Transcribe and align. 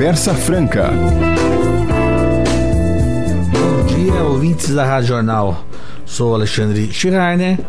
Conversa 0.00 0.32
Franca. 0.32 0.90
Bom 3.52 3.86
dia, 3.86 4.22
ouvintes 4.22 4.74
da 4.74 4.82
Rádio 4.82 5.08
Jornal. 5.08 5.62
Sou 6.06 6.34
Alexandre 6.34 6.90
Schreiner, 6.90 7.60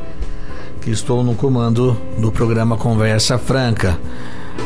que 0.79 0.91
estou 0.91 1.25
no 1.25 1.35
comando 1.35 1.97
do 2.17 2.31
programa 2.31 2.77
Conversa 2.77 3.37
Franca. 3.37 3.99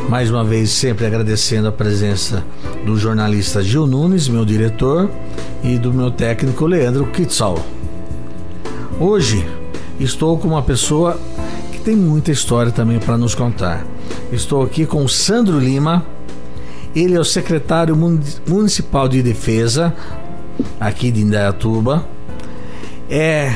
Mais 0.07 0.29
uma 0.29 0.43
vez, 0.43 0.69
sempre 0.69 1.07
agradecendo 1.07 1.67
a 1.67 1.71
presença 1.71 2.45
do 2.85 2.99
jornalista 2.99 3.63
Gil 3.63 3.87
Nunes, 3.87 4.29
meu 4.29 4.45
diretor, 4.45 5.09
e 5.63 5.79
do 5.79 5.91
meu 5.91 6.11
técnico 6.11 6.67
Leandro 6.67 7.07
Kitsal. 7.07 7.57
Hoje 8.99 9.43
estou 9.99 10.37
com 10.37 10.49
uma 10.49 10.61
pessoa 10.61 11.19
que 11.71 11.79
tem 11.79 11.95
muita 11.95 12.31
história 12.31 12.71
também 12.71 12.99
para 12.99 13.17
nos 13.17 13.33
contar. 13.33 13.83
Estou 14.31 14.61
aqui 14.61 14.85
com 14.85 15.03
o 15.03 15.09
Sandro 15.09 15.57
Lima, 15.57 16.05
ele 16.95 17.15
é 17.15 17.19
o 17.19 17.25
secretário 17.25 17.95
municipal 18.47 19.07
de 19.07 19.21
defesa 19.21 19.93
aqui 20.79 21.11
de 21.11 21.21
Indaiatuba. 21.21 22.05
É 23.09 23.53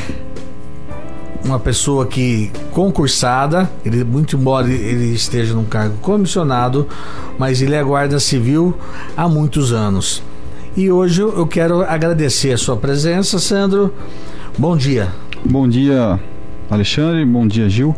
uma 1.45 1.57
pessoa 1.57 2.05
que 2.05 2.51
concursada, 2.71 3.69
ele 3.85 4.03
muito 4.03 4.35
embora 4.35 4.67
ele 4.69 5.13
esteja 5.13 5.53
num 5.53 5.63
cargo 5.63 5.95
comissionado, 6.01 6.87
mas 7.37 7.61
ele 7.61 7.75
é 7.75 7.83
guarda 7.83 8.19
civil 8.19 8.77
há 9.15 9.27
muitos 9.27 9.71
anos. 9.71 10.21
E 10.75 10.91
hoje 10.91 11.21
eu 11.21 11.47
quero 11.47 11.81
agradecer 11.81 12.51
a 12.51 12.57
sua 12.57 12.75
presença, 12.75 13.39
Sandro. 13.39 13.93
Bom 14.57 14.75
dia. 14.75 15.11
Bom 15.43 15.67
dia, 15.67 16.19
Alexandre. 16.69 17.25
Bom 17.25 17.47
dia, 17.47 17.69
Gil. 17.69 17.95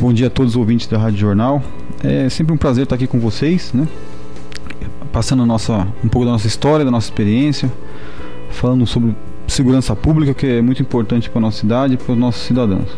Bom 0.00 0.12
dia 0.12 0.28
a 0.28 0.30
todos 0.30 0.52
os 0.52 0.56
ouvintes 0.56 0.86
da 0.86 0.98
Rádio 0.98 1.18
Jornal. 1.18 1.62
É 2.02 2.28
sempre 2.28 2.54
um 2.54 2.56
prazer 2.56 2.84
estar 2.84 2.94
aqui 2.94 3.06
com 3.06 3.20
vocês, 3.20 3.72
né? 3.72 3.86
Passando 5.12 5.44
nossa, 5.46 5.86
um 6.04 6.08
pouco 6.08 6.24
da 6.26 6.32
nossa 6.32 6.46
história, 6.46 6.84
da 6.84 6.90
nossa 6.90 7.06
experiência, 7.06 7.72
falando 8.50 8.86
sobre 8.86 9.14
segurança 9.46 9.94
pública, 9.96 10.34
que 10.34 10.46
é 10.46 10.62
muito 10.62 10.82
importante 10.82 11.28
para 11.30 11.38
a 11.38 11.42
nossa 11.42 11.58
cidade 11.58 11.94
e 11.94 11.96
para 11.96 12.12
os 12.12 12.18
nossos 12.18 12.42
cidadãos. 12.42 12.88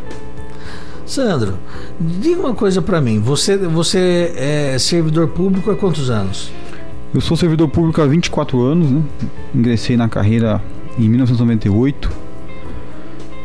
Sandro, 1.06 1.54
diga 1.98 2.40
uma 2.40 2.54
coisa 2.54 2.80
para 2.80 3.00
mim. 3.00 3.18
Você, 3.20 3.56
você 3.56 4.32
é 4.36 4.78
servidor 4.78 5.28
público 5.28 5.70
há 5.70 5.76
quantos 5.76 6.08
anos? 6.10 6.52
Eu 7.12 7.20
sou 7.20 7.36
servidor 7.36 7.68
público 7.68 8.00
há 8.00 8.06
24 8.06 8.60
anos, 8.60 8.90
né? 8.90 9.02
Ingressei 9.52 9.96
na 9.96 10.08
carreira 10.08 10.62
em 10.96 11.08
1998 11.08 12.10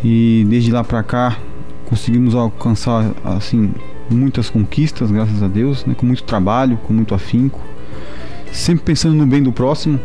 e 0.04 0.46
desde 0.48 0.72
lá 0.72 0.84
para 0.84 1.02
cá 1.02 1.40
conseguimos 1.86 2.36
alcançar 2.36 3.12
assim 3.24 3.72
muitas 4.10 4.50
conquistas, 4.50 5.10
graças 5.10 5.42
a 5.42 5.48
Deus, 5.48 5.86
né? 5.86 5.96
com 5.98 6.06
muito 6.06 6.24
trabalho, 6.24 6.78
com 6.78 6.94
muito 6.94 7.16
afinco 7.16 7.60
sempre 8.56 8.86
pensando 8.86 9.14
no 9.16 9.26
bem 9.26 9.44
do 9.44 9.52
próximo, 9.52 10.00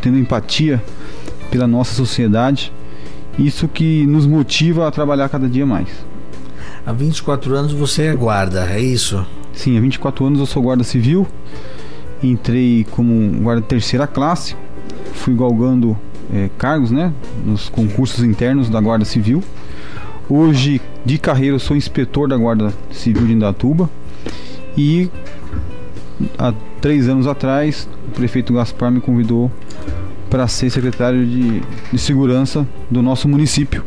tendo 0.00 0.18
empatia 0.18 0.82
pela 1.50 1.66
nossa 1.66 1.94
sociedade. 1.94 2.72
Isso 3.38 3.68
que 3.68 4.06
nos 4.06 4.26
motiva 4.26 4.88
a 4.88 4.90
trabalhar 4.90 5.28
cada 5.28 5.48
dia 5.48 5.64
mais. 5.64 5.88
Há 6.84 6.92
24 6.92 7.54
anos 7.54 7.72
você 7.72 8.04
é 8.04 8.14
guarda, 8.14 8.66
é 8.70 8.80
isso? 8.80 9.24
Sim, 9.52 9.76
há 9.76 9.80
24 9.80 10.24
anos 10.24 10.40
eu 10.40 10.46
sou 10.46 10.62
guarda 10.62 10.82
civil. 10.82 11.26
Entrei 12.22 12.84
como 12.90 13.40
guarda 13.42 13.62
terceira 13.62 14.06
classe, 14.06 14.56
fui 15.12 15.34
galgando 15.36 15.96
é, 16.34 16.50
cargos 16.58 16.90
né, 16.90 17.12
nos 17.44 17.68
concursos 17.68 18.24
internos 18.24 18.68
da 18.68 18.80
Guarda 18.80 19.04
Civil. 19.04 19.42
Hoje, 20.28 20.80
de 21.04 21.16
carreira, 21.16 21.54
eu 21.54 21.60
sou 21.60 21.76
inspetor 21.76 22.28
da 22.28 22.36
Guarda 22.36 22.72
Civil 22.90 23.26
de 23.26 23.32
Indatuba 23.32 23.88
e 24.76 25.08
há 26.38 26.52
três 26.80 27.08
anos 27.08 27.26
atrás, 27.26 27.88
o 28.08 28.10
prefeito 28.10 28.52
Gaspar 28.52 28.90
me 28.90 29.00
convidou 29.00 29.50
para 30.28 30.46
ser 30.46 30.70
secretário 30.70 31.24
de, 31.24 31.62
de 31.92 31.98
segurança 31.98 32.66
do 32.90 33.02
nosso 33.02 33.28
município. 33.28 33.84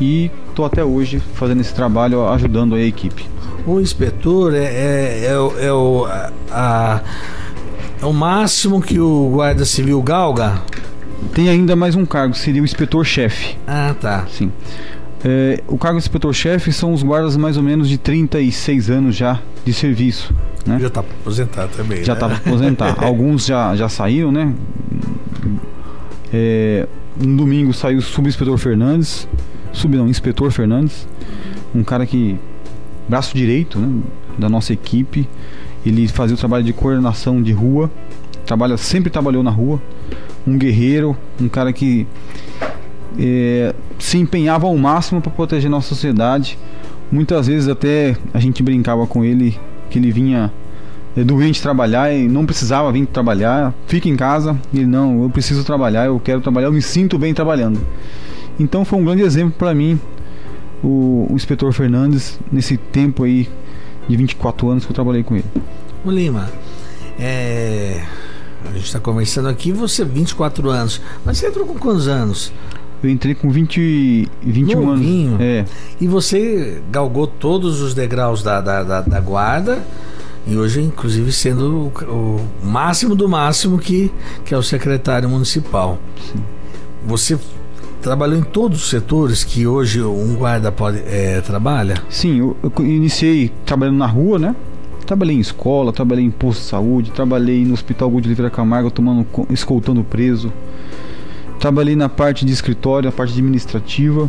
E 0.00 0.30
estou 0.48 0.64
até 0.64 0.84
hoje 0.84 1.20
fazendo 1.34 1.60
esse 1.60 1.74
trabalho, 1.74 2.26
ajudando 2.28 2.74
a 2.74 2.80
equipe. 2.80 3.26
O 3.66 3.80
inspetor 3.80 4.54
é, 4.54 4.64
é, 4.64 5.24
é, 5.26 5.38
o, 5.38 5.58
é 5.58 5.72
o, 5.72 6.06
a, 6.50 7.00
é 8.00 8.06
o 8.06 8.12
máximo 8.12 8.80
que 8.80 8.98
o 8.98 9.30
guarda 9.30 9.64
civil 9.64 10.02
galga? 10.02 10.60
Tem 11.32 11.48
ainda 11.48 11.76
mais 11.76 11.94
um 11.94 12.04
cargo, 12.04 12.34
seria 12.34 12.60
o 12.60 12.64
inspetor-chefe. 12.64 13.56
Ah, 13.66 13.94
tá. 13.98 14.26
Sim. 14.28 14.50
É, 15.24 15.62
o 15.68 15.78
cargo 15.78 15.98
de 15.98 16.04
inspetor-chefe 16.04 16.72
são 16.72 16.92
os 16.92 17.02
guardas 17.02 17.36
mais 17.36 17.56
ou 17.56 17.62
menos 17.62 17.88
de 17.88 17.96
36 17.96 18.90
anos 18.90 19.14
já 19.14 19.38
de 19.64 19.72
serviço. 19.72 20.34
Né? 20.66 20.78
Já 20.78 20.86
está 20.86 21.00
aposentado 21.00 21.72
também. 21.76 22.04
Já 22.04 22.12
está 22.14 22.28
né? 22.28 22.36
aposentado. 22.36 23.02
Alguns 23.04 23.46
já, 23.46 23.74
já 23.74 23.88
saíram, 23.88 24.30
né? 24.30 24.54
É, 26.32 26.86
no 27.16 27.36
domingo 27.36 27.72
saiu 27.72 27.98
o 27.98 28.02
subinspetor 28.02 28.56
Fernandes. 28.58 29.28
Sub 29.72 29.96
não, 29.96 30.08
inspetor 30.08 30.50
Fernandes. 30.50 31.06
Um 31.74 31.82
cara 31.82 32.06
que. 32.06 32.36
braço 33.08 33.36
direito 33.36 33.78
né, 33.78 34.02
da 34.38 34.48
nossa 34.48 34.72
equipe. 34.72 35.28
Ele 35.84 36.06
fazia 36.06 36.34
o 36.34 36.38
trabalho 36.38 36.64
de 36.64 36.72
coordenação 36.72 37.42
de 37.42 37.52
rua. 37.52 37.90
Trabalha, 38.46 38.76
sempre 38.76 39.10
trabalhou 39.10 39.42
na 39.42 39.50
rua. 39.50 39.80
Um 40.46 40.56
guerreiro, 40.58 41.16
um 41.40 41.48
cara 41.48 41.72
que 41.72 42.06
é, 43.18 43.74
se 43.98 44.18
empenhava 44.18 44.66
ao 44.66 44.76
máximo 44.76 45.20
para 45.20 45.30
proteger 45.30 45.70
nossa 45.70 45.88
sociedade. 45.88 46.58
Muitas 47.10 47.46
vezes 47.46 47.68
até 47.68 48.16
a 48.32 48.38
gente 48.38 48.62
brincava 48.62 49.06
com 49.06 49.24
ele 49.24 49.58
que 49.92 49.98
ele 49.98 50.10
vinha 50.10 50.50
é, 51.14 51.22
doente 51.22 51.60
trabalhar 51.60 52.12
e 52.12 52.26
não 52.26 52.46
precisava 52.46 52.90
vir 52.90 53.06
trabalhar, 53.06 53.74
fica 53.86 54.08
em 54.08 54.16
casa. 54.16 54.58
Ele 54.72 54.86
não, 54.86 55.22
eu 55.22 55.30
preciso 55.30 55.62
trabalhar, 55.62 56.06
eu 56.06 56.18
quero 56.18 56.40
trabalhar, 56.40 56.68
eu 56.68 56.72
me 56.72 56.82
sinto 56.82 57.18
bem 57.18 57.34
trabalhando. 57.34 57.78
Então 58.58 58.84
foi 58.84 58.98
um 58.98 59.04
grande 59.04 59.22
exemplo 59.22 59.54
para 59.58 59.74
mim 59.74 60.00
o, 60.82 61.26
o 61.30 61.34
inspetor 61.34 61.72
Fernandes 61.72 62.38
nesse 62.50 62.76
tempo 62.76 63.24
aí 63.24 63.48
de 64.08 64.16
24 64.16 64.68
anos 64.68 64.84
que 64.84 64.90
eu 64.90 64.94
trabalhei 64.94 65.22
com 65.22 65.36
ele. 65.36 65.44
O 66.04 66.10
Lima, 66.10 66.50
é... 67.18 68.02
a 68.64 68.72
gente 68.72 68.86
está 68.86 68.98
conversando 68.98 69.48
aqui, 69.48 69.70
você 69.72 70.04
24 70.04 70.70
anos, 70.70 71.00
mas 71.24 71.38
você 71.38 71.46
entrou 71.46 71.66
com 71.66 71.74
quantos 71.74 72.08
anos? 72.08 72.52
Eu 73.02 73.10
entrei 73.10 73.34
com 73.34 73.50
20, 73.50 74.28
21 74.42 74.86
Novinho. 74.86 75.28
anos. 75.30 75.40
É. 75.40 75.64
E 76.00 76.06
você 76.06 76.80
galgou 76.90 77.26
todos 77.26 77.80
os 77.80 77.94
degraus 77.94 78.42
da, 78.42 78.60
da, 78.60 78.82
da, 78.82 79.00
da 79.00 79.20
guarda 79.20 79.82
e 80.46 80.56
hoje, 80.56 80.80
inclusive, 80.80 81.32
sendo 81.32 81.92
o, 82.08 82.10
o, 82.10 82.40
máximo 82.64 83.14
do 83.14 83.28
máximo 83.28 83.78
que, 83.78 84.10
que 84.44 84.52
é 84.52 84.58
o 84.58 84.62
secretário 84.62 85.28
municipal. 85.28 85.98
Sim. 86.32 86.42
Você 87.06 87.38
trabalhou 88.00 88.36
em 88.36 88.42
todos 88.42 88.82
os 88.82 88.90
setores 88.90 89.44
que 89.44 89.66
hoje 89.66 90.02
um 90.02 90.34
guarda 90.34 90.72
pode 90.72 90.98
é, 91.06 91.40
trabalha? 91.40 91.94
Sim, 92.08 92.40
eu, 92.40 92.56
eu 92.62 92.72
iniciei 92.84 93.52
trabalhando 93.64 93.98
na 93.98 94.06
rua, 94.06 94.38
né? 94.38 94.56
Trabalhei 95.06 95.36
em 95.36 95.40
escola, 95.40 95.92
trabalhei 95.92 96.24
em 96.24 96.30
posto 96.30 96.60
de 96.60 96.66
saúde, 96.66 97.10
trabalhei 97.12 97.64
no 97.64 97.74
Hospital 97.74 98.10
Gol 98.10 98.20
de 98.20 98.28
Oliveira 98.28 98.50
Camargo, 98.50 98.90
tomando, 98.90 99.26
escoltando 99.50 100.02
preso. 100.02 100.52
Trabalhei 101.62 101.94
na 101.94 102.08
parte 102.08 102.44
de 102.44 102.52
escritório, 102.52 103.08
na 103.08 103.12
parte 103.12 103.34
administrativa 103.34 104.28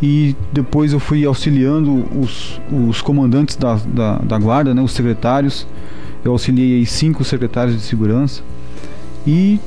e 0.00 0.36
depois 0.52 0.92
eu 0.92 1.00
fui 1.00 1.24
auxiliando 1.24 2.06
os, 2.16 2.60
os 2.70 3.02
comandantes 3.02 3.56
da, 3.56 3.74
da, 3.74 4.18
da 4.18 4.38
guarda, 4.38 4.72
né, 4.72 4.80
os 4.80 4.92
secretários. 4.92 5.66
Eu 6.24 6.30
auxiliei 6.30 6.86
cinco 6.86 7.24
secretários 7.24 7.74
de 7.74 7.82
segurança 7.82 8.40
e 9.26 9.58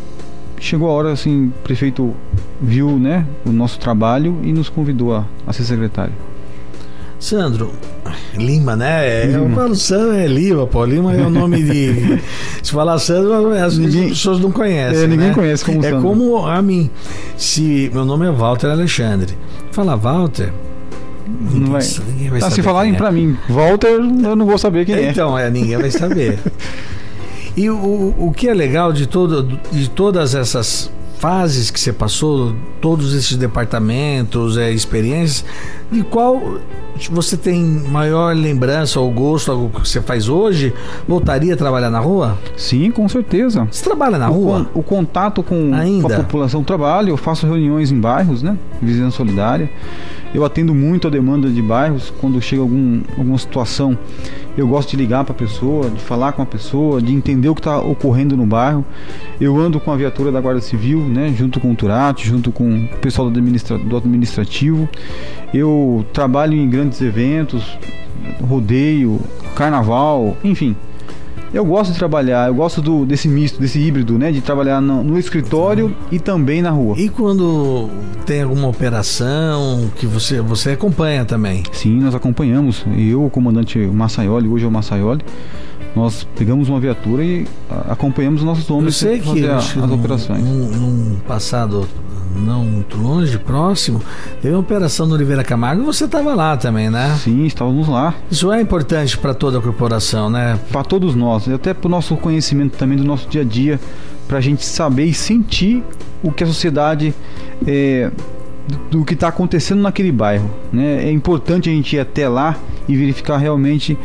chegou 0.61 0.89
a 0.89 0.93
hora 0.93 1.11
assim, 1.11 1.47
o 1.47 1.53
prefeito 1.61 2.15
viu 2.61 2.97
né, 2.97 3.27
o 3.45 3.51
nosso 3.51 3.77
trabalho 3.77 4.39
e 4.41 4.53
nos 4.53 4.69
convidou 4.69 5.13
a, 5.13 5.25
a 5.45 5.51
ser 5.51 5.65
secretário. 5.65 6.13
Sandro, 7.19 7.73
Lima, 8.35 8.75
né? 8.75 9.25
Lima. 9.25 9.39
Eu 9.39 9.49
falo 9.55 9.75
Sandro 9.75 10.13
é 10.13 10.27
Lima, 10.27 10.67
pô. 10.67 10.85
Lima 10.85 11.13
é 11.13 11.21
o 11.21 11.29
nome 11.29 11.61
de. 11.63 12.19
Se 12.61 12.71
falar 12.71 12.97
Sandro, 12.99 13.51
as 13.53 13.77
ninguém, 13.77 14.09
pessoas 14.09 14.39
não 14.39 14.51
conhecem. 14.51 15.03
É, 15.03 15.07
ninguém 15.07 15.27
né? 15.27 15.33
conhece 15.33 15.65
como 15.65 15.79
é 15.79 15.83
Sandro. 15.83 15.99
É 15.99 16.01
como 16.01 16.45
a 16.45 16.61
mim. 16.61 16.89
Se 17.37 17.89
meu 17.93 18.05
nome 18.05 18.25
é 18.25 18.31
Walter 18.31 18.67
Alexandre. 18.67 19.37
Fala 19.71 19.95
Walter. 19.95 20.51
Ninguém, 21.27 21.71
vai. 21.71 21.81
Ninguém 22.07 22.29
vai 22.29 22.39
tá, 22.39 22.51
se 22.51 22.61
falarem 22.61 22.93
é. 22.93 22.97
pra 22.97 23.11
mim, 23.11 23.37
Walter, 23.49 23.87
eu 23.87 24.35
não 24.35 24.45
vou 24.45 24.57
saber 24.57 24.85
quem 24.85 24.95
é. 24.95 25.09
Então, 25.11 25.37
é, 25.37 25.49
ninguém 25.49 25.77
vai 25.77 25.91
saber. 25.91 26.39
e 27.55 27.69
o, 27.69 28.15
o 28.17 28.33
que 28.35 28.49
é 28.49 28.53
legal 28.53 28.91
de, 28.91 29.07
todo, 29.07 29.59
de 29.71 29.89
todas 29.89 30.35
essas 30.35 30.91
fases 31.21 31.69
que 31.69 31.79
você 31.79 31.93
passou, 31.93 32.55
todos 32.81 33.13
esses 33.13 33.37
departamentos, 33.37 34.57
é, 34.57 34.71
experiências, 34.71 35.45
de 35.91 36.01
qual 36.01 36.41
você 37.11 37.37
tem 37.37 37.63
maior 37.63 38.35
lembrança 38.35 38.99
ou 38.99 39.11
gosto 39.11 39.51
algo 39.51 39.69
que 39.69 39.87
você 39.87 40.01
faz 40.01 40.27
hoje? 40.27 40.73
Voltaria 41.07 41.53
a 41.53 41.57
trabalhar 41.57 41.91
na 41.91 41.99
rua? 41.99 42.39
Sim, 42.57 42.89
com 42.89 43.07
certeza. 43.07 43.67
Você 43.69 43.83
trabalha 43.83 44.17
na 44.17 44.31
o 44.31 44.33
rua? 44.33 44.65
Con, 44.73 44.79
o 44.79 44.83
contato 44.83 45.43
com, 45.43 45.71
com, 46.01 46.07
a 46.11 46.17
população 46.17 46.63
trabalho, 46.63 47.09
eu 47.09 47.17
faço 47.17 47.45
reuniões 47.45 47.91
em 47.91 47.99
bairros, 47.99 48.41
né? 48.41 48.57
Vizinhança 48.81 49.17
Solidária. 49.17 49.69
Eu 50.33 50.45
atendo 50.45 50.73
muito 50.73 51.07
a 51.07 51.11
demanda 51.11 51.49
de 51.49 51.61
bairros. 51.61 52.11
Quando 52.21 52.41
chega 52.41 52.61
algum, 52.61 53.01
alguma 53.17 53.37
situação, 53.37 53.97
eu 54.57 54.67
gosto 54.67 54.91
de 54.91 54.97
ligar 54.97 55.23
para 55.23 55.33
a 55.33 55.37
pessoa, 55.37 55.89
de 55.89 55.99
falar 55.99 56.31
com 56.31 56.41
a 56.41 56.45
pessoa, 56.45 57.01
de 57.01 57.13
entender 57.13 57.49
o 57.49 57.55
que 57.55 57.59
está 57.59 57.79
ocorrendo 57.79 58.37
no 58.37 58.45
bairro. 58.45 58.85
Eu 59.39 59.57
ando 59.57 59.79
com 59.79 59.91
a 59.91 59.95
viatura 59.95 60.31
da 60.31 60.39
Guarda 60.39 60.61
Civil, 60.61 60.99
né, 60.99 61.33
junto 61.37 61.59
com 61.59 61.71
o 61.71 61.75
Turati, 61.75 62.27
junto 62.27 62.51
com 62.51 62.85
o 62.85 62.87
pessoal 62.99 63.29
do, 63.29 63.33
administra 63.37 63.77
do 63.77 63.97
administrativo. 63.97 64.87
Eu 65.53 66.05
trabalho 66.13 66.53
em 66.53 66.69
grandes 66.69 67.01
eventos, 67.01 67.77
rodeio, 68.41 69.19
carnaval, 69.55 70.37
enfim. 70.43 70.75
Eu 71.53 71.65
gosto 71.65 71.91
de 71.91 71.97
trabalhar, 71.97 72.47
eu 72.47 72.55
gosto 72.55 72.81
do, 72.81 73.05
desse 73.05 73.27
misto, 73.27 73.59
desse 73.59 73.77
híbrido, 73.77 74.17
né? 74.17 74.31
De 74.31 74.39
trabalhar 74.39 74.79
no, 74.79 75.03
no 75.03 75.19
escritório 75.19 75.93
e 76.09 76.17
também 76.17 76.61
na 76.61 76.69
rua. 76.69 76.95
E 76.97 77.09
quando 77.09 77.89
tem 78.25 78.43
alguma 78.43 78.69
operação 78.69 79.91
que 79.97 80.05
você, 80.05 80.39
você 80.39 80.71
acompanha 80.71 81.25
também? 81.25 81.63
Sim, 81.73 81.99
nós 81.99 82.15
acompanhamos. 82.15 82.85
Eu, 82.97 83.25
o 83.25 83.29
comandante 83.29 83.77
Massaioli, 83.79 84.47
hoje 84.47 84.63
é 84.63 84.67
o 84.67 84.71
Massaioli, 84.71 85.21
nós 85.95 86.27
pegamos 86.35 86.69
uma 86.69 86.79
viatura 86.79 87.23
e 87.23 87.45
acompanhamos 87.89 88.43
nossos 88.43 88.69
homens 88.69 89.01
Eu 89.01 89.09
sei 89.09 89.19
que 89.19 89.45
as 89.45 89.75
num, 89.75 89.95
operações. 89.95 90.43
Num, 90.43 90.67
num 90.69 91.19
passado 91.27 91.87
não 92.35 92.63
muito 92.63 92.97
longe, 92.97 93.37
próximo, 93.37 94.01
teve 94.41 94.53
uma 94.53 94.61
operação 94.61 95.05
no 95.05 95.13
Oliveira 95.15 95.43
Camargo 95.43 95.81
e 95.81 95.85
você 95.85 96.05
estava 96.05 96.33
lá 96.33 96.55
também, 96.55 96.89
né? 96.89 97.17
Sim, 97.21 97.45
estávamos 97.45 97.87
lá. 97.87 98.13
Isso 98.29 98.51
é 98.51 98.61
importante 98.61 99.17
para 99.17 99.33
toda 99.33 99.57
a 99.57 99.61
corporação, 99.61 100.29
né? 100.29 100.57
Para 100.71 100.83
todos 100.83 101.13
nós, 101.13 101.47
e 101.47 101.53
até 101.53 101.73
para 101.73 101.87
o 101.87 101.91
nosso 101.91 102.15
conhecimento 102.15 102.77
também 102.77 102.97
do 102.97 103.03
nosso 103.03 103.27
dia 103.27 103.41
a 103.41 103.43
dia, 103.43 103.79
para 104.27 104.37
a 104.37 104.41
gente 104.41 104.65
saber 104.65 105.05
e 105.05 105.13
sentir 105.13 105.83
o 106.23 106.31
que 106.31 106.43
a 106.43 106.47
sociedade 106.47 107.13
é, 107.67 108.11
do 108.89 109.03
que 109.03 109.13
está 109.13 109.27
acontecendo 109.27 109.81
naquele 109.81 110.11
bairro. 110.11 110.49
Né? 110.71 111.05
É 111.05 111.11
importante 111.11 111.69
a 111.69 111.73
gente 111.73 111.95
ir 111.95 111.99
até 111.99 112.29
lá 112.29 112.55
e 112.87 112.95
verificar 112.95 113.37
realmente 113.37 113.97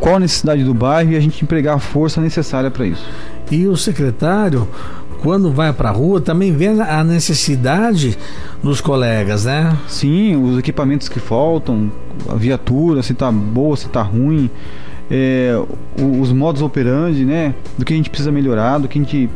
qual 0.00 0.16
a 0.16 0.20
necessidade 0.20 0.64
do 0.64 0.74
bairro 0.74 1.12
e 1.12 1.16
a 1.16 1.20
gente 1.20 1.42
empregar 1.42 1.76
a 1.76 1.78
força 1.78 2.20
necessária 2.20 2.70
para 2.70 2.86
isso. 2.86 3.04
E 3.50 3.66
o 3.66 3.76
secretário, 3.76 4.68
quando 5.22 5.50
vai 5.50 5.72
para 5.72 5.88
a 5.88 5.92
rua, 5.92 6.20
também 6.20 6.52
vê 6.52 6.68
a 6.68 7.02
necessidade 7.02 8.16
dos 8.62 8.80
colegas, 8.80 9.44
né? 9.44 9.76
Sim, 9.88 10.36
os 10.36 10.58
equipamentos 10.58 11.08
que 11.08 11.18
faltam, 11.18 11.90
a 12.28 12.34
viatura, 12.34 13.02
se 13.02 13.14
tá 13.14 13.30
boa, 13.32 13.76
se 13.76 13.88
tá 13.88 14.02
ruim, 14.02 14.50
é, 15.10 15.52
os 16.20 16.32
modos 16.32 16.62
operandi, 16.62 17.24
né? 17.24 17.54
Do 17.76 17.84
que 17.84 17.92
a 17.92 17.96
gente 17.96 18.10
precisa 18.10 18.30
melhorar, 18.30 18.78
do 18.78 18.88
que 18.88 18.98
a 18.98 19.02
gente. 19.02 19.30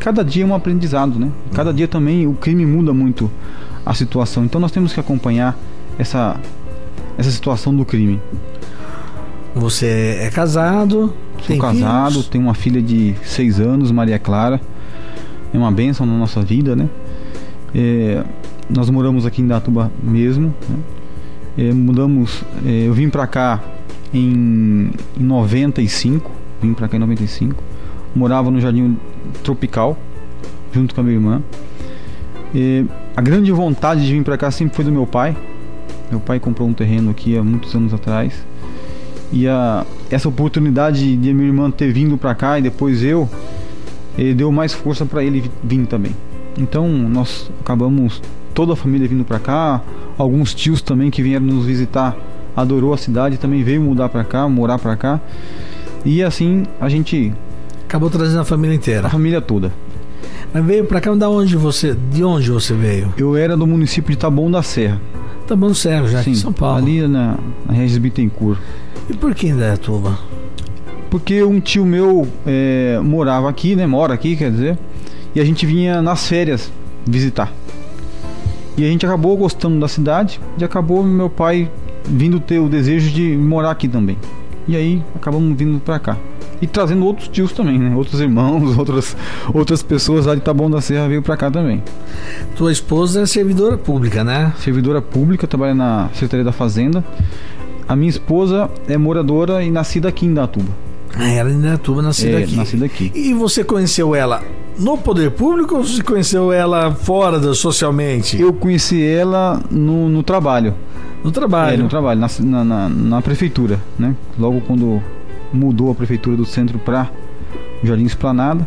Cada 0.00 0.24
dia 0.24 0.42
é 0.42 0.46
um 0.46 0.54
aprendizado, 0.54 1.18
né? 1.18 1.30
Cada 1.54 1.72
dia 1.72 1.88
também 1.88 2.26
o 2.26 2.34
crime 2.34 2.66
muda 2.66 2.92
muito 2.92 3.30
a 3.86 3.94
situação. 3.94 4.44
Então 4.44 4.60
nós 4.60 4.72
temos 4.72 4.92
que 4.92 5.00
acompanhar 5.00 5.56
essa, 5.98 6.36
essa 7.16 7.30
situação 7.30 7.74
do 7.74 7.84
crime. 7.84 8.20
Você 9.54 10.18
é 10.20 10.30
casado? 10.30 11.12
Sou 11.46 11.56
casado, 11.58 12.10
filhos? 12.10 12.28
tenho 12.28 12.44
uma 12.44 12.54
filha 12.54 12.82
de 12.82 13.14
6 13.22 13.60
anos, 13.60 13.92
Maria 13.92 14.18
Clara. 14.18 14.60
É 15.52 15.56
uma 15.56 15.70
bênção 15.70 16.04
na 16.04 16.18
nossa 16.18 16.42
vida, 16.42 16.74
né? 16.74 16.88
É, 17.72 18.24
nós 18.68 18.90
moramos 18.90 19.24
aqui 19.24 19.42
em 19.42 19.46
Datuba 19.46 19.92
mesmo. 20.02 20.52
Né? 20.68 20.76
É, 21.56 21.72
mudamos, 21.72 22.42
é, 22.66 22.88
eu 22.88 22.92
vim 22.92 23.08
pra 23.08 23.28
cá 23.28 23.62
em, 24.12 24.90
em 25.16 25.22
95. 25.22 26.30
Vim 26.60 26.74
pra 26.74 26.88
cá 26.88 26.96
em 26.96 27.00
95. 27.00 27.62
Morava 28.12 28.50
no 28.50 28.60
Jardim 28.60 28.96
Tropical, 29.44 29.96
junto 30.72 30.96
com 30.96 31.00
a 31.00 31.04
minha 31.04 31.16
irmã. 31.16 31.42
É, 32.52 32.84
a 33.16 33.20
grande 33.20 33.52
vontade 33.52 34.04
de 34.04 34.12
vir 34.12 34.24
pra 34.24 34.36
cá 34.36 34.50
sempre 34.50 34.74
foi 34.74 34.84
do 34.84 34.90
meu 34.90 35.06
pai. 35.06 35.36
Meu 36.10 36.18
pai 36.18 36.40
comprou 36.40 36.68
um 36.68 36.72
terreno 36.72 37.12
aqui 37.12 37.38
há 37.38 37.44
muitos 37.44 37.72
anos 37.76 37.94
atrás. 37.94 38.34
E 39.34 39.48
a, 39.48 39.84
essa 40.08 40.28
oportunidade 40.28 41.16
de 41.16 41.34
minha 41.34 41.48
irmã 41.48 41.68
ter 41.68 41.92
vindo 41.92 42.16
pra 42.16 42.36
cá 42.36 42.56
e 42.56 42.62
depois 42.62 43.02
eu, 43.02 43.28
eh, 44.16 44.32
deu 44.32 44.52
mais 44.52 44.72
força 44.72 45.04
para 45.04 45.24
ele 45.24 45.50
vir 45.62 45.86
também. 45.86 46.14
Então 46.56 46.88
nós 46.88 47.50
acabamos 47.60 48.22
toda 48.54 48.74
a 48.74 48.76
família 48.76 49.08
vindo 49.08 49.24
para 49.24 49.40
cá, 49.40 49.82
alguns 50.16 50.54
tios 50.54 50.80
também 50.80 51.10
que 51.10 51.20
vieram 51.20 51.44
nos 51.44 51.66
visitar, 51.66 52.16
adorou 52.54 52.94
a 52.94 52.96
cidade, 52.96 53.36
também 53.36 53.64
veio 53.64 53.82
mudar 53.82 54.08
para 54.08 54.22
cá, 54.22 54.48
morar 54.48 54.78
para 54.78 54.94
cá. 54.94 55.20
E 56.04 56.22
assim 56.22 56.62
a 56.80 56.88
gente 56.88 57.32
Acabou 57.88 58.08
trazendo 58.08 58.40
a 58.40 58.44
família 58.44 58.74
inteira. 58.76 59.08
a 59.08 59.10
família 59.10 59.40
toda. 59.40 59.72
Mas 60.52 60.64
veio 60.64 60.84
pra 60.84 61.00
cá, 61.00 61.12
da 61.16 61.28
onde 61.28 61.56
você, 61.56 61.96
de 62.12 62.22
onde 62.22 62.52
você 62.52 62.72
veio? 62.72 63.12
Eu 63.18 63.36
era 63.36 63.56
do 63.56 63.66
município 63.66 64.12
de 64.12 64.16
Taboão 64.16 64.48
da 64.48 64.62
Serra. 64.62 65.00
Tá 65.46 65.54
bom 65.54 65.74
Serra, 65.74 66.06
já 66.08 66.20
aqui 66.20 66.30
em 66.30 66.34
São 66.34 66.52
Paulo. 66.52 66.78
ali 66.78 67.06
na, 67.06 67.36
na 67.66 67.74
Regis 67.74 67.98
Bittencourt. 67.98 68.58
E 69.10 69.14
por 69.14 69.34
que 69.34 69.48
Indaiatuba? 69.48 70.18
Porque 71.10 71.42
um 71.44 71.60
tio 71.60 71.84
meu 71.84 72.26
é, 72.46 72.98
morava 73.02 73.48
aqui, 73.48 73.76
né? 73.76 73.86
Mora 73.86 74.14
aqui, 74.14 74.36
quer 74.36 74.50
dizer. 74.50 74.78
E 75.34 75.40
a 75.40 75.44
gente 75.44 75.66
vinha 75.66 76.00
nas 76.00 76.26
férias 76.26 76.72
visitar. 77.06 77.52
E 78.76 78.84
a 78.84 78.88
gente 78.88 79.04
acabou 79.04 79.36
gostando 79.36 79.78
da 79.78 79.86
cidade 79.86 80.40
e 80.58 80.64
acabou 80.64 81.02
meu 81.04 81.28
pai 81.28 81.70
vindo 82.04 82.40
ter 82.40 82.58
o 82.58 82.68
desejo 82.68 83.10
de 83.10 83.36
morar 83.36 83.70
aqui 83.70 83.86
também. 83.86 84.16
E 84.66 84.74
aí 84.74 85.02
acabamos 85.14 85.56
vindo 85.56 85.78
pra 85.78 85.98
cá. 85.98 86.16
E 86.62 86.66
trazendo 86.66 87.04
outros 87.04 87.28
tios 87.28 87.52
também, 87.52 87.78
né? 87.78 87.94
Outros 87.94 88.20
irmãos, 88.20 88.76
outras, 88.78 89.16
outras 89.52 89.82
pessoas 89.82 90.26
lá 90.26 90.34
de 90.34 90.40
Taboão 90.40 90.70
da 90.70 90.80
Serra 90.80 91.08
veio 91.08 91.22
pra 91.22 91.36
cá 91.36 91.50
também. 91.50 91.82
Tua 92.56 92.72
esposa 92.72 93.22
é 93.22 93.26
servidora 93.26 93.76
pública, 93.76 94.22
né? 94.24 94.52
Servidora 94.58 95.02
pública, 95.02 95.46
trabalha 95.46 95.74
na 95.74 96.08
Secretaria 96.14 96.44
da 96.44 96.52
Fazenda. 96.52 97.04
A 97.86 97.94
minha 97.94 98.08
esposa 98.08 98.70
é 98.88 98.96
moradora 98.96 99.62
e 99.62 99.70
nascida 99.70 100.08
aqui 100.08 100.24
em 100.26 100.32
Datuba. 100.32 100.70
Ah, 101.16 101.28
ela 101.28 101.50
é 101.50 101.52
Indaiatuba, 101.52 102.02
nascida 102.02 102.40
É, 102.40 102.44
aqui. 102.44 102.56
nascida 102.56 102.86
aqui. 102.86 103.12
E 103.14 103.32
você 103.34 103.62
conheceu 103.62 104.14
ela 104.14 104.42
no 104.78 104.96
poder 104.98 105.30
público 105.32 105.76
ou 105.76 105.84
você 105.84 106.02
conheceu 106.02 106.50
ela 106.52 106.92
fora 106.92 107.38
do, 107.38 107.54
socialmente? 107.54 108.40
Eu 108.40 108.52
conheci 108.52 109.00
ela 109.04 109.60
no, 109.70 110.08
no 110.08 110.22
trabalho. 110.22 110.74
No 111.22 111.30
É, 111.30 111.32
trabalho. 111.32 111.82
no 111.84 111.88
trabalho, 111.88 112.20
na, 112.40 112.64
na- 112.64 112.88
na 112.88 113.22
prefeitura, 113.22 113.78
né? 113.98 114.14
Logo 114.38 114.60
quando 114.62 115.00
mudou 115.54 115.90
a 115.90 115.94
prefeitura 115.94 116.36
do 116.36 116.44
centro 116.44 116.78
para 116.78 117.10
Jardim 117.82 118.04
Esplanada, 118.04 118.66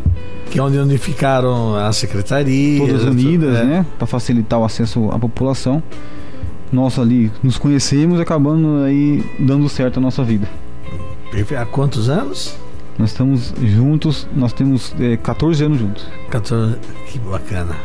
Que 0.49 0.59
é 0.59 0.63
onde 0.63 0.77
unificaram 0.77 1.75
a 1.75 1.91
secretaria. 1.91 2.79
todas 2.79 3.03
unidas, 3.03 3.55
é. 3.57 3.63
né? 3.63 3.85
Para 3.97 4.07
facilitar 4.07 4.59
o 4.59 4.63
acesso 4.63 5.09
à 5.11 5.19
população. 5.19 5.81
Nós 6.71 6.99
ali 6.99 7.31
nos 7.41 7.57
conhecemos 7.57 8.19
e 8.19 8.21
acabando 8.21 8.83
aí 8.83 9.23
dando 9.39 9.67
certo 9.69 9.97
a 9.97 10.01
nossa 10.01 10.23
vida. 10.23 10.47
Há 11.59 11.65
quantos 11.65 12.09
anos? 12.09 12.57
Nós 12.97 13.11
estamos 13.11 13.53
juntos, 13.61 14.27
nós 14.35 14.53
temos 14.53 14.93
é, 14.99 15.17
14 15.17 15.63
anos 15.63 15.79
juntos. 15.79 16.07
14. 16.29 16.77
Que 17.07 17.19
bacana. 17.19 17.75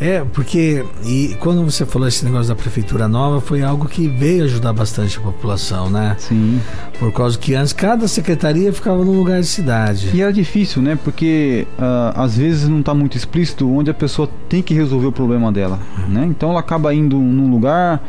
É, 0.00 0.24
porque 0.32 0.84
e 1.04 1.36
quando 1.40 1.64
você 1.64 1.86
falou 1.86 2.06
esse 2.06 2.24
negócio 2.24 2.48
da 2.48 2.54
prefeitura 2.54 3.08
nova, 3.08 3.40
foi 3.40 3.62
algo 3.62 3.88
que 3.88 4.06
veio 4.06 4.44
ajudar 4.44 4.72
bastante 4.72 5.18
a 5.18 5.20
população, 5.20 5.88
né? 5.90 6.16
Sim. 6.18 6.60
Por 6.98 7.12
causa 7.12 7.38
que 7.38 7.54
antes 7.54 7.72
cada 7.72 8.06
secretaria 8.06 8.72
ficava 8.72 9.04
num 9.04 9.16
lugar 9.16 9.40
de 9.40 9.46
cidade. 9.46 10.10
E 10.12 10.20
era 10.20 10.32
difícil, 10.32 10.82
né? 10.82 10.98
Porque 11.02 11.66
ah, 11.78 12.12
às 12.16 12.36
vezes 12.36 12.68
não 12.68 12.80
está 12.80 12.94
muito 12.94 13.16
explícito 13.16 13.70
onde 13.70 13.90
a 13.90 13.94
pessoa 13.94 14.28
tem 14.48 14.62
que 14.62 14.74
resolver 14.74 15.06
o 15.06 15.12
problema 15.12 15.50
dela, 15.50 15.78
né? 16.08 16.26
Então 16.26 16.50
ela 16.50 16.60
acaba 16.60 16.92
indo 16.94 17.16
num 17.16 17.50
lugar 17.50 18.02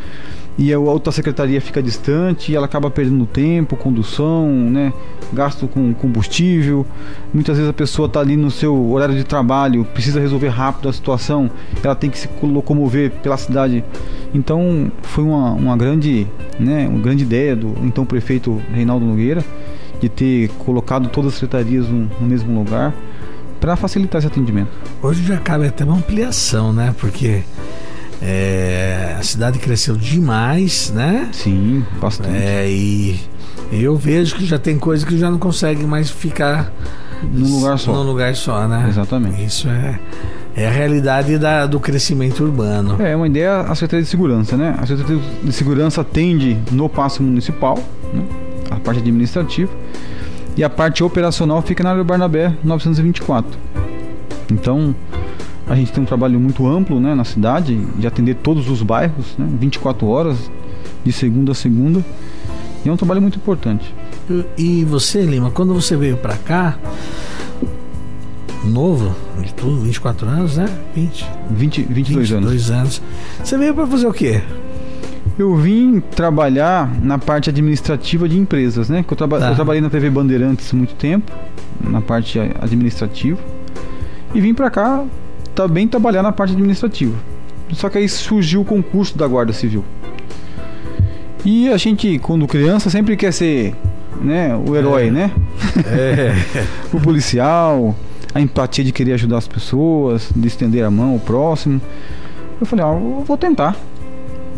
e 0.57 0.73
a 0.73 0.79
outra 0.79 1.11
secretaria 1.11 1.61
fica 1.61 1.83
distante 1.83 2.51
e 2.51 2.55
ela 2.55 2.65
acaba 2.65 2.89
perdendo 2.89 3.25
tempo, 3.27 3.75
condução, 3.75 4.49
né? 4.49 4.91
Gasto 5.31 5.67
com 5.67 5.93
combustível. 5.93 6.85
Muitas 7.31 7.57
vezes 7.57 7.69
a 7.69 7.73
pessoa 7.73 8.07
está 8.07 8.19
ali 8.19 8.35
no 8.35 8.49
seu 8.49 8.89
horário 8.91 9.15
de 9.15 9.23
trabalho, 9.23 9.85
precisa 9.85 10.19
resolver 10.19 10.47
rápido 10.47 10.89
a 10.89 10.93
situação, 10.93 11.49
ela 11.83 11.95
tem 11.95 12.09
que 12.09 12.17
se 12.17 12.27
locomover 12.41 13.11
pela 13.21 13.37
cidade. 13.37 13.83
Então 14.33 14.91
foi 15.03 15.23
uma, 15.23 15.51
uma 15.51 15.77
grande, 15.77 16.25
né? 16.59 16.87
Uma 16.87 16.99
grande 16.99 17.23
ideia 17.23 17.55
do 17.55 17.75
então 17.83 18.03
prefeito 18.03 18.59
Reinaldo 18.73 19.05
Nogueira 19.05 19.43
de 19.99 20.09
ter 20.09 20.49
colocado 20.59 21.09
todas 21.09 21.33
as 21.33 21.39
secretarias 21.39 21.87
no, 21.87 22.09
no 22.19 22.27
mesmo 22.27 22.57
lugar 22.57 22.93
para 23.59 23.75
facilitar 23.75 24.19
esse 24.19 24.27
atendimento. 24.27 24.69
Hoje 25.01 25.23
já 25.23 25.37
cabe 25.37 25.67
até 25.67 25.83
uma 25.83 25.95
ampliação, 25.95 26.71
né? 26.71 26.93
Porque 26.99 27.43
é, 28.21 29.15
a 29.19 29.23
cidade 29.23 29.59
cresceu 29.59 29.95
demais, 29.95 30.91
né? 30.91 31.29
Sim, 31.31 31.85
bastante. 32.01 32.35
É, 32.35 32.69
e 32.69 33.19
eu 33.71 33.95
vejo 33.95 34.35
que 34.35 34.45
já 34.45 34.57
tem 34.57 34.77
coisa 34.77 35.05
que 35.05 35.17
já 35.17 35.29
não 35.29 35.37
consegue 35.37 35.85
mais 35.85 36.09
ficar 36.09 36.71
Num 37.21 37.59
lugar 37.59 37.77
só. 37.79 37.93
num 37.93 38.03
lugar 38.03 38.35
só, 38.35 38.67
né? 38.67 38.85
Exatamente. 38.87 39.43
Isso 39.43 39.67
é, 39.67 39.99
é 40.55 40.67
a 40.67 40.71
realidade 40.71 41.37
da, 41.37 41.65
do 41.65 41.79
crescimento 41.79 42.43
urbano. 42.43 43.01
É 43.01 43.15
uma 43.15 43.27
ideia 43.27 43.61
a 43.61 43.75
Secretaria 43.75 44.03
de 44.03 44.09
Segurança, 44.09 44.55
né? 44.55 44.75
A 44.77 44.85
Secretaria 44.85 45.21
de 45.43 45.51
Segurança 45.51 46.01
atende 46.01 46.57
no 46.71 46.87
passo 46.87 47.21
municipal, 47.23 47.77
né? 48.13 48.23
a 48.69 48.75
parte 48.75 48.99
administrativa, 48.99 49.71
e 50.55 50.63
a 50.63 50.69
parte 50.69 51.03
operacional 51.03 51.61
fica 51.61 51.83
na 51.83 51.91
área 51.91 52.03
Barnabé 52.03 52.53
924. 52.63 53.57
Então, 54.51 54.95
a 55.69 55.75
gente 55.75 55.91
tem 55.91 56.01
um 56.01 56.05
trabalho 56.05 56.39
muito 56.39 56.65
amplo 56.65 56.99
né, 56.99 57.13
na 57.13 57.23
cidade, 57.23 57.75
de 57.97 58.07
atender 58.07 58.35
todos 58.35 58.69
os 58.69 58.81
bairros, 58.81 59.35
né, 59.37 59.47
24 59.59 60.07
horas, 60.07 60.49
de 61.03 61.11
segunda 61.11 61.51
a 61.51 61.55
segunda. 61.55 62.03
E 62.85 62.89
é 62.89 62.91
um 62.91 62.97
trabalho 62.97 63.21
muito 63.21 63.37
importante. 63.37 63.93
E 64.57 64.83
você, 64.85 65.21
Lima, 65.23 65.51
quando 65.51 65.73
você 65.73 65.95
veio 65.95 66.17
para 66.17 66.37
cá, 66.37 66.77
novo, 68.63 69.15
de 69.41 69.53
tudo, 69.53 69.81
24 69.81 70.27
anos, 70.27 70.57
né? 70.57 70.67
20, 70.95 71.25
20 71.51 71.81
22, 71.83 72.29
22 72.29 72.71
anos. 72.71 72.71
anos. 72.71 73.01
Você 73.43 73.57
veio 73.57 73.73
para 73.73 73.87
fazer 73.87 74.07
o 74.07 74.13
quê? 74.13 74.41
Eu 75.37 75.55
vim 75.55 75.99
trabalhar 75.99 76.91
na 77.01 77.17
parte 77.17 77.49
administrativa 77.49 78.27
de 78.27 78.37
empresas, 78.37 78.89
né? 78.89 79.03
Eu, 79.09 79.15
traba 79.15 79.39
tá. 79.39 79.49
eu 79.49 79.55
trabalhei 79.55 79.81
na 79.81 79.89
TV 79.89 80.09
Bandeirantes 80.09 80.71
muito 80.71 80.95
tempo, 80.95 81.31
na 81.81 82.01
parte 82.01 82.39
administrativa. 82.39 83.39
E 84.33 84.41
vim 84.41 84.53
para 84.53 84.69
cá 84.69 85.05
também 85.57 85.87
trabalhar 85.87 86.21
na 86.21 86.31
parte 86.31 86.53
administrativa. 86.53 87.15
Só 87.73 87.89
que 87.89 87.97
aí 87.97 88.07
surgiu 88.07 88.61
o 88.61 88.65
concurso 88.65 89.17
da 89.17 89.27
Guarda 89.27 89.51
Civil. 89.51 89.83
E 91.43 91.67
a 91.69 91.77
gente, 91.77 92.19
quando 92.19 92.45
criança, 92.45 92.91
sempre 92.91 93.17
quer 93.17 93.33
ser 93.33 93.73
né, 94.21 94.55
o 94.55 94.75
herói, 94.75 95.07
é. 95.07 95.11
né? 95.11 95.31
É. 95.87 96.33
o 96.95 97.01
policial, 97.01 97.95
a 98.35 98.39
empatia 98.39 98.83
de 98.83 98.91
querer 98.91 99.13
ajudar 99.13 99.39
as 99.39 99.47
pessoas, 99.47 100.29
de 100.35 100.47
estender 100.47 100.85
a 100.85 100.91
mão 100.91 101.13
ao 101.13 101.19
próximo. 101.19 101.81
Eu 102.61 102.67
falei, 102.67 102.85
ah, 102.85 102.89
eu 102.89 103.23
vou 103.25 103.35
tentar. 103.35 103.75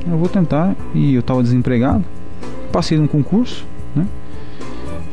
Eu 0.05 0.17
vou 0.17 0.27
tentar. 0.27 0.75
E 0.93 1.13
eu 1.13 1.21
estava 1.21 1.41
desempregado. 1.41 2.03
Passei 2.73 2.97
num 2.97 3.07
concurso, 3.07 3.65
né? 3.95 4.05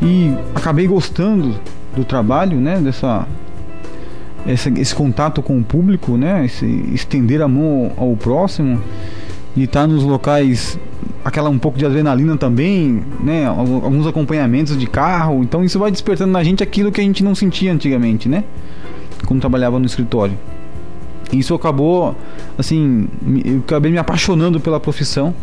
E 0.03 0.35
acabei 0.53 0.89
gostando 0.89 1.55
do 1.95 2.05
trabalho, 2.05 2.59
né? 2.61 2.81
Dessa 2.81 3.27
esse, 4.47 4.69
esse 4.81 4.95
contato 4.95 5.43
com 5.43 5.59
o 5.59 5.65
público, 5.65 6.17
né? 6.17 6.45
Esse, 6.45 6.67
estender 6.93 7.43
a 7.43 7.49
mão 7.49 7.93
ao 7.97 8.17
próximo 8.17 8.81
e 9.57 9.65
estar 9.65 9.83
tá 9.83 9.87
nos 9.87 10.03
locais 10.03 10.79
aquela 11.25 11.51
um 11.51 11.59
pouco 11.59 11.77
de 11.77 11.85
adrenalina 11.85 12.37
também, 12.37 13.03
né? 13.21 13.47
Alguns 13.47 14.07
acompanhamentos 14.07 14.79
de 14.79 14.87
carro. 14.87 15.43
Então 15.43 15.65
isso 15.65 15.79
vai 15.79 15.91
despertando 15.91 16.33
na 16.33 16.43
gente 16.45 16.63
aquilo 16.63 16.93
que 16.93 17.01
a 17.01 17.05
gente 17.05 17.25
não 17.25 17.35
sentia 17.35 17.73
antigamente, 17.73 18.29
né? 18.29 18.45
Quando 19.27 19.41
trabalhava 19.41 19.79
no 19.79 19.87
escritório. 19.87 20.39
Isso 21.33 21.55
acabou, 21.55 22.15
assim, 22.57 23.09
eu 23.45 23.59
acabei 23.59 23.91
me 23.91 23.99
apaixonando 23.99 24.61
pela 24.61 24.79
profissão, 24.79 25.35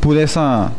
por 0.00 0.16
essa 0.16 0.70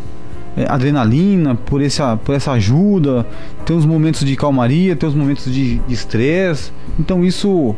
adrenalina, 0.67 1.55
por 1.55 1.81
essa, 1.81 2.17
por 2.17 2.35
essa 2.35 2.51
ajuda. 2.51 3.25
Tem 3.65 3.75
uns 3.75 3.85
momentos 3.85 4.25
de 4.25 4.35
calmaria, 4.35 4.95
tem 4.95 5.07
uns 5.07 5.15
momentos 5.15 5.51
de 5.53 5.81
estresse. 5.87 6.71
Então 6.99 7.23
isso 7.23 7.75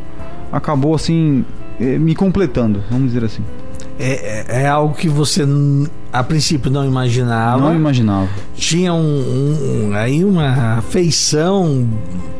acabou 0.50 0.94
assim 0.94 1.44
é, 1.80 1.98
me 1.98 2.14
completando, 2.14 2.82
vamos 2.90 3.12
dizer 3.12 3.24
assim. 3.24 3.42
É, 3.98 4.56
é, 4.58 4.62
é 4.62 4.66
algo 4.66 4.94
que 4.94 5.08
você 5.08 5.46
a 6.12 6.22
princípio 6.22 6.70
não 6.70 6.84
imaginava. 6.84 7.62
Não 7.62 7.74
imaginava. 7.74 8.28
Tinha 8.54 8.92
um, 8.92 9.88
um, 9.88 9.94
aí 9.94 10.22
uma 10.24 10.76
afeição 10.78 11.88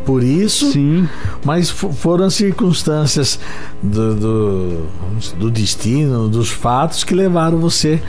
por 0.04 0.22
isso. 0.22 0.72
Sim. 0.72 1.08
Mas 1.44 1.70
foram 1.70 2.26
as 2.26 2.34
circunstâncias 2.34 3.38
do, 3.82 4.14
do, 4.14 4.86
do, 5.38 5.50
destino, 5.50 6.28
dos 6.28 6.50
fatos 6.50 7.02
que 7.02 7.14
levaram 7.14 7.58
você 7.58 8.00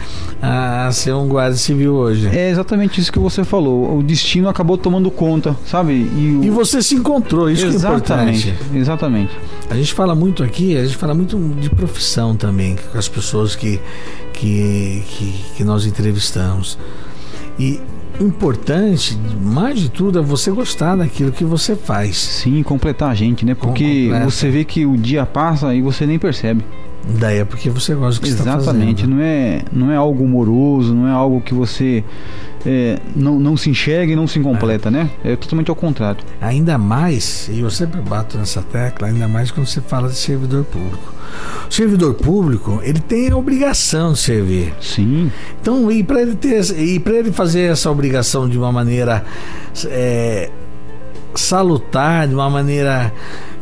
a 0.41 0.89
ser 0.91 1.13
um 1.13 1.27
guarda 1.27 1.55
civil 1.55 1.93
hoje. 1.93 2.27
É 2.27 2.49
exatamente 2.49 2.99
isso 2.99 3.11
que 3.11 3.19
você 3.19 3.43
falou. 3.45 3.97
O 3.97 4.03
destino 4.03 4.49
acabou 4.49 4.77
tomando 4.77 5.09
conta, 5.09 5.55
sabe? 5.65 5.93
E, 5.93 6.37
o... 6.39 6.43
e 6.43 6.49
você 6.49 6.81
se 6.81 6.95
encontrou, 6.95 7.49
isso 7.49 7.65
exatamente, 7.65 8.43
que 8.43 8.49
é 8.49 8.53
importante. 8.53 8.77
Exatamente. 8.77 9.31
A 9.69 9.75
gente 9.75 9.93
fala 9.93 10.13
muito 10.13 10.43
aqui, 10.43 10.75
a 10.77 10.83
gente 10.83 10.97
fala 10.97 11.13
muito 11.13 11.37
de 11.59 11.69
profissão 11.69 12.35
também, 12.35 12.75
com 12.91 12.97
as 12.97 13.07
pessoas 13.07 13.55
que 13.55 13.79
que, 14.33 15.03
que, 15.07 15.45
que 15.55 15.63
nós 15.63 15.85
entrevistamos. 15.85 16.77
E 17.57 17.79
importante, 18.19 19.17
mais 19.41 19.79
de 19.79 19.89
tudo, 19.89 20.19
é 20.19 20.21
você 20.21 20.51
gostar 20.51 20.95
daquilo 20.95 21.31
que 21.31 21.43
você 21.43 21.75
faz. 21.75 22.17
Sim, 22.17 22.61
completar 22.63 23.11
a 23.11 23.15
gente, 23.15 23.45
né? 23.45 23.55
Porque 23.55 24.09
você 24.23 24.49
vê 24.49 24.63
que 24.63 24.85
o 24.85 24.97
dia 24.97 25.25
passa 25.25 25.73
e 25.73 25.81
você 25.81 26.05
nem 26.05 26.19
percebe. 26.19 26.63
Daí 27.05 27.39
é 27.39 27.45
porque 27.45 27.69
você 27.69 27.93
gosta 27.95 28.19
do 28.19 28.23
que 28.23 28.29
Exatamente, 28.29 29.03
está 29.03 29.15
não 29.15 29.21
é, 29.21 29.61
não 29.71 29.91
é 29.91 29.95
algo 29.95 30.25
moroso, 30.27 30.93
não 30.93 31.07
é 31.07 31.11
algo 31.11 31.41
que 31.41 31.53
você 31.53 32.03
é, 32.65 32.97
não, 33.13 33.39
não 33.39 33.57
se 33.57 33.69
enxerga 33.69 34.13
e 34.13 34.15
não 34.15 34.25
se 34.25 34.39
completa, 34.39 34.87
é. 34.87 34.91
né? 34.91 35.09
É 35.23 35.35
totalmente 35.35 35.69
ao 35.69 35.75
contrário. 35.75 36.23
Ainda 36.39 36.77
mais, 36.77 37.49
e 37.51 37.59
eu 37.59 37.69
sempre 37.69 37.99
bato 38.01 38.37
nessa 38.37 38.61
tecla, 38.61 39.07
ainda 39.07 39.27
mais 39.27 39.51
quando 39.51 39.67
você 39.67 39.81
fala 39.81 40.07
de 40.07 40.15
servidor 40.15 40.63
público. 40.63 41.13
O 41.69 41.73
servidor 41.73 42.13
público, 42.13 42.79
ele 42.83 42.99
tem 42.99 43.29
a 43.29 43.35
obrigação 43.35 44.13
de 44.13 44.19
servir. 44.19 44.73
Sim. 44.79 45.31
Então, 45.61 45.91
e 45.91 46.03
para 46.03 46.21
ele 46.21 46.35
ter 46.35 46.63
e 46.79 46.99
para 46.99 47.13
ele 47.13 47.31
fazer 47.31 47.71
essa 47.71 47.91
obrigação 47.91 48.47
de 48.47 48.57
uma 48.57 48.71
maneira 48.71 49.25
é, 49.87 50.49
salutar, 51.35 52.27
de 52.27 52.35
uma 52.35 52.49
maneira 52.49 53.11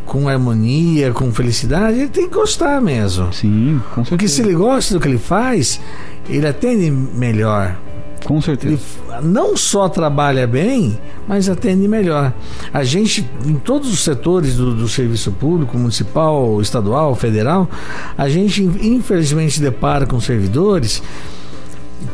com 0.05 0.27
harmonia, 0.27 1.11
com 1.11 1.31
felicidade, 1.31 1.99
ele 1.99 2.09
tem 2.09 2.27
que 2.27 2.33
gostar 2.33 2.81
mesmo. 2.81 3.31
Sim, 3.31 3.81
com 3.93 4.03
certeza. 4.03 4.09
Porque 4.09 4.27
se 4.27 4.41
ele 4.41 4.53
gosta 4.53 4.93
do 4.93 4.99
que 4.99 5.07
ele 5.07 5.17
faz, 5.17 5.79
ele 6.27 6.47
atende 6.47 6.91
melhor. 6.91 7.77
Com 8.25 8.39
certeza. 8.41 8.73
Ele 8.73 8.81
não 9.23 9.57
só 9.57 9.89
trabalha 9.89 10.45
bem, 10.45 10.99
mas 11.27 11.49
atende 11.49 11.87
melhor. 11.87 12.33
A 12.73 12.83
gente, 12.83 13.27
em 13.45 13.55
todos 13.55 13.91
os 13.91 14.03
setores 14.03 14.55
do, 14.55 14.75
do, 14.75 14.87
serviço 14.87 15.31
público, 15.31 15.77
municipal, 15.77 16.61
estadual, 16.61 17.15
federal, 17.15 17.69
a 18.17 18.29
gente 18.29 18.63
infelizmente 18.63 19.59
depara 19.59 20.05
com 20.05 20.19
servidores 20.19 21.01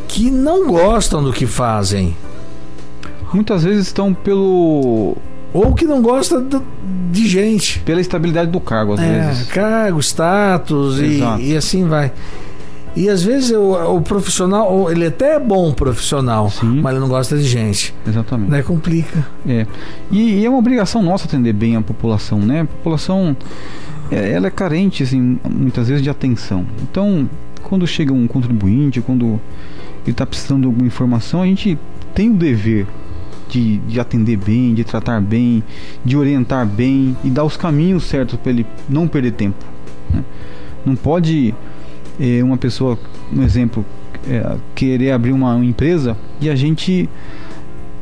que 0.07 0.31
não 0.31 0.67
gostam 0.67 1.23
do 1.23 1.33
que 1.33 1.45
fazem. 1.45 2.15
Muitas 3.33 3.63
vezes 3.63 3.87
estão 3.87 4.13
pelo 4.13 5.17
ou 5.57 5.73
que 5.73 5.85
não 5.85 6.01
gosta 6.03 6.45
de 7.11 7.27
gente. 7.27 7.79
Pela 7.79 7.99
estabilidade 7.99 8.51
do 8.51 8.59
cargo, 8.59 8.93
às 8.93 8.99
é, 8.99 9.27
vezes. 9.27 9.47
Cargo, 9.47 9.99
status 9.99 10.99
e, 10.99 11.21
e, 11.39 11.57
assim 11.57 11.87
vai. 11.87 12.11
E 12.95 13.09
às 13.09 13.23
vezes 13.23 13.51
o, 13.51 13.95
o, 13.95 14.01
profissional, 14.01 14.91
ele 14.91 15.07
até 15.07 15.35
é 15.35 15.39
bom 15.39 15.71
profissional, 15.73 16.49
Sim. 16.49 16.79
mas 16.81 16.91
ele 16.91 16.99
não 16.99 17.07
gosta 17.07 17.35
de 17.37 17.43
gente. 17.43 17.93
Exatamente. 18.07 18.51
Daí 18.51 18.61
complica. 18.61 19.27
É. 19.47 19.65
E, 20.11 20.39
e, 20.39 20.45
é 20.45 20.49
uma 20.49 20.59
obrigação 20.59 21.01
nossa 21.01 21.25
atender 21.25 21.53
bem 21.53 21.75
a 21.75 21.81
população, 21.81 22.39
né? 22.39 22.61
A 22.61 22.65
população, 22.65 23.35
é, 24.11 24.31
ela 24.31 24.47
é 24.47 24.51
carente, 24.51 25.01
assim, 25.01 25.39
muitas 25.49 25.87
vezes 25.87 26.03
de 26.03 26.09
atenção. 26.09 26.65
Então, 26.83 27.27
quando 27.63 27.85
chega 27.87 28.13
um 28.13 28.27
contribuinte, 28.27 29.01
quando 29.01 29.39
ele 30.03 30.11
está 30.11 30.25
precisando 30.25 30.61
de 30.61 30.67
alguma 30.67 30.85
informação, 30.85 31.41
a 31.41 31.45
gente 31.45 31.77
tem 32.13 32.29
o 32.29 32.33
dever 32.33 32.85
de, 33.49 33.77
de 33.79 33.99
atender 33.99 34.37
bem, 34.37 34.73
de 34.73 34.83
tratar 34.83 35.21
bem, 35.21 35.63
de 36.03 36.17
orientar 36.17 36.65
bem 36.65 37.15
e 37.23 37.29
dar 37.29 37.43
os 37.43 37.57
caminhos 37.57 38.03
certos 38.03 38.37
para 38.39 38.51
ele 38.51 38.65
não 38.89 39.07
perder 39.07 39.31
tempo. 39.31 39.63
Né? 40.13 40.23
Não 40.85 40.95
pode 40.95 41.53
é, 42.19 42.43
uma 42.43 42.57
pessoa, 42.57 42.97
um 43.33 43.43
exemplo, 43.43 43.85
é, 44.27 44.55
querer 44.75 45.11
abrir 45.11 45.31
uma, 45.31 45.55
uma 45.55 45.65
empresa 45.65 46.17
e 46.41 46.49
a 46.49 46.55
gente 46.55 47.09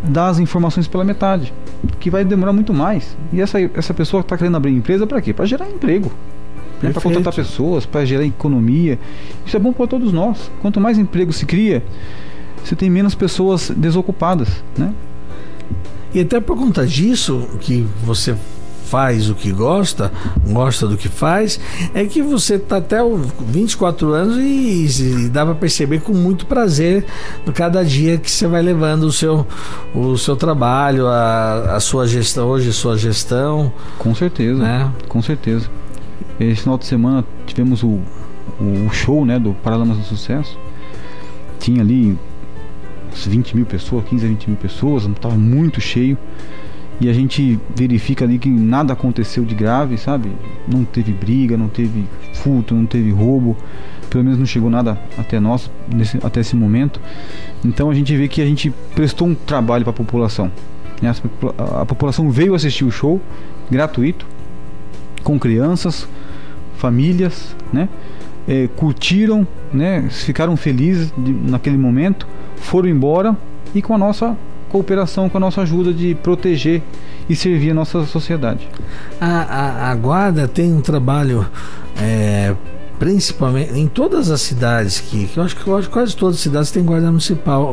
dar 0.04 0.28
as 0.28 0.40
informações 0.40 0.88
pela 0.88 1.04
metade, 1.04 1.54
que 2.00 2.10
vai 2.10 2.24
demorar 2.24 2.54
muito 2.54 2.74
mais. 2.74 3.18
E 3.34 3.42
essa, 3.42 3.60
essa 3.60 3.94
pessoa 3.94 4.22
está 4.22 4.38
querendo 4.38 4.58
abrir 4.58 4.72
empresa 4.72 5.06
para 5.08 5.22
quê? 5.22 5.34
Para 5.34 5.46
gerar 5.46 5.70
emprego. 5.70 6.12
Né? 6.82 6.92
Para 6.92 7.02
contratar 7.02 7.34
pessoas, 7.34 7.86
para 7.86 8.06
gerar 8.06 8.26
economia. 8.26 9.00
Isso 9.46 9.56
é 9.56 9.60
bom 9.60 9.72
para 9.72 9.88
todos 9.88 10.12
nós. 10.12 10.52
Quanto 10.62 10.80
mais 10.80 10.98
emprego 10.98 11.32
se 11.32 11.46
cria, 11.46 11.84
você 12.64 12.76
tem 12.76 12.90
menos 12.90 13.16
pessoas 13.16 13.72
desocupadas, 13.76 14.64
né? 14.78 14.92
E 16.14 16.22
até 16.22 16.40
por 16.40 16.58
conta 16.58 16.86
disso 16.86 17.48
que 17.60 17.86
você 18.04 18.36
faz 18.86 19.30
o 19.30 19.36
que 19.36 19.52
gosta, 19.52 20.12
gosta 20.48 20.88
do 20.88 20.96
que 20.96 21.10
faz, 21.10 21.60
é 21.94 22.06
que 22.06 22.22
você 22.22 22.56
está 22.56 22.78
até 22.78 22.98
24 23.40 24.14
anos 24.14 24.38
e, 24.38 25.26
e 25.26 25.30
dá 25.30 25.44
para 25.46 25.56
perceber 25.56 26.02
com 26.02 26.14
muito 26.14 26.46
prazer 26.46 27.06
no 27.46 27.52
cada 27.52 27.84
dia 27.84 28.18
que 28.18 28.30
você 28.30 28.48
vai 28.48 28.62
levando 28.62 29.04
o 29.04 29.12
seu, 29.12 29.46
o 29.94 30.18
seu 30.18 30.36
trabalho, 30.36 31.08
a, 31.08 31.76
a 31.76 31.80
sua 31.80 32.08
gestão, 32.08 32.48
hoje 32.48 32.72
sua 32.72 32.98
gestão. 32.98 33.74
Com 33.98 34.14
certeza, 34.14 34.62
né? 34.62 34.92
com 35.10 35.22
certeza. 35.22 35.70
Esse 36.40 36.62
final 36.62 36.78
de 36.78 36.86
semana 36.86 37.26
tivemos 37.46 37.82
o, 37.84 38.00
o 38.60 38.90
show 38.92 39.26
né, 39.26 39.40
do 39.40 39.54
Paralamas 39.54 39.98
do 39.98 40.04
Sucesso. 40.04 40.58
Tinha 41.60 41.82
ali 41.82 42.18
20 43.26 43.56
mil 43.56 43.66
pessoas, 43.66 44.06
15 44.06 44.26
a 44.26 44.30
20 44.30 44.48
mil 44.48 44.58
pessoas, 44.58 45.04
estava 45.06 45.36
muito 45.36 45.80
cheio. 45.80 46.18
E 47.00 47.10
a 47.10 47.14
gente 47.14 47.60
verifica 47.76 48.24
ali 48.24 48.40
que 48.40 48.50
nada 48.50 48.94
aconteceu 48.94 49.44
de 49.44 49.54
grave, 49.54 49.98
sabe? 49.98 50.32
Não 50.66 50.86
teve 50.86 51.12
briga, 51.12 51.58
não 51.58 51.68
teve 51.68 52.06
furto, 52.34 52.74
não 52.74 52.86
teve 52.86 53.12
roubo, 53.12 53.58
pelo 54.10 54.24
menos 54.24 54.40
não 54.40 54.46
chegou 54.46 54.70
nada 54.70 54.98
até 55.18 55.40
nós 55.40 55.70
nesse, 55.94 56.18
até 56.24 56.40
esse 56.40 56.56
momento. 56.56 57.02
Então 57.66 57.90
a 57.90 57.94
gente 57.94 58.16
vê 58.16 58.28
que 58.28 58.42
a 58.42 58.46
gente 58.46 58.74
prestou 58.94 59.28
um 59.28 59.36
trabalho 59.36 59.84
para 59.84 59.92
a 59.92 59.96
população. 59.96 60.50
A, 61.04 61.82
a 61.82 61.86
população 61.86 62.30
veio 62.30 62.56
assistir 62.56 62.86
o 62.86 62.92
show 62.92 63.20
gratuito, 63.70 64.26
com 65.24 65.38
crianças, 65.38 66.08
famílias, 66.78 67.56
né? 67.74 67.90
É, 68.48 68.70
curtiram, 68.76 69.46
né? 69.74 70.08
Ficaram 70.10 70.56
felizes 70.56 71.12
de, 71.18 71.34
naquele 71.34 71.78
momento, 71.78 72.28
foram 72.58 72.90
embora 72.90 73.36
e 73.74 73.82
com 73.82 73.94
a 73.94 73.98
nossa 73.98 74.36
cooperação, 74.70 75.30
com 75.30 75.38
a 75.38 75.40
nossa 75.40 75.62
ajuda 75.62 75.94
de 75.94 76.16
proteger 76.16 76.82
e 77.30 77.36
servir 77.36 77.72
a 77.72 77.74
nossa 77.74 78.06
sociedade. 78.06 78.68
A, 79.20 79.28
a, 79.28 79.92
a 79.92 79.96
guarda 79.96 80.48
tem 80.48 80.74
um 80.74 80.82
trabalho 80.82 81.46
é, 81.98 82.54
principalmente 83.00 83.78
em 83.78 83.88
todas 83.88 84.30
as 84.30 84.42
cidades 84.42 85.00
que, 85.00 85.26
que 85.28 85.38
eu 85.38 85.44
acho 85.44 85.56
que 85.56 85.90
quase 85.90 86.16
todas 86.16 86.36
as 86.36 86.42
cidades 86.42 86.72
têm 86.72 86.84
guarda 86.84 87.08
municipal 87.08 87.64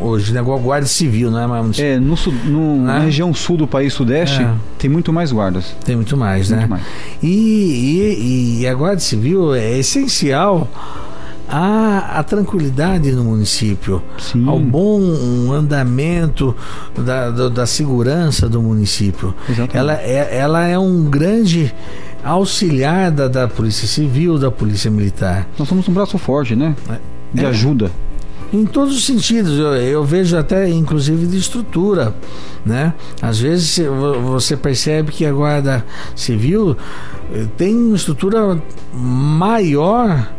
hoje, 0.00 0.32
né? 0.32 0.42
Guarda 0.42 0.86
civil, 0.86 1.30
não 1.30 1.40
é 1.40 1.46
mais 1.46 1.62
municipal. 1.62 1.90
É, 1.90 1.98
no, 1.98 2.16
no 2.44 2.82
na 2.82 2.98
região 2.98 3.32
sul 3.32 3.56
do 3.56 3.66
país 3.66 3.92
sudeste 3.92 4.42
é. 4.42 4.52
tem 4.78 4.90
muito 4.90 5.12
mais 5.12 5.32
guardas. 5.32 5.76
Tem 5.84 5.96
muito 5.96 6.16
mais, 6.16 6.50
muito 6.50 6.60
né? 6.60 6.66
Mais. 6.66 6.82
E, 7.22 7.28
e, 7.28 8.60
e 8.60 8.66
a 8.66 8.74
guarda 8.74 9.00
civil 9.00 9.54
é 9.54 9.78
essencial 9.78 10.68
a, 11.48 12.18
a 12.18 12.22
tranquilidade 12.22 13.10
no 13.12 13.24
município, 13.24 14.02
Sim. 14.18 14.46
ao 14.46 14.58
bom 14.58 15.00
andamento 15.52 16.54
da, 16.96 17.30
da, 17.30 17.48
da 17.48 17.66
segurança 17.66 18.48
do 18.48 18.60
município. 18.60 19.34
Ela 19.72 19.94
é, 19.94 20.36
ela 20.36 20.66
é 20.66 20.78
um 20.78 21.04
grande 21.04 21.74
auxiliar 22.22 23.10
da, 23.10 23.28
da 23.28 23.48
Polícia 23.48 23.88
Civil, 23.88 24.38
da 24.38 24.50
Polícia 24.50 24.90
Militar. 24.90 25.48
Nós 25.58 25.68
somos 25.68 25.88
um 25.88 25.92
braço 25.92 26.18
forte, 26.18 26.54
né? 26.54 26.76
É. 26.90 26.98
De 27.32 27.44
é. 27.44 27.48
ajuda. 27.48 27.90
Em 28.52 28.64
todos 28.64 28.96
os 28.96 29.04
sentidos, 29.04 29.58
eu, 29.58 29.74
eu, 29.74 30.04
vejo 30.04 30.36
até 30.36 30.70
inclusive 30.70 31.26
de 31.26 31.36
estrutura, 31.36 32.14
né? 32.64 32.94
Às 33.20 33.38
vezes 33.38 33.78
você 34.24 34.56
percebe 34.56 35.12
que 35.12 35.26
a 35.26 35.32
Guarda 35.32 35.84
Civil 36.16 36.74
eh, 37.30 37.46
tem 37.58 37.76
uma 37.76 37.96
estrutura 37.96 38.58
maior 38.94 40.32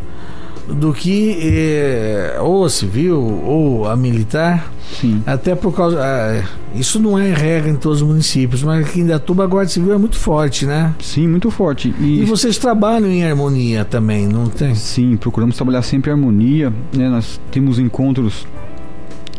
do 0.73 0.93
que 0.93 1.37
eh, 1.41 2.37
ou 2.39 2.65
a 2.65 2.69
civil 2.69 3.19
ou 3.43 3.87
a 3.87 3.95
militar. 3.95 4.71
Sim. 4.99 5.21
Até 5.25 5.55
por 5.55 5.73
causa. 5.73 5.99
Ah, 6.01 6.43
isso 6.75 6.99
não 6.99 7.17
é 7.17 7.33
regra 7.33 7.69
em 7.69 7.75
todos 7.75 8.01
os 8.01 8.07
municípios, 8.07 8.63
mas 8.63 8.85
aqui 8.85 9.01
em 9.01 9.05
Datuba 9.05 9.43
a 9.43 9.47
Guarda 9.47 9.69
Civil 9.69 9.93
é 9.93 9.97
muito 9.97 10.17
forte, 10.17 10.65
né? 10.65 10.93
Sim, 10.99 11.27
muito 11.27 11.49
forte. 11.51 11.93
E... 11.99 12.21
e 12.21 12.25
vocês 12.25 12.57
trabalham 12.57 13.09
em 13.09 13.23
harmonia 13.23 13.85
também, 13.85 14.27
não 14.27 14.47
tem? 14.47 14.75
Sim, 14.75 15.17
procuramos 15.17 15.55
trabalhar 15.55 15.81
sempre 15.81 16.09
em 16.09 16.13
harmonia. 16.13 16.73
Né? 16.95 17.09
Nós 17.09 17.39
temos 17.51 17.79
encontros 17.79 18.47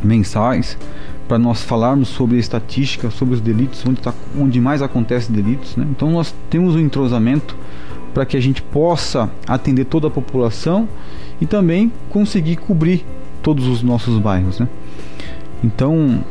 mensais 0.03 0.77
para 1.29 1.39
nós 1.39 1.63
falarmos 1.63 2.09
sobre 2.09 2.37
a 2.37 2.41
estatística, 2.41 3.11
sobre 3.11 3.35
os 3.35 3.41
delitos, 3.41 3.85
onde, 3.87 4.01
tá, 4.01 4.13
onde 4.37 4.61
mais 4.61 4.83
acontece 4.83 5.31
delitos. 5.31 5.77
Né? 5.77 5.87
Então 5.91 6.11
nós 6.11 6.35
temos 6.49 6.75
um 6.75 6.81
entrosamento 6.81 7.57
para 8.13 8.27
que 8.27 8.37
a 8.37 8.41
gente 8.41 8.63
possa 8.63 9.31
atender 9.47 9.85
toda 9.85 10.09
a 10.09 10.11
população 10.11 10.89
e 11.41 11.47
também 11.47 11.93
conseguir 12.09 12.57
cobrir 12.57 13.05
todos 13.43 13.67
os 13.67 13.83
nossos 13.83 14.19
bairros. 14.19 14.59
Né? 14.59 14.69
Então, 15.63 16.25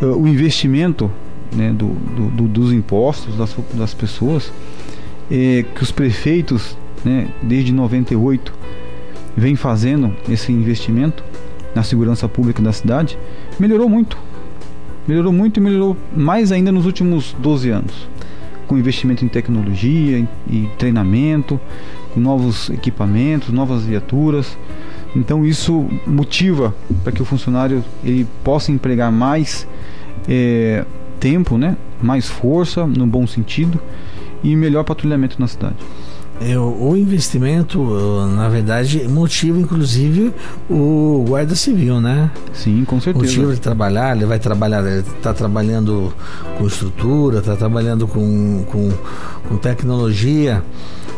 uh, 0.00 0.06
o 0.06 0.26
investimento 0.26 1.10
né, 1.54 1.72
do, 1.72 1.88
do, 2.30 2.48
dos 2.48 2.72
impostos 2.72 3.36
das, 3.36 3.54
das 3.74 3.94
pessoas, 3.94 4.52
é, 5.30 5.64
que 5.74 5.82
os 5.82 5.92
prefeitos, 5.92 6.76
né, 7.04 7.28
desde 7.42 7.72
98, 7.72 8.52
vem 9.36 9.54
fazendo 9.54 10.14
esse 10.28 10.50
investimento 10.50 11.22
na 11.74 11.82
segurança 11.82 12.28
pública 12.28 12.62
da 12.62 12.72
cidade, 12.72 13.18
melhorou 13.58 13.88
muito. 13.88 14.18
Melhorou 15.06 15.32
muito 15.32 15.58
e 15.58 15.62
melhorou 15.62 15.96
mais 16.16 16.50
ainda 16.50 16.72
nos 16.72 16.86
últimos 16.86 17.36
12 17.38 17.70
anos 17.70 18.15
com 18.66 18.76
investimento 18.76 19.24
em 19.24 19.28
tecnologia 19.28 20.26
e 20.48 20.68
treinamento, 20.78 21.60
com 22.12 22.20
novos 22.20 22.70
equipamentos, 22.70 23.50
novas 23.50 23.84
viaturas. 23.84 24.56
Então 25.14 25.46
isso 25.46 25.88
motiva 26.06 26.74
para 27.02 27.12
que 27.12 27.22
o 27.22 27.24
funcionário 27.24 27.84
ele 28.04 28.26
possa 28.44 28.70
empregar 28.72 29.10
mais 29.10 29.66
é, 30.28 30.84
tempo, 31.18 31.56
né? 31.56 31.76
mais 32.02 32.28
força, 32.28 32.86
no 32.86 33.06
bom 33.06 33.26
sentido, 33.26 33.80
e 34.42 34.54
melhor 34.54 34.84
patrulhamento 34.84 35.40
na 35.40 35.46
cidade. 35.46 35.76
É, 36.40 36.58
o 36.58 36.94
investimento, 36.94 37.82
na 38.34 38.48
verdade, 38.48 39.08
motiva 39.08 39.58
inclusive 39.58 40.34
o 40.68 41.24
guarda 41.26 41.54
civil, 41.54 42.00
né? 42.00 42.30
Sim, 42.52 42.84
com 42.84 43.00
certeza. 43.00 43.24
Motiva 43.24 43.54
de 43.54 43.60
trabalhar, 43.60 44.14
ele 44.14 44.26
vai 44.26 44.38
trabalhar, 44.38 44.84
ele 44.86 45.00
está 45.00 45.32
trabalhando 45.32 46.12
com 46.58 46.66
estrutura, 46.66 47.38
está 47.38 47.56
trabalhando 47.56 48.06
com, 48.06 48.64
com, 48.70 48.92
com 49.48 49.56
tecnologia. 49.56 50.62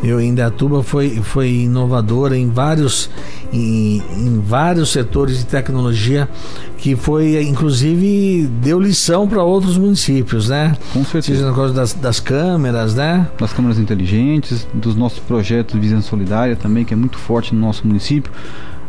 Eu 0.02 0.20
em 0.20 0.32
Datuba 0.32 0.82
foi, 0.84 1.20
foi 1.22 1.50
inovadora 1.50 2.36
em 2.36 2.48
vários, 2.48 3.10
em, 3.52 4.00
em 4.16 4.40
vários 4.40 4.90
setores 4.92 5.38
de 5.38 5.46
tecnologia 5.46 6.28
que 6.76 6.94
foi, 6.94 7.42
inclusive, 7.42 8.48
deu 8.62 8.78
lição 8.78 9.26
para 9.26 9.42
outros 9.42 9.76
municípios, 9.76 10.48
né? 10.48 10.76
Com 10.92 11.04
certeza. 11.04 11.40
Seja 11.40 11.50
na 11.50 11.68
das, 11.72 11.92
das 11.94 12.20
câmeras, 12.20 12.94
né? 12.94 13.26
Das 13.38 13.52
câmeras 13.52 13.78
inteligentes, 13.78 14.66
dos 14.72 14.94
nossos 14.94 15.07
projetos 15.18 15.74
de 15.74 15.80
Visão 15.80 16.02
Solidária 16.02 16.56
também, 16.56 16.84
que 16.84 16.92
é 16.92 16.96
muito 16.96 17.18
forte 17.18 17.54
no 17.54 17.60
nosso 17.60 17.86
município. 17.86 18.32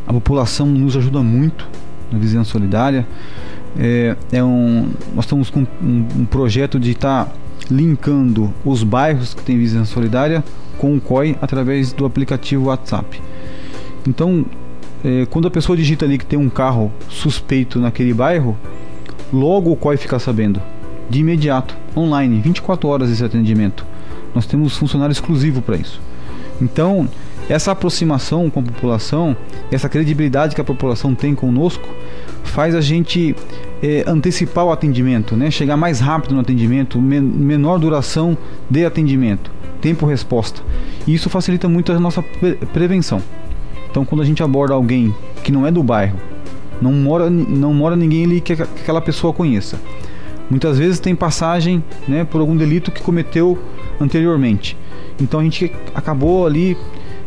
A 0.08 0.12
população 0.12 0.66
nos 0.66 0.98
ajuda 0.98 1.22
muito 1.22 1.68
na 2.12 2.18
Visão 2.18 2.44
Solidária. 2.44 3.08
É, 3.78 4.16
é 4.32 4.44
um, 4.44 4.90
nós 5.16 5.26
estamos 5.26 5.50
com 5.50 5.60
um, 5.60 6.08
um 6.18 6.26
projeto 6.26 6.80
de 6.80 6.92
estar 6.92 7.26
tá 7.26 7.32
linkando 7.70 8.52
os 8.66 8.84
bairros 8.84 9.34
que 9.34 9.44
têm 9.44 9.58
Visão 9.58 9.86
Solidária 9.86 10.44
com 10.78 10.96
o 10.96 11.02
COI 11.02 11.38
através 11.42 11.94
do 11.94 12.06
aplicativo 12.06 12.66
WhatsApp. 12.66 13.22
Então, 14.08 14.46
é, 15.04 15.28
quando 15.30 15.48
a 15.48 15.52
pessoa 15.52 15.78
digita 15.78 16.06
ali 16.06 16.18
que 16.18 16.26
tem 16.26 16.40
um 16.40 16.50
carro 16.50 16.92
suspeito 17.08 17.80
naquele 17.80 18.14
bairro, 18.14 18.58
logo 19.32 19.72
o 19.72 19.76
COI 19.76 19.98
fica 19.98 20.18
sabendo, 20.18 20.62
de 21.10 21.20
imediato, 21.20 21.76
online, 21.96 22.40
24 22.40 22.88
horas 22.88 23.10
esse 23.10 23.24
atendimento. 23.24 23.86
Nós 24.34 24.46
temos 24.46 24.78
funcionário 24.78 25.12
exclusivo 25.12 25.62
para 25.62 25.76
isso. 25.76 26.02
Então, 26.62 27.08
essa 27.50 27.72
aproximação 27.72 28.50
com 28.50 28.60
a 28.60 28.64
população, 28.64 29.36
essa 29.72 29.90
credibilidade 29.90 30.54
que 30.54 30.62
a 30.62 30.64
população 30.64 31.16
tem 31.16 31.34
conosco, 31.34 31.88
faz 32.44 32.76
a 32.76 32.82
gente 32.82 33.36
é, 33.82 34.04
antecipar 34.08 34.66
o 34.66 34.72
atendimento, 34.72 35.36
né? 35.36 35.50
chegar 35.50 35.78
mais 35.78 36.00
rápido 36.00 36.36
no 36.36 36.42
atendimento, 36.42 37.02
men 37.02 37.22
menor 37.22 37.80
duração 37.80 38.38
de 38.70 38.86
atendimento, 38.86 39.52
tempo-resposta. 39.82 40.62
E 41.08 41.14
isso 41.14 41.30
facilita 41.30 41.68
muito 41.68 41.92
a 41.92 42.00
nossa 42.00 42.22
pre 42.22 42.56
prevenção. 42.74 43.22
Então, 43.90 44.06
quando 44.06 44.22
a 44.22 44.26
gente 44.26 44.44
aborda 44.44 44.74
alguém 44.74 45.14
que 45.44 45.52
não 45.52 45.66
é 45.66 45.72
do 45.72 45.82
bairro, 45.82 46.20
não 46.82 46.92
mora, 46.94 47.30
não 47.30 47.74
mora 47.74 47.96
ninguém 47.96 48.26
ali 48.26 48.42
que, 48.42 48.56
que 48.56 48.62
aquela 48.62 49.02
pessoa 49.02 49.34
conheça. 49.34 49.80
Muitas 50.50 50.78
vezes 50.78 51.00
tem 51.00 51.16
passagem 51.16 51.84
né, 52.08 52.24
por 52.24 52.42
algum 52.42 52.56
delito 52.56 52.92
que 52.92 53.02
cometeu 53.02 53.58
anteriormente. 54.00 54.78
Então 55.20 55.40
a 55.40 55.44
gente 55.44 55.72
acabou 55.94 56.46
ali 56.46 56.78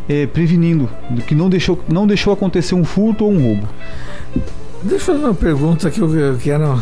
é, 0.07 0.25
prevenindo 0.27 0.89
que 1.27 1.35
não 1.35 1.49
deixou, 1.49 1.79
não 1.87 2.05
deixou 2.05 2.33
acontecer 2.33 2.75
um 2.75 2.83
furto 2.83 3.25
ou 3.25 3.31
um 3.31 3.41
roubo. 3.41 3.67
Deixa 4.81 5.11
eu 5.11 5.15
fazer 5.15 5.25
uma 5.25 5.33
pergunta 5.33 5.89
que 5.89 5.99
eu, 5.99 6.13
eu 6.13 6.37
quero. 6.37 6.81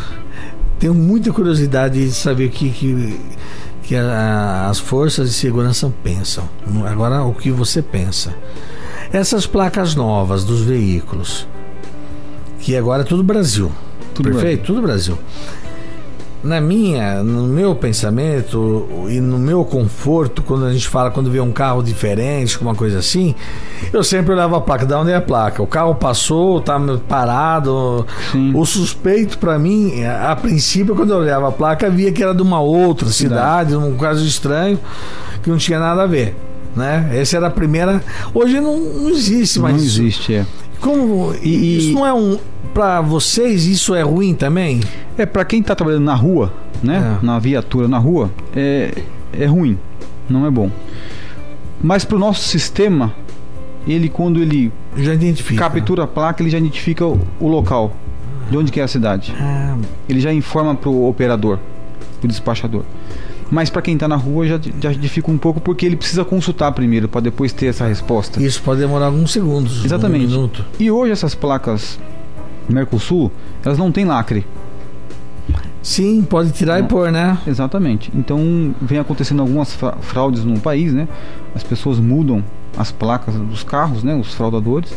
Tenho 0.80 0.95
muita 0.95 1.32
curiosidade 1.32 2.04
de 2.04 2.12
saber 2.12 2.47
o 2.47 2.50
que, 2.50 2.69
que, 2.71 3.19
que 3.84 3.95
a, 3.95 4.67
as 4.67 4.80
forças 4.80 5.30
de 5.30 5.36
segurança 5.36 5.93
pensam. 6.04 6.50
Agora, 6.88 7.24
o 7.24 7.34
que 7.34 7.52
você 7.52 7.82
pensa. 7.82 8.34
Essas 9.13 9.45
placas 9.45 9.93
novas 9.93 10.43
dos 10.43 10.62
veículos, 10.62 11.45
que 12.60 12.76
agora 12.76 13.04
é 13.04 13.06
tudo 13.06 13.24
Brasil. 13.24 13.71
Tudo 14.15 14.32
perfeito? 14.32 14.62
Brasil. 14.62 14.65
Tudo 14.65 14.82
Brasil. 14.82 15.17
Na 16.44 16.60
minha, 16.60 17.24
no 17.24 17.44
meu 17.44 17.76
pensamento 17.76 18.88
e 19.10 19.20
no 19.20 19.38
meu 19.38 19.64
conforto, 19.64 20.42
quando 20.42 20.66
a 20.66 20.74
gente 20.74 20.88
fala 20.88 21.12
quando 21.12 21.30
vê 21.30 21.40
um 21.40 21.52
carro 21.52 21.84
diferente, 21.84 22.60
uma 22.60 22.74
coisa 22.74 22.98
assim, 22.98 23.36
eu 23.94 24.04
sempre 24.04 24.34
olhava 24.34 24.58
a 24.58 24.62
placa, 24.62 24.86
da 24.86 25.00
onde 25.00 25.12
é 25.12 25.16
a 25.16 25.22
placa? 25.22 25.62
O 25.62 25.68
carro 25.68 25.94
passou, 25.94 26.60
tá 26.60 26.80
parado. 27.08 28.08
Sim. 28.32 28.54
O 28.56 28.66
suspeito 28.66 29.38
para 29.38 29.60
mim, 29.60 30.04
a 30.04 30.36
princípio, 30.36 30.96
quando 30.96 31.12
eu 31.12 31.18
olhava 31.18 31.50
a 31.50 31.52
placa, 31.52 31.90
via 31.90 32.12
que 32.12 32.24
era 32.24 32.34
de 32.34 32.42
uma 32.42 32.60
outra 32.60 33.10
cidade, 33.10 33.72
cidade 33.72 33.76
um 33.76 33.96
caso 33.98 34.26
estranho, 34.26 34.80
que 35.44 35.50
não 35.50 35.58
tinha 35.58 35.80
nada 35.80 36.04
a 36.04 36.08
ver 36.08 36.36
né? 36.76 37.10
Essa 37.14 37.38
era 37.38 37.48
a 37.48 37.52
primeira. 37.52 38.04
Hoje 38.34 38.60
não, 38.60 38.80
não 38.80 39.10
existe 39.10 39.60
mais. 39.60 39.76
Não 39.76 39.84
existe, 39.84 40.36
é. 40.36 40.46
Como 40.80 41.34
e, 41.42 41.78
isso 41.78 41.94
não 41.94 42.06
é 42.06 42.14
um 42.14 42.40
para 42.74 43.02
vocês 43.02 43.66
isso 43.66 43.94
é 43.96 44.02
ruim 44.02 44.34
também? 44.34 44.82
É 45.18 45.26
para 45.26 45.46
quem 45.46 45.62
está 45.62 45.76
trabalhando 45.76 46.06
na 46.06 46.16
rua, 46.16 46.54
né? 46.82 47.18
É. 47.22 47.26
Na 47.26 47.40
viatura 47.40 47.88
na 47.88 47.98
rua 47.98 48.32
é 48.56 48.94
é 49.34 49.46
ruim, 49.46 49.78
não 50.30 50.46
é 50.46 50.52
bom. 50.52 50.70
Mas 51.82 52.06
para 52.06 52.16
o 52.16 52.20
nosso 52.20 52.42
sistema, 52.42 53.14
ele 53.88 54.10
quando 54.10 54.42
ele 54.42 54.72
já 54.98 55.14
identifica. 55.14 55.64
captura 55.64 56.04
a 56.04 56.08
placa, 56.08 56.42
ele 56.42 56.50
já 56.50 56.58
identifica 56.58 57.06
o, 57.06 57.20
o 57.40 57.48
local 57.48 57.96
de 58.50 58.58
onde 58.58 58.72
que 58.72 58.80
é 58.80 58.84
a 58.84 58.88
cidade. 58.88 59.34
Ah. 59.40 59.78
Ele 60.08 60.20
já 60.20 60.34
informa 60.34 60.76
para 60.76 60.90
o 60.90 61.08
operador, 61.10 61.58
o 62.22 62.28
despachador. 62.28 62.84
Mas 63.50 63.70
para 63.70 63.82
quem 63.82 63.96
está 63.96 64.08
na 64.08 64.16
rua 64.16 64.48
já, 64.48 64.60
já 64.80 64.94
dificulta 64.94 65.36
um 65.36 65.38
pouco 65.38 65.60
porque 65.60 65.86
ele 65.86 65.98
precisa 65.98 66.24
consultar 66.24 66.72
primeiro 66.72 67.10
para 67.10 67.22
depois 67.22 67.52
ter 67.52 67.68
essa 67.68 67.86
resposta. 67.86 68.42
Isso 68.42 68.62
pode 68.62 68.80
demorar 68.80 69.08
alguns 69.08 69.32
segundos. 69.32 69.84
Exatamente. 69.84 70.26
Um 70.26 70.30
minuto. 70.30 70.66
E 70.80 70.90
hoje 70.90 71.12
essas 71.12 71.36
placas 71.36 72.00
Mercosul, 72.69 73.32
elas 73.63 73.78
não 73.78 73.91
têm 73.91 74.06
lacre. 74.06 74.45
Sim, 75.82 76.21
pode 76.21 76.52
tirar 76.52 76.78
Não. 76.80 76.86
e 76.86 76.88
pôr, 76.88 77.12
né? 77.12 77.38
Exatamente. 77.47 78.12
Então 78.15 78.74
vem 78.80 79.00
acontecendo 79.00 79.41
algumas 79.41 79.74
fra- 79.74 79.97
fraudes 80.02 80.45
no 80.45 80.60
país, 80.60 80.93
né? 80.93 81.08
As 81.56 81.63
pessoas 81.63 81.97
mudam 81.97 82.43
as 82.78 82.91
placas 82.91 83.34
dos 83.36 83.63
carros, 83.63 84.04
né? 84.04 84.13
Os 84.15 84.34
fraudadores. 84.34 84.93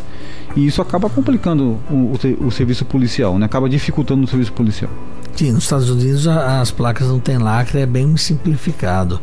E 0.55 0.65
isso 0.65 0.81
acaba 0.81 1.09
complicando 1.09 1.77
o, 1.89 2.13
o 2.39 2.45
o 2.47 2.51
serviço 2.51 2.85
policial, 2.85 3.39
né? 3.39 3.45
Acaba 3.47 3.67
dificultando 3.67 4.23
o 4.23 4.27
serviço 4.27 4.53
policial. 4.53 4.91
Sim, 5.35 5.53
nos 5.53 5.63
Estados 5.63 5.89
Unidos 5.89 6.27
as 6.27 6.69
placas 6.71 7.07
não 7.07 7.19
tem 7.19 7.37
lacre, 7.39 7.79
é 7.79 7.85
bem 7.85 8.15
simplificado. 8.15 9.19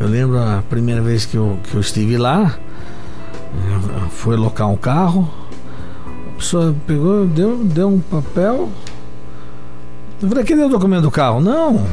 Eu 0.00 0.08
lembro 0.08 0.36
a 0.38 0.62
primeira 0.68 1.00
vez 1.00 1.24
que 1.24 1.36
eu, 1.36 1.56
que 1.70 1.74
eu 1.76 1.80
estive 1.80 2.18
lá, 2.18 2.56
eu 4.02 4.08
fui 4.10 4.34
alocar 4.34 4.68
um 4.68 4.76
carro, 4.76 5.30
pessoa 6.34 6.74
pegou, 6.86 7.26
deu, 7.26 7.58
deu 7.58 7.88
um 7.88 8.00
papel. 8.00 8.68
Eu 10.22 10.28
falei, 10.28 10.44
cadê 10.44 10.62
o 10.62 10.68
documento 10.68 11.02
do 11.02 11.10
carro? 11.10 11.40
Não, 11.40 11.84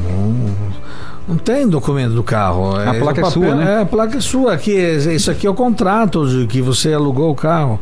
não, 1.27 1.37
tem 1.37 1.67
documento 1.67 2.13
do 2.13 2.23
carro. 2.23 2.75
A 2.75 2.93
placa 2.93 3.21
é 3.21 3.29
sua, 3.29 3.55
né? 3.55 3.73
É, 3.73 3.81
a 3.81 3.85
placa 3.85 4.17
é 4.17 4.21
sua. 4.21 4.53
Aqui, 4.53 4.71
isso 4.71 5.29
aqui 5.31 5.47
é 5.47 5.49
o 5.49 5.53
contrato 5.53 6.27
de 6.27 6.47
que 6.47 6.61
você 6.61 6.93
alugou 6.93 7.31
o 7.31 7.35
carro. 7.35 7.79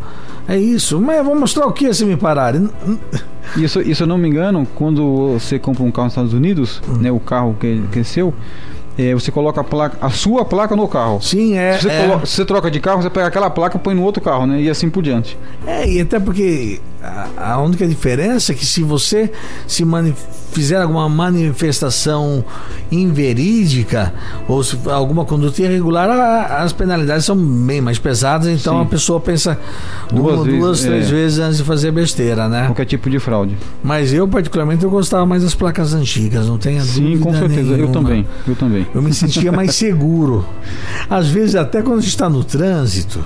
É 0.48 0.58
isso. 0.58 1.00
Mas 1.00 1.18
eu 1.18 1.24
vou 1.24 1.36
mostrar 1.36 1.68
o 1.68 1.72
que 1.72 1.94
se 1.94 2.06
me 2.06 2.18
pararem. 2.18 2.70
Isso, 3.58 3.82
isso 3.82 4.04
eu 4.04 4.08
não 4.08 4.16
me 4.16 4.30
engano, 4.30 4.68
quando 4.76 5.34
você 5.34 5.58
compra 5.58 5.84
um 5.84 5.90
carro 5.90 6.06
nos 6.06 6.14
Estados 6.14 6.34
Unidos, 6.34 6.84
né? 7.00 7.12
O 7.12 7.20
carro 7.20 7.58
que, 7.60 7.82
que 7.92 8.02
é 8.02 8.04
seu, 8.04 8.32
é, 9.02 9.14
você 9.14 9.32
coloca 9.32 9.62
a, 9.62 9.64
placa, 9.64 9.98
a 10.02 10.10
sua 10.10 10.44
placa 10.44 10.76
no 10.76 10.88
carro. 10.88 11.22
Sim, 11.22 11.58
é. 11.58 11.78
Se 11.78 11.84
você, 11.84 11.90
é. 11.90 12.02
coloca- 12.08 12.26
se 12.26 12.32
você 12.34 12.46
troca 12.46 12.70
de 12.72 12.80
carro, 12.80 13.02
você 13.02 13.10
pega 13.10 13.28
aquela 13.28 13.50
placa 13.50 13.78
e 13.78 13.80
põe 13.80 13.94
no 13.96 14.04
outro 14.04 14.22
carro, 14.22 14.46
né? 14.46 14.62
E 14.62 14.70
assim 14.70 14.90
por 14.90 15.02
diante. 15.04 15.38
É, 15.66 15.88
e 15.88 16.02
até 16.02 16.20
porque 16.20 16.80
a, 17.02 17.54
a 17.54 17.62
única 17.62 17.88
diferença 17.88 18.52
é 18.52 18.56
que 18.56 18.66
se 18.66 18.82
você 18.84 19.32
se 19.68 19.86
mani- 19.86 20.16
fizer 20.52 20.82
alguma 20.82 21.08
manifestação 21.10 22.44
inverídica 22.92 24.14
ou 24.48 24.64
se 24.64 24.78
alguma 24.90 25.26
conduta 25.26 25.62
irregular, 25.62 26.10
a- 26.10 26.64
as 26.64 26.74
penalidades 26.74 27.26
são 27.26 27.36
bem 27.38 27.82
mais 27.82 27.98
pesadas, 28.00 28.48
então 28.48 28.76
Sim. 28.78 28.82
a 28.84 28.86
pessoa 28.86 29.20
pensa 29.20 29.58
Duas 30.12 30.36
uma, 30.36 30.44
vezes, 30.44 30.60
duas, 30.60 30.82
três 30.82 31.08
é. 31.08 31.10
vezes 31.12 31.40
antes 31.40 31.58
de 31.58 31.64
fazer 31.64 31.92
besteira, 31.92 32.48
né? 32.50 32.66
Qualquer 32.66 32.86
tipo 32.86 33.10
de 33.10 33.20
fraude. 33.20 33.58
Mas 33.84 34.12
eu, 34.14 34.28
particularmente, 34.28 34.84
eu 34.84 34.90
gostava 34.90 35.26
mais 35.26 35.44
das 35.44 35.54
placas 35.56 35.94
antigas, 35.94 36.48
não 36.48 36.58
tenha 36.58 36.82
Sim, 36.82 37.12
dúvida 37.18 37.24
com 37.26 37.34
certeza. 37.34 37.62
Eu 37.72 37.78
nenhuma. 37.78 37.94
também. 37.94 38.28
Eu 38.48 38.56
também. 38.56 38.88
Eu 38.94 39.02
me 39.02 39.14
sentia 39.14 39.52
mais 39.52 39.76
seguro. 39.76 40.46
Às 41.10 41.28
vezes, 41.30 41.56
até 41.56 41.82
quando 41.82 42.00
a 42.00 42.02
gente 42.02 42.10
está 42.10 42.30
no 42.30 42.44
trânsito, 42.44 43.24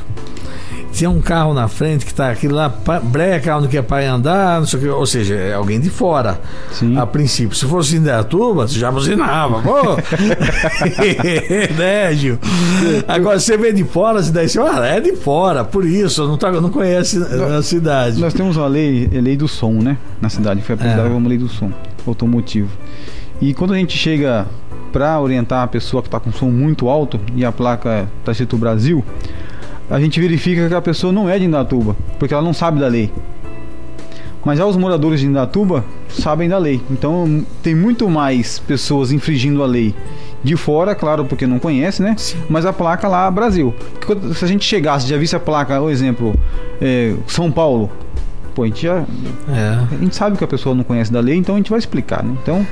tem 0.99 1.07
um 1.07 1.21
carro 1.21 1.53
na 1.53 1.67
frente 1.67 2.05
que 2.05 2.11
está 2.11 2.29
aquilo 2.29 2.55
lá, 2.55 2.69
breca 3.03 3.57
onde 3.57 3.67
quer 3.67 3.81
para 3.83 4.11
andar, 4.11 4.59
não 4.59 4.67
sei 4.67 4.79
o 4.79 4.81
que, 4.81 4.89
ou 4.89 5.05
seja, 5.05 5.35
é 5.35 5.53
alguém 5.53 5.79
de 5.79 5.89
fora. 5.89 6.39
Sim. 6.71 6.97
A 6.97 7.05
princípio, 7.05 7.55
se 7.55 7.65
fosse 7.65 7.97
Indaiatuba, 7.97 8.67
você 8.67 8.79
já 8.79 8.91
buzinava. 8.91 9.61
Pô! 9.61 9.95
né, 11.77 12.13
Gil? 12.13 12.37
Agora 13.07 13.39
você 13.39 13.57
vê 13.57 13.73
de 13.73 13.83
fora, 13.83 14.21
você 14.21 14.31
daí 14.31 14.47
você 14.47 14.59
ah, 14.59 14.85
é 14.85 14.99
de 14.99 15.15
fora, 15.15 15.63
por 15.63 15.85
isso, 15.85 16.27
não, 16.27 16.37
tá, 16.37 16.51
não 16.51 16.69
conhece 16.69 17.17
a 17.57 17.61
cidade. 17.61 18.19
Nós 18.19 18.33
temos 18.33 18.57
uma 18.57 18.67
lei, 18.67 19.09
é 19.11 19.19
lei 19.19 19.35
do 19.35 19.47
som, 19.47 19.73
né? 19.73 19.97
Na 20.21 20.29
cidade. 20.29 20.61
Foi 20.61 20.75
apelidada 20.75 21.09
É. 21.09 21.11
como 21.11 21.27
lei 21.27 21.37
do 21.37 21.49
som 21.49 21.71
automotivo. 22.05 22.69
E 23.41 23.53
quando 23.53 23.73
a 23.73 23.77
gente 23.77 23.97
chega 23.97 24.45
para 24.91 25.19
orientar 25.19 25.63
a 25.63 25.67
pessoa 25.67 26.01
que 26.03 26.07
está 26.07 26.19
com 26.19 26.31
som 26.31 26.49
muito 26.49 26.87
alto 26.87 27.19
e 27.35 27.43
a 27.43 27.51
placa 27.51 28.07
está 28.19 28.31
escrito 28.31 28.57
Brasil, 28.57 29.03
a 29.89 29.99
gente 29.99 30.19
verifica 30.19 30.67
que 30.67 30.73
a 30.73 30.81
pessoa 30.81 31.11
não 31.11 31.29
é 31.29 31.37
de 31.37 31.45
Indatuba, 31.45 31.95
porque 32.17 32.33
ela 32.33 32.43
não 32.43 32.53
sabe 32.53 32.79
da 32.79 32.87
lei. 32.87 33.11
Mas 34.45 34.57
já 34.57 34.65
os 34.65 34.75
moradores 34.75 35.19
de 35.21 35.25
Indatuba 35.25 35.85
sabem 36.09 36.49
da 36.49 36.57
lei. 36.57 36.81
Então 36.91 37.45
tem 37.61 37.73
muito 37.73 38.09
mais 38.09 38.59
pessoas 38.59 39.11
infringindo 39.11 39.63
a 39.63 39.65
lei 39.65 39.95
de 40.43 40.57
fora, 40.57 40.93
claro, 40.93 41.23
porque 41.23 41.47
não 41.47 41.57
conhece, 41.57 42.01
né? 42.01 42.15
Sim. 42.17 42.37
Mas 42.49 42.65
a 42.65 42.73
placa 42.73 43.07
lá, 43.07 43.31
Brasil. 43.31 43.73
Porque 43.99 44.33
se 44.33 44.43
a 44.43 44.47
gente 44.47 44.65
chegasse, 44.65 45.07
já 45.07 45.17
visse 45.17 45.35
a 45.35 45.39
placa, 45.39 45.81
o 45.81 45.89
exemplo, 45.89 46.35
é, 46.81 47.15
São 47.27 47.49
Paulo, 47.49 47.89
pô, 48.53 48.63
a 48.63 48.65
gente 48.67 48.83
já. 48.83 49.05
É. 49.47 49.95
A 49.95 49.97
gente 50.01 50.15
sabe 50.15 50.37
que 50.37 50.43
a 50.43 50.47
pessoa 50.47 50.75
não 50.75 50.83
conhece 50.83 51.11
da 51.11 51.21
lei, 51.21 51.37
então 51.37 51.55
a 51.55 51.57
gente 51.57 51.69
vai 51.69 51.79
explicar, 51.79 52.21
né? 52.21 52.35
Então 52.41 52.67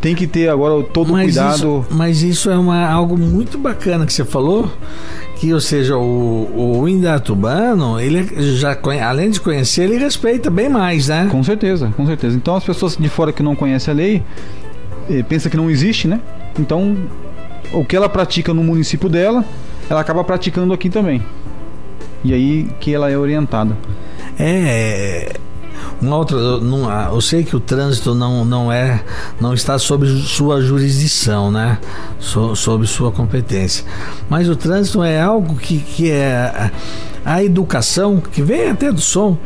tem 0.00 0.14
que 0.14 0.26
ter 0.26 0.48
agora 0.48 0.82
todo 0.82 1.12
o 1.12 1.12
cuidado. 1.12 1.56
Isso, 1.56 1.84
mas 1.90 2.22
isso 2.22 2.50
é 2.50 2.58
uma, 2.58 2.86
algo 2.86 3.18
muito 3.18 3.58
bacana 3.58 4.06
que 4.06 4.12
você 4.12 4.24
falou, 4.24 4.70
que 5.40 5.54
ou 5.54 5.60
seja, 5.60 5.96
o, 5.96 6.80
o 6.82 6.86
Indatubano, 6.86 7.98
ele 7.98 8.28
já 8.58 8.74
conhe- 8.74 9.00
além 9.00 9.30
de 9.30 9.40
conhecer, 9.40 9.84
ele 9.84 9.96
respeita 9.96 10.50
bem 10.50 10.68
mais, 10.68 11.08
né? 11.08 11.28
Com 11.30 11.42
certeza, 11.42 11.90
com 11.96 12.04
certeza. 12.04 12.36
Então 12.36 12.54
as 12.54 12.62
pessoas 12.62 12.94
de 12.94 13.08
fora 13.08 13.32
que 13.32 13.42
não 13.42 13.56
conhecem 13.56 13.90
a 13.90 13.96
lei 13.96 14.22
eh, 15.08 15.22
pensa 15.22 15.48
que 15.48 15.56
não 15.56 15.70
existe, 15.70 16.06
né? 16.06 16.20
Então 16.58 16.94
o 17.72 17.82
que 17.86 17.96
ela 17.96 18.06
pratica 18.06 18.52
no 18.52 18.62
município 18.62 19.08
dela, 19.08 19.42
ela 19.88 20.02
acaba 20.02 20.22
praticando 20.22 20.74
aqui 20.74 20.90
também. 20.90 21.22
E 22.22 22.34
aí 22.34 22.68
que 22.78 22.94
ela 22.94 23.10
é 23.10 23.16
orientada. 23.16 23.74
É. 24.38 25.32
Uma 26.00 26.16
outra, 26.16 26.36
eu, 26.36 26.60
não, 26.60 26.88
ah, 26.88 27.10
eu 27.12 27.20
sei 27.20 27.44
que 27.44 27.54
o 27.54 27.60
trânsito 27.60 28.14
não, 28.14 28.44
não 28.44 28.72
é, 28.72 29.04
não 29.38 29.52
está 29.52 29.78
sob 29.78 30.06
sua 30.22 30.60
jurisdição, 30.62 31.50
né? 31.50 31.78
So, 32.18 32.56
sob 32.56 32.86
sua 32.86 33.12
competência. 33.12 33.84
Mas 34.28 34.48
o 34.48 34.56
trânsito 34.56 35.02
é 35.02 35.20
algo 35.20 35.56
que, 35.56 35.78
que 35.78 36.10
é 36.10 36.70
a, 37.24 37.34
a 37.34 37.44
educação, 37.44 38.18
que 38.20 38.40
vem 38.40 38.70
até 38.70 38.90
do 38.90 39.00
som, 39.00 39.36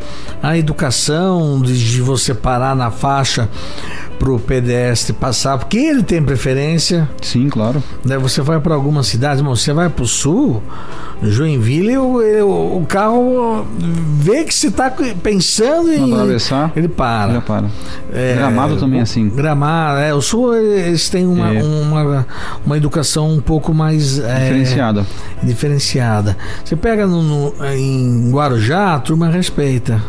a 0.41 0.57
educação 0.57 1.61
de, 1.61 1.77
de 1.77 2.01
você 2.01 2.33
parar 2.33 2.73
na 2.73 2.89
faixa 2.89 3.49
para 4.17 4.31
o 4.31 4.39
pedestre 4.39 5.13
passar, 5.13 5.57
porque 5.57 5.77
ele 5.77 6.03
tem 6.03 6.21
preferência. 6.23 7.07
Sim, 7.21 7.49
claro. 7.49 7.83
Né? 8.03 8.17
Você 8.17 8.41
vai 8.41 8.59
para 8.59 8.73
alguma 8.73 9.03
cidade, 9.03 9.43
mas 9.43 9.59
você 9.61 9.73
vai 9.73 9.89
para 9.89 10.03
o 10.03 10.07
sul, 10.07 10.61
Joinville, 11.21 11.97
o, 11.97 12.77
o, 12.77 12.85
carro 12.87 13.65
vê 14.19 14.43
que 14.43 14.53
você 14.53 14.67
está 14.67 14.91
pensando 15.21 15.91
em. 15.91 16.13
Atravessar, 16.13 16.71
Ele 16.75 16.87
para. 16.87 17.33
já 17.33 17.41
para. 17.41 17.67
É, 18.13 18.33
Gramado 18.35 18.77
também 18.77 18.99
é 18.99 19.03
assim. 19.03 19.29
Gramado, 19.29 19.99
é. 19.99 20.13
O 20.13 20.21
sul 20.21 20.55
eles 20.55 21.09
têm 21.09 21.25
uma, 21.25 21.53
É. 21.53 21.61
uma, 21.63 22.27
uma 22.65 22.77
educação 22.77 23.31
um 23.31 23.41
pouco 23.41 23.73
mais. 23.73 24.19
é, 24.19 24.39
Diferenciada. 24.39 25.05
diferenciada. 25.43 26.37
Você 26.63 26.75
pega 26.75 27.05
no, 27.07 27.21
no- 27.23 27.53
em 27.73 28.29
Guarujá, 28.31 28.95
a 28.95 28.99
turma 28.99 29.29
respeita. 29.29 30.01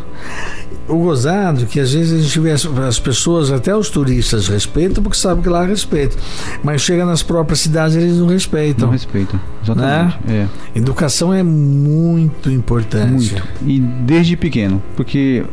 O 0.88 0.96
gozado 0.98 1.66
que 1.66 1.80
às 1.80 1.92
vezes 1.92 2.20
a 2.20 2.22
gente 2.22 2.40
vê 2.40 2.52
as, 2.52 2.64
as 2.64 2.98
pessoas, 2.98 3.50
até 3.50 3.74
os 3.74 3.90
turistas 3.90 4.48
respeitam 4.48 5.02
porque 5.02 5.18
sabem 5.18 5.42
que 5.42 5.48
lá 5.48 5.64
respeita. 5.64 6.16
Mas 6.62 6.82
chega 6.82 7.04
nas 7.04 7.22
próprias 7.22 7.60
cidades 7.60 7.96
eles 7.96 8.18
não 8.18 8.28
respeitam. 8.28 8.86
Não 8.86 8.92
respeita. 8.92 9.40
Exatamente. 9.64 10.18
É. 10.28 10.46
Educação 10.74 11.34
é 11.34 11.42
muito 11.42 12.50
importante. 12.50 13.32
Muito. 13.32 13.42
E 13.66 13.80
desde 13.80 14.36
pequeno. 14.36 14.82
Porque 14.94 15.44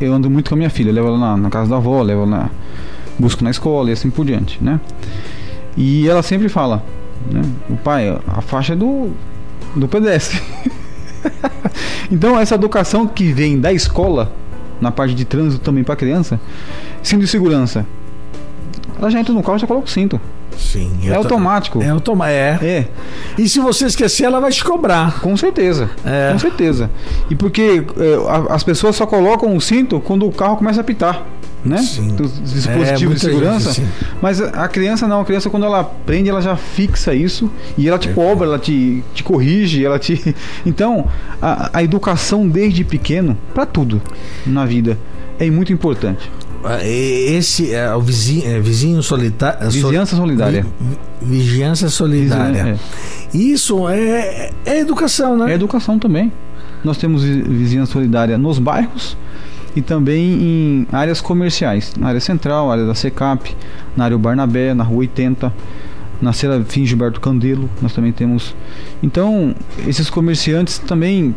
eu 0.00 0.12
ando 0.12 0.28
muito 0.28 0.48
com 0.48 0.54
a 0.54 0.58
minha 0.58 0.70
filha. 0.70 0.92
Levo 0.92 1.08
ela 1.08 1.18
na, 1.18 1.36
na 1.36 1.50
casa 1.50 1.70
da 1.70 1.76
avó, 1.76 2.02
levo 2.02 2.22
ela 2.22 2.30
na. 2.30 2.50
Busco 3.18 3.44
na 3.44 3.50
escola 3.50 3.90
e 3.90 3.92
assim 3.92 4.10
por 4.10 4.24
diante, 4.24 4.62
né? 4.62 4.80
E 5.76 6.08
ela 6.08 6.22
sempre 6.22 6.48
fala, 6.48 6.82
né? 7.30 7.42
O 7.68 7.76
pai, 7.76 8.08
a 8.26 8.40
faixa 8.40 8.72
é 8.72 8.76
do, 8.76 9.10
do 9.74 9.88
pedestre. 9.88 10.40
então 12.10 12.38
essa 12.38 12.54
educação 12.54 13.06
que 13.06 13.32
vem 13.32 13.58
da 13.58 13.72
escola, 13.72 14.32
na 14.82 14.90
parte 14.90 15.14
de 15.14 15.24
trânsito 15.24 15.62
também 15.64 15.82
para 15.84 15.96
criança, 15.96 16.38
cinto 17.02 17.20
de 17.20 17.28
segurança. 17.28 17.86
Ela 18.98 19.10
já 19.10 19.18
entra 19.20 19.32
no 19.32 19.42
carro 19.42 19.56
e 19.56 19.60
já 19.60 19.66
coloca 19.66 19.86
o 19.86 19.90
cinto. 19.90 20.20
Sim. 20.56 20.92
É 21.04 21.14
automático. 21.14 21.82
É 21.82 21.88
automático. 21.88 22.34
É. 22.64 22.78
É, 22.78 22.88
E 23.38 23.48
se 23.48 23.58
você 23.58 23.86
esquecer, 23.86 24.24
ela 24.24 24.38
vai 24.38 24.50
te 24.52 24.62
cobrar. 24.62 25.20
com 25.20 25.34
certeza. 25.36 25.88
É. 26.04 26.30
Com 26.32 26.38
certeza. 26.38 26.90
E 27.30 27.34
porque 27.34 27.84
é, 27.96 28.52
as 28.52 28.62
pessoas 28.62 28.94
só 28.94 29.06
colocam 29.06 29.56
o 29.56 29.60
cinto 29.60 29.98
quando 30.00 30.26
o 30.26 30.32
carro 30.32 30.56
começa 30.56 30.80
a 30.80 30.82
apitar, 30.82 31.22
né? 31.64 31.78
Sim. 31.78 32.08
Dos 32.16 32.38
É, 32.38 32.42
dispositivos 32.42 32.98
de 32.98 33.06
muita 33.06 33.20
segurança. 33.20 33.72
gente. 33.72 33.88
Mas 34.20 34.40
a 34.40 34.66
criança 34.68 35.06
não, 35.06 35.20
a 35.20 35.24
criança 35.24 35.48
quando 35.50 35.64
ela 35.64 35.80
aprende, 35.80 36.28
ela 36.28 36.40
já 36.42 36.56
fixa 36.56 37.14
isso 37.14 37.50
e 37.78 37.88
ela 37.88 37.98
te 37.98 38.08
É. 38.08 38.12
cobra, 38.12 38.46
ela 38.46 38.58
te, 38.58 39.02
te 39.14 39.22
corrige, 39.22 39.84
ela 39.84 39.98
te. 39.98 40.34
Então, 40.66 41.06
a, 41.40 41.70
a 41.72 41.82
educação 41.82 42.48
desde 42.48 42.84
pequeno, 42.84 43.36
para 43.54 43.64
tudo 43.66 44.00
na 44.46 44.64
vida, 44.64 44.98
é 45.38 45.50
muito 45.50 45.72
importante. 45.72 46.30
Ah, 46.64 46.78
Esse 46.84 47.74
é 47.74 47.92
o 47.94 48.00
vizinho, 48.00 48.46
é, 48.48 48.60
vizinho 48.60 49.02
solitário. 49.02 49.68
Vizinhança 49.70 50.14
solidária. 50.14 50.64
Vigilância 51.20 51.88
solidária. 51.88 52.78
É. 53.34 53.36
Isso 53.36 53.88
é, 53.88 54.50
é 54.64 54.78
educação, 54.78 55.36
né? 55.36 55.50
É 55.52 55.54
educação 55.54 55.98
também. 55.98 56.30
Nós 56.84 56.98
temos 56.98 57.22
vi- 57.24 57.42
vizinhança 57.42 57.92
solidária 57.92 58.36
nos 58.38 58.58
bairros 58.58 59.16
e 59.74 59.82
também 59.82 60.32
em 60.42 60.86
áreas 60.92 61.20
comerciais, 61.20 61.94
na 61.96 62.08
área 62.08 62.20
central, 62.20 62.70
área 62.70 62.86
da 62.86 62.94
Secap, 62.94 63.56
na 63.96 64.04
área 64.04 64.18
Barnabé, 64.18 64.74
na 64.74 64.84
rua 64.84 65.00
80. 65.00 65.52
na 66.22 66.32
Cera 66.32 66.62
Fim 66.64 66.86
Gilberto 66.86 67.20
Candelo, 67.20 67.68
nós 67.82 67.92
também 67.92 68.12
temos. 68.12 68.54
Então, 69.02 69.54
esses 69.88 70.08
comerciantes 70.08 70.78
também 70.78 71.34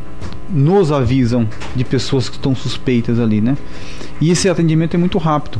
nos 0.48 0.92
avisam 0.92 1.48
de 1.76 1.84
pessoas 1.84 2.30
que 2.30 2.36
estão 2.36 2.56
suspeitas 2.56 3.20
ali, 3.20 3.42
né? 3.42 3.58
E 4.22 4.30
esse 4.30 4.48
atendimento 4.48 4.94
é 4.94 4.98
muito 4.98 5.18
rápido, 5.18 5.60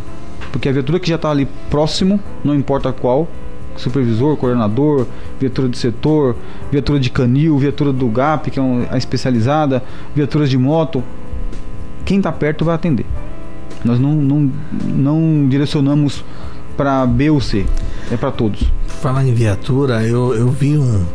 porque 0.52 0.70
a 0.70 0.72
viatura 0.72 1.00
que 1.00 1.10
já 1.10 1.16
está 1.16 1.32
ali 1.32 1.48
próximo, 1.72 2.20
não 2.44 2.54
importa 2.54 2.94
qual, 2.94 3.28
supervisor, 3.76 4.38
coordenador, 4.38 5.08
viatura 5.40 5.68
de 5.68 5.78
setor, 5.78 6.36
viatura 6.72 7.00
de 7.00 7.10
canil, 7.10 7.58
viatura 7.58 7.92
do 7.92 8.08
GAP, 8.08 8.52
que 8.52 8.60
é 8.60 8.64
a 8.92 8.98
especializada, 8.98 9.84
viaturas 10.16 10.50
de 10.50 10.58
moto, 10.58 11.04
quem 12.06 12.18
está 12.18 12.32
perto 12.32 12.64
vai 12.64 12.76
atender. 12.76 13.06
Nós 13.84 14.00
não, 14.00 14.14
não, 14.14 14.52
não 14.84 15.48
direcionamos 15.50 16.24
para 16.78 17.06
B 17.06 17.30
ou 17.30 17.42
C, 17.42 17.66
é 18.12 18.18
para 18.18 18.32
todos. 18.32 18.72
Falar 18.88 19.26
em 19.26 19.34
viatura, 19.34 20.04
eu, 20.04 20.34
eu 20.34 20.50
vi 20.50 20.78
um, 20.78 21.06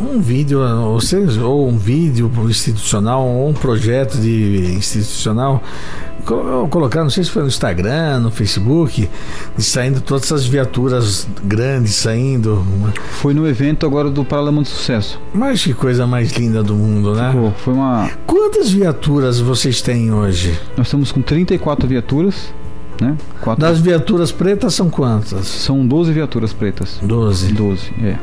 um 0.00 0.20
vídeo, 0.20 0.60
ou 0.60 1.00
seja, 1.00 1.44
ou 1.44 1.68
um 1.68 1.78
vídeo 1.78 2.30
institucional, 2.48 3.26
ou 3.26 3.48
um 3.48 3.52
projeto 3.52 4.18
de 4.18 4.74
institucional 4.74 5.62
colocar, 6.20 7.02
não 7.02 7.10
sei 7.10 7.24
se 7.24 7.30
foi 7.30 7.42
no 7.42 7.48
Instagram, 7.48 8.20
no 8.20 8.30
Facebook, 8.30 9.08
saindo 9.58 10.00
todas 10.00 10.24
essas 10.24 10.46
viaturas 10.46 11.26
grandes 11.44 11.94
saindo. 11.94 12.64
Foi 13.12 13.34
no 13.34 13.48
evento 13.48 13.86
agora 13.86 14.10
do 14.10 14.24
Paralama 14.24 14.62
de 14.62 14.68
Sucesso. 14.68 15.20
Mas 15.32 15.62
que 15.62 15.74
coisa 15.74 16.06
mais 16.06 16.32
linda 16.32 16.62
do 16.62 16.74
mundo, 16.74 17.14
né? 17.14 17.30
Pô, 17.32 17.50
foi 17.50 17.74
uma. 17.74 18.10
Quantas 18.26 18.70
viaturas 18.70 19.40
vocês 19.40 19.80
têm 19.80 20.12
hoje? 20.12 20.58
Nós 20.76 20.86
estamos 20.86 21.12
com 21.12 21.22
34 21.22 21.86
viaturas. 21.88 22.52
Né? 23.00 23.16
Quatro... 23.40 23.60
Das 23.60 23.80
viaturas 23.80 24.30
pretas 24.30 24.74
são 24.74 24.90
quantas? 24.90 25.46
São 25.46 25.86
12 25.86 26.12
viaturas 26.12 26.52
pretas. 26.52 26.98
12? 27.02 27.52
12, 27.52 27.92
é. 28.02 28.16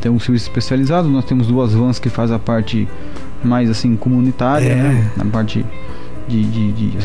Tem 0.00 0.10
um 0.10 0.18
serviço 0.18 0.48
especializado, 0.48 1.08
nós 1.08 1.24
temos 1.24 1.46
duas 1.46 1.72
vans 1.72 1.98
que 1.98 2.08
faz 2.08 2.30
a 2.30 2.38
parte 2.38 2.88
mais 3.42 3.68
assim 3.68 3.96
comunitária, 3.96 4.68
é. 4.68 4.74
né? 4.74 5.10
Na 5.16 5.24
parte 5.26 5.64
de, 6.28 6.44
de, 6.44 6.72
de 6.72 6.98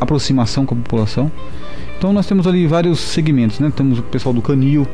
aproximação 0.00 0.66
com 0.66 0.74
a 0.74 0.78
população. 0.78 1.30
Então 1.98 2.12
nós 2.12 2.26
temos 2.26 2.46
ali 2.46 2.66
vários 2.66 2.98
segmentos, 2.98 3.60
né? 3.60 3.70
Temos 3.74 3.98
o 3.98 4.02
pessoal 4.02 4.34
do 4.34 4.40
Canil, 4.40 4.86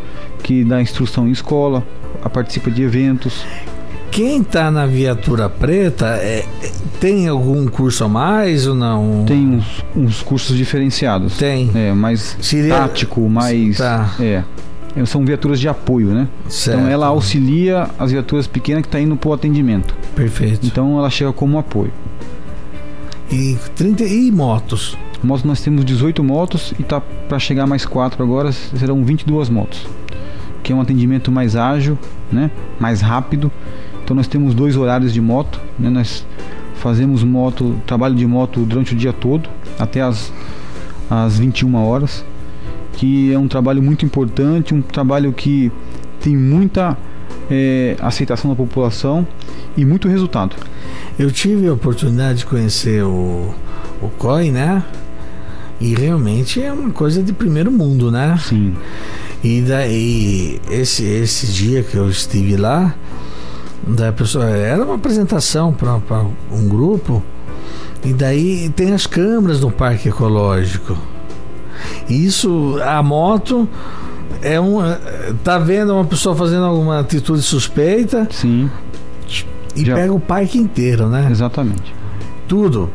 que 0.42 0.64
dá 0.64 0.82
instrução 0.82 1.28
em 1.28 1.30
escola, 1.30 1.84
participa 2.32 2.70
de 2.70 2.82
eventos. 2.82 3.44
Quem 4.10 4.40
está 4.40 4.70
na 4.70 4.86
viatura 4.86 5.48
preta 5.48 6.06
é, 6.20 6.44
tem 6.98 7.28
algum 7.28 7.66
curso 7.68 8.02
a 8.02 8.08
mais 8.08 8.66
ou 8.66 8.74
não? 8.74 9.24
Tem 9.26 9.46
uns, 9.46 9.84
uns 9.94 10.22
cursos 10.22 10.56
diferenciados. 10.56 11.36
Tem. 11.36 11.70
É, 11.74 11.92
mais 11.92 12.36
Seria... 12.40 12.74
tático, 12.76 13.20
mais. 13.28 13.78
Tá. 13.78 14.14
É. 14.18 14.42
São 15.04 15.24
viaturas 15.24 15.60
de 15.60 15.68
apoio, 15.68 16.08
né? 16.08 16.26
Certo. 16.48 16.78
Então 16.78 16.90
ela 16.90 17.06
auxilia 17.08 17.90
as 17.98 18.10
viaturas 18.10 18.46
pequenas 18.46 18.82
que 18.82 18.88
estão 18.88 18.98
tá 18.98 19.04
indo 19.04 19.14
para 19.16 19.28
o 19.28 19.32
atendimento. 19.34 19.94
Perfeito. 20.14 20.66
Então 20.66 20.98
ela 20.98 21.10
chega 21.10 21.32
como 21.32 21.58
apoio. 21.58 21.92
E, 23.30 23.56
30, 23.74 24.04
e 24.04 24.30
motos? 24.30 24.96
Motos 25.22 25.44
nós 25.44 25.60
temos 25.60 25.84
18 25.84 26.22
motos 26.22 26.72
e 26.78 26.82
tá 26.82 27.00
para 27.00 27.38
chegar 27.38 27.66
mais 27.66 27.84
4 27.84 28.22
agora, 28.22 28.52
serão 28.52 29.04
22 29.04 29.48
motos. 29.48 29.86
Que 30.62 30.72
é 30.72 30.76
um 30.76 30.80
atendimento 30.80 31.32
mais 31.32 31.56
ágil, 31.56 31.98
né? 32.30 32.50
Mais 32.78 33.00
rápido. 33.00 33.50
Então 34.04 34.14
nós 34.14 34.28
temos 34.28 34.54
dois 34.54 34.76
horários 34.76 35.12
de 35.12 35.20
moto, 35.20 35.60
né? 35.78 35.90
Nós 35.90 36.24
fazemos 36.76 37.24
moto, 37.24 37.74
trabalho 37.86 38.14
de 38.14 38.26
moto 38.26 38.60
durante 38.60 38.94
o 38.94 38.96
dia 38.96 39.12
todo, 39.12 39.48
até 39.78 40.02
as, 40.02 40.32
as 41.10 41.38
21 41.38 41.74
horas, 41.74 42.24
que 42.92 43.32
é 43.32 43.38
um 43.38 43.48
trabalho 43.48 43.82
muito 43.82 44.04
importante, 44.04 44.72
um 44.72 44.82
trabalho 44.82 45.32
que 45.32 45.72
tem 46.20 46.36
muita 46.36 46.96
é, 47.50 47.96
aceitação 48.00 48.50
da 48.50 48.56
população 48.56 49.26
e 49.76 49.84
muito 49.84 50.08
resultado. 50.08 50.54
Eu 51.18 51.30
tive 51.30 51.66
a 51.66 51.72
oportunidade 51.72 52.40
de 52.40 52.46
conhecer 52.46 53.02
o, 53.02 53.54
o 54.02 54.08
COI, 54.18 54.50
né? 54.50 54.84
E 55.80 55.94
realmente 55.94 56.62
é 56.62 56.72
uma 56.72 56.90
coisa 56.90 57.22
de 57.22 57.32
primeiro 57.32 57.70
mundo, 57.70 58.10
né? 58.10 58.38
Sim. 58.42 58.74
E 59.42 59.60
daí, 59.62 60.60
esse, 60.70 61.04
esse 61.04 61.46
dia 61.46 61.82
que 61.82 61.96
eu 61.96 62.08
estive 62.08 62.56
lá, 62.56 62.94
da 63.86 64.12
pessoa, 64.12 64.46
era 64.46 64.84
uma 64.84 64.96
apresentação 64.96 65.72
para 65.72 66.24
um 66.50 66.68
grupo, 66.68 67.22
e 68.04 68.12
daí 68.12 68.68
tem 68.70 68.92
as 68.92 69.06
câmeras 69.06 69.60
no 69.60 69.70
parque 69.70 70.08
ecológico. 70.08 70.96
Isso, 72.08 72.78
a 72.82 73.02
moto 73.02 73.68
é 74.42 74.60
um. 74.60 74.78
Tá 75.42 75.58
vendo 75.58 75.92
uma 75.94 76.04
pessoa 76.04 76.34
fazendo 76.34 76.64
alguma 76.64 77.00
atitude 77.00 77.42
suspeita? 77.42 78.26
Sim. 78.30 78.70
E 79.76 79.84
Já. 79.84 79.94
pega 79.94 80.12
o 80.12 80.20
parque 80.20 80.58
inteiro, 80.58 81.08
né? 81.08 81.28
Exatamente. 81.30 81.94
Tudo. 82.48 82.88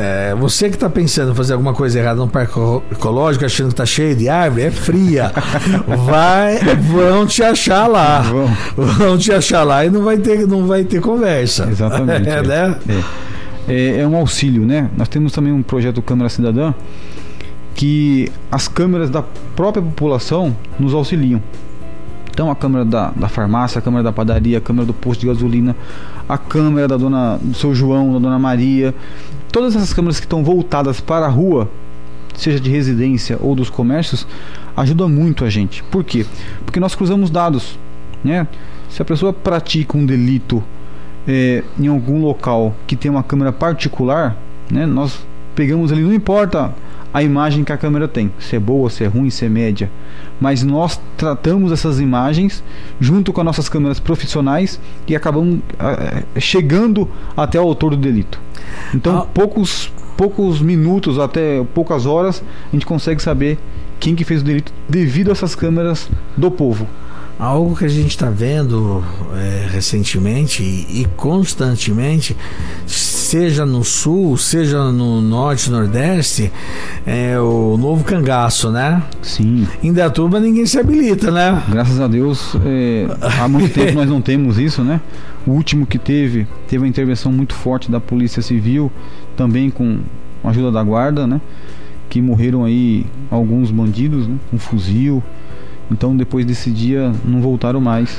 É, 0.00 0.34
você 0.34 0.70
que 0.70 0.76
está 0.76 0.88
pensando 0.88 1.32
em 1.32 1.34
fazer 1.34 1.52
alguma 1.52 1.74
coisa 1.74 1.98
errada 1.98 2.20
no 2.20 2.28
parque 2.28 2.58
ecológico, 2.90 3.44
achando 3.44 3.66
que 3.66 3.74
está 3.74 3.84
cheio 3.84 4.16
de 4.16 4.28
árvore, 4.30 4.62
é 4.62 4.70
fria. 4.70 5.30
vai, 6.06 6.56
vão 6.90 7.26
te 7.26 7.42
achar 7.42 7.86
lá. 7.86 8.22
Vão. 8.22 8.46
vão 8.76 9.18
te 9.18 9.30
achar 9.30 9.62
lá 9.62 9.84
e 9.84 9.90
não 9.90 10.02
vai 10.02 10.16
ter, 10.16 10.46
não 10.46 10.66
vai 10.66 10.84
ter 10.84 11.00
conversa. 11.00 11.68
Exatamente. 11.70 12.28
É, 12.28 12.42
né? 12.42 12.76
É. 12.88 13.28
É, 13.68 14.00
é 14.00 14.06
um 14.06 14.16
auxílio, 14.16 14.64
né? 14.64 14.88
Nós 14.96 15.08
temos 15.08 15.32
também 15.32 15.52
um 15.52 15.62
projeto 15.62 16.00
Câmara 16.00 16.30
Cidadã 16.30 16.72
que 17.74 18.32
as 18.50 18.66
câmeras 18.66 19.08
da 19.08 19.22
própria 19.54 19.82
população 19.82 20.56
nos 20.80 20.94
auxiliam. 20.94 21.40
Então 22.38 22.52
a 22.52 22.54
câmera 22.54 22.84
da, 22.84 23.10
da 23.16 23.28
farmácia, 23.28 23.80
a 23.80 23.82
câmera 23.82 24.04
da 24.04 24.12
padaria, 24.12 24.58
a 24.58 24.60
câmera 24.60 24.86
do 24.86 24.94
posto 24.94 25.22
de 25.22 25.26
gasolina, 25.26 25.74
a 26.28 26.38
câmera 26.38 26.86
da 26.86 26.96
dona 26.96 27.36
do 27.42 27.52
seu 27.52 27.74
João, 27.74 28.12
da 28.12 28.20
dona 28.20 28.38
Maria, 28.38 28.94
todas 29.50 29.74
essas 29.74 29.92
câmeras 29.92 30.20
que 30.20 30.26
estão 30.26 30.44
voltadas 30.44 31.00
para 31.00 31.26
a 31.26 31.28
rua, 31.28 31.68
seja 32.36 32.60
de 32.60 32.70
residência 32.70 33.36
ou 33.40 33.56
dos 33.56 33.68
comércios, 33.68 34.24
ajuda 34.76 35.08
muito 35.08 35.44
a 35.44 35.50
gente. 35.50 35.82
Por 35.90 36.04
quê? 36.04 36.24
Porque 36.64 36.78
nós 36.78 36.94
cruzamos 36.94 37.28
dados, 37.28 37.76
né? 38.22 38.46
Se 38.88 39.02
a 39.02 39.04
pessoa 39.04 39.32
pratica 39.32 39.98
um 39.98 40.06
delito 40.06 40.62
é, 41.26 41.64
em 41.76 41.88
algum 41.88 42.22
local 42.22 42.72
que 42.86 42.94
tem 42.94 43.10
uma 43.10 43.24
câmera 43.24 43.50
particular, 43.50 44.36
né? 44.70 44.86
Nós 44.86 45.26
pegamos 45.56 45.90
ali, 45.90 46.02
não 46.02 46.14
importa 46.14 46.72
a 47.12 47.22
imagem 47.22 47.64
que 47.64 47.72
a 47.72 47.76
câmera 47.76 48.06
tem, 48.06 48.30
se 48.38 48.56
é 48.56 48.58
boa, 48.58 48.90
se 48.90 49.04
é 49.04 49.06
ruim, 49.06 49.30
se 49.30 49.44
é 49.44 49.48
média. 49.48 49.90
Mas 50.40 50.62
nós 50.62 51.00
tratamos 51.16 51.72
essas 51.72 52.00
imagens 52.00 52.62
junto 53.00 53.32
com 53.32 53.40
as 53.40 53.44
nossas 53.44 53.68
câmeras 53.68 53.98
profissionais 53.98 54.78
e 55.06 55.16
acabamos 55.16 55.56
uh, 55.56 56.40
chegando 56.40 57.08
até 57.36 57.60
o 57.60 57.64
autor 57.64 57.90
do 57.90 57.96
delito. 57.96 58.40
Então, 58.94 59.18
ah. 59.18 59.26
poucos, 59.32 59.92
poucos 60.16 60.60
minutos, 60.60 61.18
até 61.18 61.64
poucas 61.74 62.06
horas, 62.06 62.42
a 62.68 62.70
gente 62.76 62.86
consegue 62.86 63.22
saber 63.22 63.58
quem 63.98 64.14
que 64.14 64.24
fez 64.24 64.42
o 64.42 64.44
delito 64.44 64.72
devido 64.88 65.28
a 65.28 65.32
essas 65.32 65.54
câmeras 65.54 66.08
do 66.36 66.50
povo. 66.50 66.86
Algo 67.38 67.76
que 67.76 67.84
a 67.84 67.88
gente 67.88 68.10
está 68.10 68.28
vendo 68.28 69.04
é, 69.32 69.68
recentemente 69.70 70.60
e, 70.60 71.02
e, 71.02 71.04
constantemente, 71.16 72.36
seja 72.84 73.64
no 73.64 73.84
sul, 73.84 74.36
seja 74.36 74.90
no 74.90 75.20
norte, 75.20 75.70
nordeste, 75.70 76.50
é 77.06 77.38
o 77.38 77.76
novo 77.76 78.02
cangaço, 78.02 78.72
né? 78.72 79.00
Sim. 79.22 79.68
Em 79.80 79.92
Datuba 79.92 80.40
ninguém 80.40 80.66
se 80.66 80.80
habilita, 80.80 81.30
né? 81.30 81.62
Graças 81.68 82.00
a 82.00 82.08
Deus, 82.08 82.56
é, 82.66 83.06
há 83.40 83.46
muito 83.46 83.72
tempo 83.72 83.92
nós 83.92 84.08
não 84.08 84.20
temos 84.20 84.58
isso, 84.58 84.82
né? 84.82 85.00
O 85.46 85.52
último 85.52 85.86
que 85.86 85.98
teve, 85.98 86.44
teve 86.66 86.82
uma 86.82 86.88
intervenção 86.88 87.30
muito 87.30 87.54
forte 87.54 87.88
da 87.88 88.00
Polícia 88.00 88.42
Civil, 88.42 88.90
também 89.36 89.70
com 89.70 90.00
a 90.42 90.50
ajuda 90.50 90.72
da 90.72 90.82
guarda, 90.82 91.24
né? 91.24 91.40
Que 92.08 92.20
morreram 92.20 92.64
aí 92.64 93.06
alguns 93.30 93.70
bandidos, 93.70 94.26
né? 94.26 94.34
Com 94.50 94.58
fuzil. 94.58 95.22
Então 95.90 96.16
depois 96.16 96.44
desse 96.44 96.70
dia 96.70 97.12
não 97.24 97.40
voltaram 97.40 97.80
mais 97.80 98.18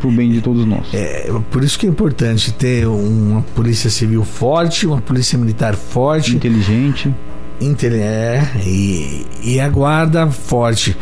pro 0.00 0.10
bem 0.10 0.30
de 0.30 0.40
todos 0.40 0.66
nós. 0.66 0.92
É, 0.92 1.30
por 1.50 1.64
isso 1.64 1.78
que 1.78 1.86
é 1.86 1.88
importante 1.88 2.52
ter 2.52 2.86
uma 2.86 3.42
polícia 3.54 3.90
civil 3.90 4.24
forte, 4.24 4.86
uma 4.86 5.00
polícia 5.00 5.38
militar 5.38 5.74
forte, 5.74 6.34
inteligente, 6.34 7.12
intele 7.60 8.00
é, 8.00 8.42
e, 8.64 9.26
e 9.42 9.60
a 9.60 9.68
guarda 9.68 10.26
forte 10.30 10.96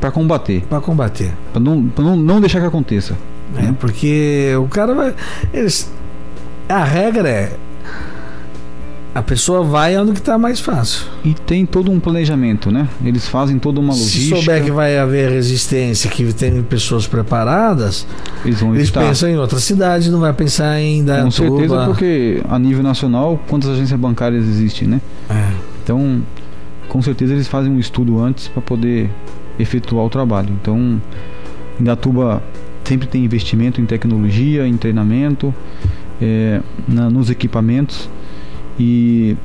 para 0.00 0.10
combater, 0.10 0.62
para 0.68 0.80
combater, 0.80 1.32
para 1.52 1.60
não, 1.60 1.88
pra 1.88 2.04
não 2.04 2.16
não 2.16 2.40
deixar 2.40 2.60
que 2.60 2.66
aconteça. 2.66 3.16
É, 3.56 3.62
né? 3.62 3.76
porque 3.80 4.52
o 4.58 4.68
cara 4.68 4.94
vai 4.94 5.14
eles, 5.52 5.90
a 6.68 6.84
regra 6.84 7.28
é 7.28 7.52
a 9.14 9.22
pessoa 9.22 9.64
vai 9.64 9.96
onde 9.96 10.12
que 10.12 10.18
está 10.18 10.38
mais 10.38 10.60
fácil. 10.60 11.06
E 11.24 11.34
tem 11.34 11.64
todo 11.64 11.90
um 11.90 11.98
planejamento, 11.98 12.70
né? 12.70 12.88
Eles 13.04 13.26
fazem 13.26 13.58
toda 13.58 13.80
uma 13.80 13.92
logística. 13.92 14.36
Se 14.36 14.42
souber 14.42 14.64
que 14.64 14.70
vai 14.70 14.98
haver 14.98 15.30
resistência, 15.30 16.10
que 16.10 16.32
tem 16.32 16.62
pessoas 16.62 17.06
preparadas, 17.06 18.06
eles 18.44 18.60
vão 18.60 18.74
eles 18.74 18.90
pensam 18.90 19.28
em 19.28 19.36
outra 19.36 19.58
cidade, 19.58 20.10
não 20.10 20.20
vai 20.20 20.32
pensar 20.32 20.80
em 20.80 21.04
dar 21.04 21.24
Com 21.24 21.30
certeza, 21.30 21.84
porque 21.86 22.42
a 22.48 22.58
nível 22.58 22.82
nacional, 22.82 23.40
quantas 23.48 23.70
agências 23.70 23.98
bancárias 23.98 24.46
existem, 24.46 24.86
né? 24.86 25.00
É. 25.30 25.52
Então, 25.82 26.22
com 26.88 27.00
certeza 27.02 27.32
eles 27.32 27.48
fazem 27.48 27.72
um 27.72 27.78
estudo 27.78 28.20
antes 28.20 28.48
para 28.48 28.62
poder 28.62 29.10
efetuar 29.58 30.04
o 30.04 30.10
trabalho. 30.10 30.50
Então, 30.60 31.00
Indatuba 31.80 32.42
sempre 32.84 33.06
tem 33.06 33.24
investimento 33.24 33.80
em 33.80 33.86
tecnologia, 33.86 34.66
em 34.66 34.76
treinamento, 34.76 35.54
é, 36.20 36.60
na, 36.86 37.10
nos 37.10 37.30
equipamentos 37.30 38.08
e 38.78 39.36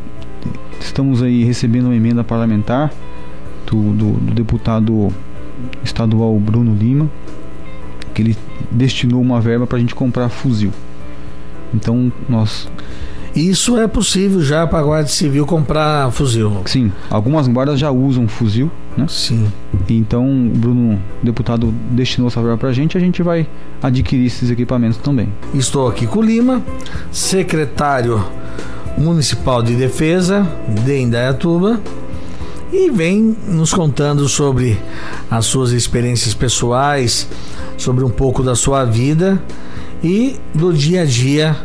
estamos 0.80 1.22
aí 1.24 1.43
recebendo 1.43 1.86
uma 1.86 1.96
emenda 1.96 2.24
parlamentar 2.24 2.91
do, 3.65 3.93
do, 3.93 4.12
do 4.13 4.34
deputado 4.34 5.10
estadual 5.84 6.38
Bruno 6.39 6.76
Lima, 6.76 7.10
que 8.13 8.22
ele 8.22 8.38
destinou 8.69 9.22
uma 9.22 9.39
verba 9.41 9.65
para 9.65 9.78
a 9.78 9.82
gente 9.82 9.96
comprar 9.96 10.30
fuzil. 10.30 10.72
Então 11.74 12.12
nós 12.30 12.67
isso 13.36 13.80
é 13.80 13.88
possível 13.88 14.43
já 14.43 14.67
para 14.67 14.78
a 14.78 14.84
Guarda 14.84 15.10
Civil 15.10 15.43
comprar 15.48 16.12
fuzil. 16.12 16.62
Sim, 16.65 16.91
algumas 17.10 17.48
guardas 17.48 17.80
já 17.80 17.89
usam 17.89 18.28
fuzil, 18.28 18.69
né? 18.96 19.08
Sim. 19.10 19.52
Então, 19.89 20.28
o 20.28 20.50
Bruno, 20.56 21.02
deputado, 21.24 21.74
destinou 21.89 22.28
essa 22.28 22.39
verba 22.39 22.58
para 22.58 22.69
a 22.69 22.74
gente, 22.74 22.96
a 22.96 23.00
gente 23.00 23.24
vai 23.24 23.48
adquirir 23.82 24.28
esses 24.28 24.52
equipamentos 24.52 24.98
também. 24.98 25.30
Estou 25.52 25.88
aqui 25.88 26.06
com 26.06 26.19
o 26.19 26.22
Lima, 26.22 26.62
secretário 27.12 28.24
municipal 28.97 29.62
de 29.62 29.75
defesa 29.75 30.47
de 30.67 30.99
Indaiatuba 30.99 31.79
e 32.71 32.89
vem 32.89 33.36
nos 33.47 33.71
contando 33.73 34.27
sobre 34.27 34.79
as 35.29 35.45
suas 35.45 35.71
experiências 35.71 36.34
pessoais, 36.34 37.27
sobre 37.77 38.03
um 38.03 38.10
pouco 38.10 38.41
da 38.41 38.56
sua 38.56 38.84
vida 38.84 39.41
e 40.03 40.39
do 40.53 40.73
dia 40.73 41.03
a 41.03 41.06
dia 41.06 41.56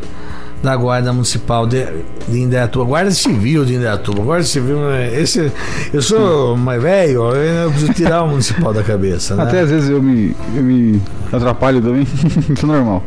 da 0.62 0.76
Guarda 0.76 1.12
Municipal 1.12 1.66
de, 1.66 1.86
de 2.28 2.40
Indaiatuba, 2.40 2.84
Guarda 2.84 3.10
Civil 3.10 3.64
de 3.64 3.74
Indaiatuba. 3.74 4.22
Guarda 4.22 4.44
Civil, 4.44 4.78
né? 4.80 5.20
esse, 5.20 5.50
eu 5.92 6.02
sou 6.02 6.56
mais 6.56 6.82
velho, 6.82 7.32
eu 7.34 7.70
preciso 7.70 7.94
tirar 7.94 8.24
o 8.24 8.28
municipal 8.28 8.72
da 8.72 8.82
cabeça. 8.82 9.34
Né? 9.34 9.44
Até 9.44 9.60
às 9.60 9.70
vezes 9.70 9.88
eu 9.88 10.02
me, 10.02 10.36
eu 10.54 10.62
me 10.62 11.00
atrapalho 11.32 11.80
também, 11.80 12.02
isso 12.50 12.64
é 12.64 12.66
normal. 12.66 13.02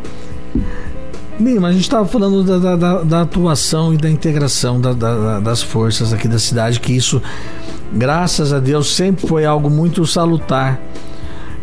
Bem, 1.41 1.57
a 1.57 1.71
gente 1.71 1.81
estava 1.81 2.07
falando 2.07 2.43
da, 2.43 2.75
da, 2.75 3.03
da, 3.03 3.21
atuação 3.21 3.93
e 3.93 3.97
da 3.97 4.09
integração 4.09 4.79
da, 4.79 4.93
da, 4.93 5.39
das 5.39 5.61
forças 5.61 6.13
aqui 6.13 6.27
da 6.27 6.37
cidade, 6.37 6.79
que 6.79 6.93
isso, 6.93 7.21
graças 7.91 8.53
a 8.53 8.59
Deus, 8.59 8.93
sempre 8.93 9.27
foi 9.27 9.43
algo 9.43 9.69
muito 9.69 10.05
salutar 10.05 10.79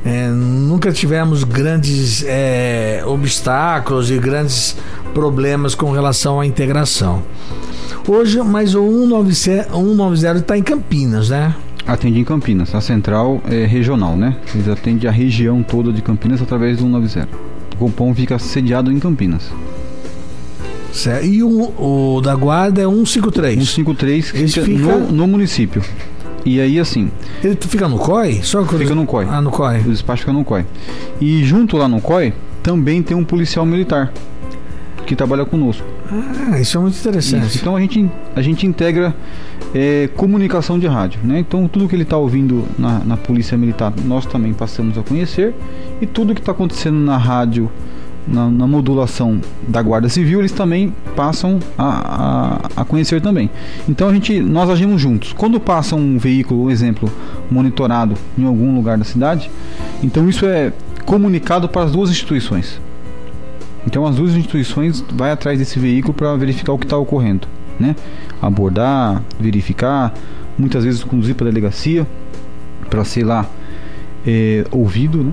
é, 0.05 0.29
nunca 0.31 0.93
tivemos 0.93 1.45
grandes 1.45 2.25
é, 2.27 3.03
obstáculos 3.07 4.11
e 4.11 4.19
grandes 4.19 4.77
problemas 5.13 5.75
com 5.75 5.91
relação 5.91 6.41
à 6.41 6.47
integração. 6.47 7.23
Hoje, 8.07 8.41
mas 8.43 8.75
o 8.75 8.81
190 9.33 10.39
está 10.39 10.57
em 10.57 10.63
Campinas, 10.63 11.31
né? 11.31 11.55
Atende 11.87 12.21
em 12.21 12.25
Campinas. 12.25 12.75
A 12.75 12.81
central 12.81 13.43
é 13.51 13.67
regional, 13.67 14.17
né? 14.17 14.37
Eles 14.55 14.69
atendem 14.69 15.09
a 15.09 15.13
região 15.13 15.63
toda 15.63 15.93
de 15.93 16.01
Campinas 16.01 16.41
através 16.41 16.79
do 16.79 16.85
190. 16.85 17.48
O 17.79 17.85
Compom 17.85 18.13
fica 18.15 18.39
sediado 18.39 18.91
em 18.91 18.99
Campinas. 18.99 19.53
Certo. 20.93 21.27
E 21.27 21.43
o, 21.43 21.73
o 21.79 22.21
da 22.21 22.35
Guarda 22.35 22.83
é 22.83 22.85
153? 22.85 23.57
153 23.57 24.31
fica, 24.31 24.63
fica... 24.63 24.79
No, 24.79 25.13
no 25.13 25.27
município. 25.29 25.83
E 26.45 26.61
aí, 26.61 26.79
assim. 26.79 27.11
Ele 27.45 27.57
fica 27.61 27.89
no 27.89 27.99
COI? 27.99 28.41
Só 28.43 28.65
Fica 28.65 28.95
no 28.95 29.07
COI. 29.07 29.27
Ah, 29.31 29.41
no 29.41 29.51
COI. 29.51 29.81
O 29.81 29.91
despacho 29.91 30.23
fica 30.23 30.33
no 30.33 30.45
COI. 30.45 30.65
E 31.21 31.45
junto 31.45 31.77
lá 31.77 31.87
no 31.87 32.01
COI 32.01 32.33
também 32.63 33.03
tem 33.03 33.17
um 33.17 33.25
policial 33.25 33.65
militar 33.65 34.13
que 35.07 35.15
trabalha 35.15 35.45
conosco. 35.45 35.87
Ah, 36.11 36.59
isso 36.59 36.77
é 36.79 36.81
muito 36.81 36.99
interessante. 36.99 37.47
Isso. 37.47 37.59
Então 37.59 37.77
a 37.77 37.81
gente, 37.81 38.11
a 38.35 38.43
gente 38.43 38.67
integra 38.67 39.15
é, 39.75 40.09
comunicação 40.17 40.79
de 40.79 40.87
rádio. 40.87 41.21
Né? 41.23 41.41
Então 41.41 41.69
tudo 41.69 41.89
que 41.89 41.95
ele 41.95 42.03
está 42.03 42.17
ouvindo 42.17 42.67
na, 42.79 43.01
na 43.01 43.17
Polícia 43.17 43.57
Militar 43.57 43.93
nós 44.05 44.25
também 44.25 44.53
passamos 44.53 44.97
a 44.97 45.03
conhecer. 45.03 45.55
E 46.01 46.07
tudo 46.07 46.35
que 46.35 46.41
está 46.41 46.53
acontecendo 46.53 46.97
na 46.99 47.17
rádio 47.17 47.71
na, 48.27 48.49
na, 48.51 48.67
modulação 48.67 49.41
da 49.67 49.81
Guarda 49.81 50.09
Civil, 50.09 50.41
eles 50.41 50.53
também 50.53 50.95
passam 51.17 51.59
a, 51.79 52.69
a, 52.77 52.83
a, 52.83 52.85
conhecer 52.85 53.23
também. 53.23 53.51
Então 53.89 54.09
a 54.09 54.13
gente, 54.13 54.41
nós 54.41 54.69
agimos 54.69 55.01
juntos. 55.01 55.33
Quando 55.33 55.59
passa 55.59 55.97
um 55.97 56.19
veículo, 56.19 56.65
um 56.65 56.71
exemplo, 56.71 57.11
monitorado 57.51 58.15
em 58.37 58.45
algum 58.45 58.75
lugar 58.75 58.99
da 58.99 59.05
cidade, 59.05 59.51
então 60.03 60.29
isso 60.29 60.45
é 60.45 60.73
comunicado 61.07 61.69
para 61.69 61.85
as 61.85 61.93
duas 61.93 62.11
instituições. 62.11 62.79
Então 63.89 64.05
as 64.05 64.17
duas 64.17 64.35
instituições 64.35 65.03
vai 65.15 65.31
atrás 65.31 65.59
desse 65.59 65.79
veículo 65.79 66.13
para 66.13 66.37
verificar 66.37 66.75
o 66.75 66.79
que 66.79 66.85
está 66.85 66.99
ocorrendo, 66.99 67.49
né? 67.81 67.97
Abordar, 68.41 69.23
verificar, 69.41 70.13
muitas 70.59 70.85
vezes 70.85 71.03
conduzir 71.03 71.35
para 71.35 71.47
a 71.47 71.51
delegacia 71.51 72.07
para 72.91 73.03
ser 73.03 73.25
lá 73.25 73.49
é, 74.27 74.63
ouvido, 74.71 75.25
né? 75.25 75.33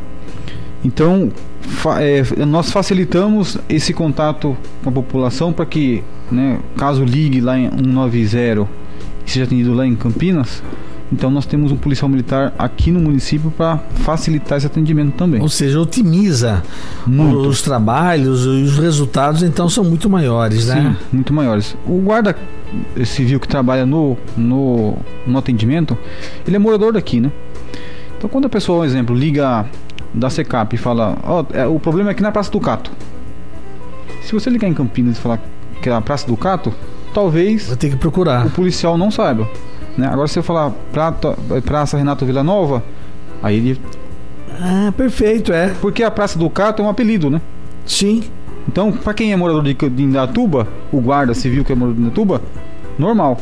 Então 0.85 1.33
fa 1.59 2.01
é, 2.01 2.23
nós 2.45 2.71
facilitamos 2.71 3.57
esse 3.67 3.93
contato 3.93 4.55
com 4.81 4.89
a 4.89 4.93
população 4.93 5.51
para 5.51 5.65
que, 5.65 6.01
né, 6.31 6.57
caso 6.77 7.03
ligue 7.03 7.41
lá 7.41 7.59
em 7.59 7.69
190 7.69 8.69
e 9.27 9.31
seja 9.31 9.43
atendido 9.43 9.73
lá 9.73 9.85
em 9.85 9.97
Campinas, 9.97 10.63
então 11.11 11.29
nós 11.29 11.45
temos 11.45 11.71
um 11.71 11.77
policial 11.77 12.09
militar 12.09 12.53
aqui 12.57 12.91
no 12.91 12.99
município 12.99 13.51
para 13.51 13.77
facilitar 13.77 14.57
esse 14.57 14.65
atendimento 14.65 15.13
também. 15.13 15.41
Ou 15.41 15.49
seja, 15.49 15.79
otimiza 15.79 16.63
muito. 17.05 17.47
os 17.47 17.61
trabalhos 17.61 18.43
e 18.45 18.63
os 18.63 18.77
resultados 18.79 19.43
então 19.43 19.69
são 19.69 19.83
muito 19.83 20.09
maiores, 20.09 20.67
né? 20.67 20.97
Sim, 20.99 21.05
muito 21.13 21.33
maiores. 21.33 21.75
O 21.85 21.99
guarda 21.99 22.35
civil 23.05 23.39
que 23.39 23.47
trabalha 23.47 23.85
no, 23.85 24.17
no, 24.35 24.97
no 25.27 25.37
atendimento, 25.37 25.97
ele 26.47 26.55
é 26.55 26.59
morador 26.59 26.93
daqui, 26.93 27.19
né? 27.19 27.31
Então 28.17 28.29
quando 28.29 28.45
a 28.45 28.49
pessoa, 28.49 28.79
por 28.79 28.85
exemplo, 28.85 29.15
liga 29.15 29.65
da 30.13 30.29
SECAP 30.29 30.75
e 30.75 30.77
fala, 30.77 31.17
ó, 31.23 31.43
oh, 31.67 31.75
o 31.75 31.79
problema 31.79 32.09
é 32.09 32.11
aqui 32.11 32.23
na 32.23 32.31
Praça 32.31 32.49
do 32.49 32.59
Cato. 32.59 32.91
Se 34.23 34.33
você 34.33 34.49
ligar 34.49 34.67
em 34.67 34.73
Campinas 34.73 35.17
e 35.17 35.21
falar 35.21 35.39
que 35.81 35.89
é 35.89 35.93
a 35.93 36.01
Praça 36.01 36.25
do 36.25 36.35
Cato, 36.35 36.73
talvez 37.13 37.67
vai 37.67 37.77
ter 37.77 37.89
que 37.89 37.95
procurar. 37.95 38.47
O 38.47 38.49
policial 38.49 38.97
não 38.97 39.11
saiba, 39.11 39.47
né? 39.97 40.08
Agora 40.08 40.27
se 40.27 40.38
eu 40.38 40.43
falar 40.43 40.71
Prata, 40.91 41.38
Praça 41.63 41.97
Renato 41.97 42.25
Villanova, 42.25 42.84
aí 43.41 43.58
ele 43.58 43.79
Ah, 44.60 44.93
perfeito, 44.95 45.51
é. 45.53 45.73
Porque 45.81 46.03
a 46.03 46.12
Praça 46.12 46.38
do 46.38 46.49
Cato 46.49 46.81
é 46.81 46.86
um 46.86 46.89
apelido, 46.89 47.29
né? 47.29 47.41
Sim. 47.86 48.23
Então, 48.67 48.91
para 48.91 49.13
quem 49.13 49.31
é 49.31 49.36
morador 49.36 49.63
de, 49.63 49.73
de 49.73 50.03
Indatuba, 50.03 50.67
o 50.91 50.99
guarda 50.99 51.34
civil 51.34 51.63
que 51.63 51.71
é 51.71 51.75
morador 51.75 51.95
de 51.95 52.01
Indatuba, 52.01 52.41
normal. 52.97 53.39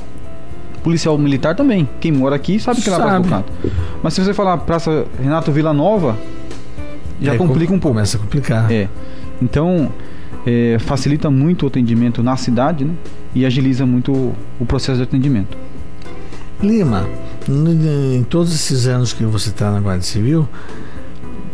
Policial 0.84 1.18
militar 1.18 1.56
também. 1.56 1.88
Quem 2.02 2.12
mora 2.12 2.36
aqui 2.36 2.60
sabe 2.60 2.82
que 2.82 2.90
é 2.90 2.94
a 2.94 2.98
Praça 2.98 3.20
do 3.22 3.30
Cato. 3.30 3.54
Mas 4.02 4.14
se 4.14 4.24
você 4.24 4.34
falar 4.34 4.58
Praça 4.58 5.06
Renato 5.22 5.52
Villanova, 5.52 6.18
já 7.22 7.36
é, 7.36 7.38
complica 7.38 7.74
um 7.74 7.80
pouco. 7.80 7.96
Começa 7.96 8.18
a 8.18 8.20
complicar. 8.20 8.70
É. 8.72 8.90
Então, 9.42 9.90
é, 10.46 10.78
facilita 10.80 11.32
muito 11.32 11.64
o 11.64 11.68
atendimento 11.68 12.22
na 12.22 12.36
cidade 12.36 12.84
né? 12.84 12.94
e 13.34 13.46
agiliza 13.46 13.86
muito 13.86 14.12
o, 14.12 14.36
o 14.60 14.66
processo 14.66 14.98
de 14.98 15.04
atendimento. 15.04 15.58
Lima, 16.64 17.08
em 17.48 18.24
todos 18.24 18.54
esses 18.54 18.88
anos 18.88 19.12
que 19.12 19.24
você 19.26 19.50
está 19.50 19.70
na 19.70 19.80
Guarda 19.80 20.02
Civil, 20.02 20.48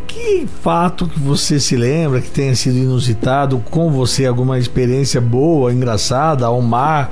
que 0.07 0.47
fato 0.61 1.07
que 1.07 1.19
você 1.19 1.59
se 1.59 1.75
lembra 1.75 2.21
que 2.21 2.29
tenha 2.29 2.55
sido 2.55 2.77
inusitado 2.77 3.59
com 3.71 3.91
você, 3.91 4.25
alguma 4.25 4.59
experiência 4.59 5.19
boa, 5.19 5.73
engraçada, 5.73 6.45
ao 6.45 6.61
mar 6.61 7.09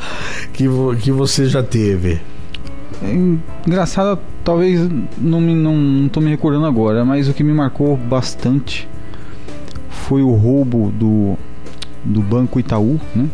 que, 0.54 0.66
que 1.02 1.12
você 1.12 1.48
já 1.48 1.64
teve? 1.64 2.20
É 3.02 3.14
engraçada, 3.66 4.20
talvez 4.44 4.90
não, 5.18 5.40
me, 5.40 5.54
não, 5.54 5.76
não 5.76 6.22
me 6.22 6.30
recordando 6.30 6.66
agora, 6.66 7.06
mas 7.06 7.28
o 7.28 7.34
que 7.34 7.44
me 7.44 7.54
marcou 7.54 7.96
bastante 7.96 8.88
foi 9.90 10.22
o 10.22 10.32
roubo 10.34 10.92
do, 10.92 11.38
do 12.04 12.22
Banco 12.22 12.60
Itaú, 12.60 13.00
né? 13.16 13.28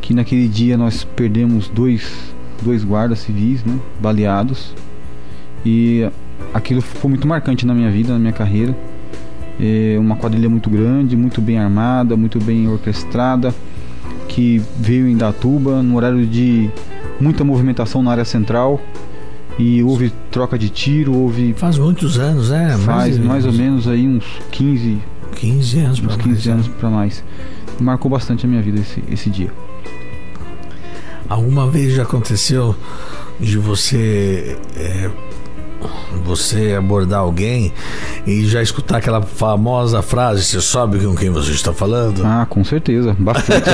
Que 0.00 0.12
naquele 0.12 0.48
dia 0.48 0.76
nós 0.76 1.04
perdemos 1.04 1.68
dois, 1.68 2.33
dois 2.62 2.84
guardas 2.84 3.20
civis, 3.20 3.64
né? 3.64 3.78
Baleados. 4.00 4.74
E 5.64 6.08
aquilo 6.52 6.80
foi 6.80 7.10
muito 7.10 7.26
marcante 7.26 7.66
na 7.66 7.74
minha 7.74 7.90
vida, 7.90 8.12
na 8.12 8.18
minha 8.18 8.32
carreira. 8.32 8.76
É 9.60 9.96
uma 9.98 10.16
quadrilha 10.16 10.48
muito 10.48 10.68
grande, 10.68 11.16
muito 11.16 11.40
bem 11.40 11.58
armada, 11.58 12.16
muito 12.16 12.40
bem 12.40 12.68
orquestrada, 12.68 13.54
que 14.28 14.60
veio 14.76 15.08
em 15.08 15.16
Datuba 15.16 15.82
no 15.82 15.96
horário 15.96 16.26
de 16.26 16.68
muita 17.20 17.44
movimentação 17.44 18.02
na 18.02 18.10
área 18.10 18.24
central 18.24 18.80
e 19.56 19.82
houve 19.82 20.12
troca 20.30 20.58
de 20.58 20.68
tiro, 20.68 21.14
houve 21.14 21.52
faz 21.52 21.78
muitos 21.78 22.18
anos, 22.18 22.50
né? 22.50 22.70
Faz 22.78 23.16
mais, 23.16 23.18
mais 23.18 23.46
ou 23.46 23.52
menos 23.52 23.86
aí 23.86 24.08
uns 24.08 24.24
15 24.50 24.98
15 25.34 25.78
anos 25.80 26.00
15 26.00 26.08
mais, 26.18 26.48
anos 26.48 26.66
é. 26.66 26.70
para 26.70 26.90
mais. 26.90 27.24
Marcou 27.80 28.10
bastante 28.10 28.46
a 28.46 28.48
minha 28.48 28.62
vida 28.62 28.80
esse, 28.80 29.02
esse 29.10 29.30
dia. 29.30 29.52
Alguma 31.28 31.70
vez 31.70 31.94
já 31.94 32.02
aconteceu 32.02 32.74
de 33.40 33.58
você 33.58 34.56
é, 34.76 35.10
você 36.24 36.74
abordar 36.78 37.20
alguém 37.20 37.72
e 38.26 38.44
já 38.46 38.62
escutar 38.62 38.98
aquela 38.98 39.22
famosa 39.22 40.02
frase: 40.02 40.42
Você 40.42 40.60
sabe 40.60 40.98
com 40.98 41.14
quem 41.14 41.30
você 41.30 41.52
está 41.52 41.72
falando? 41.72 42.24
Ah, 42.24 42.46
com 42.48 42.64
certeza, 42.64 43.16
bastante. 43.18 43.70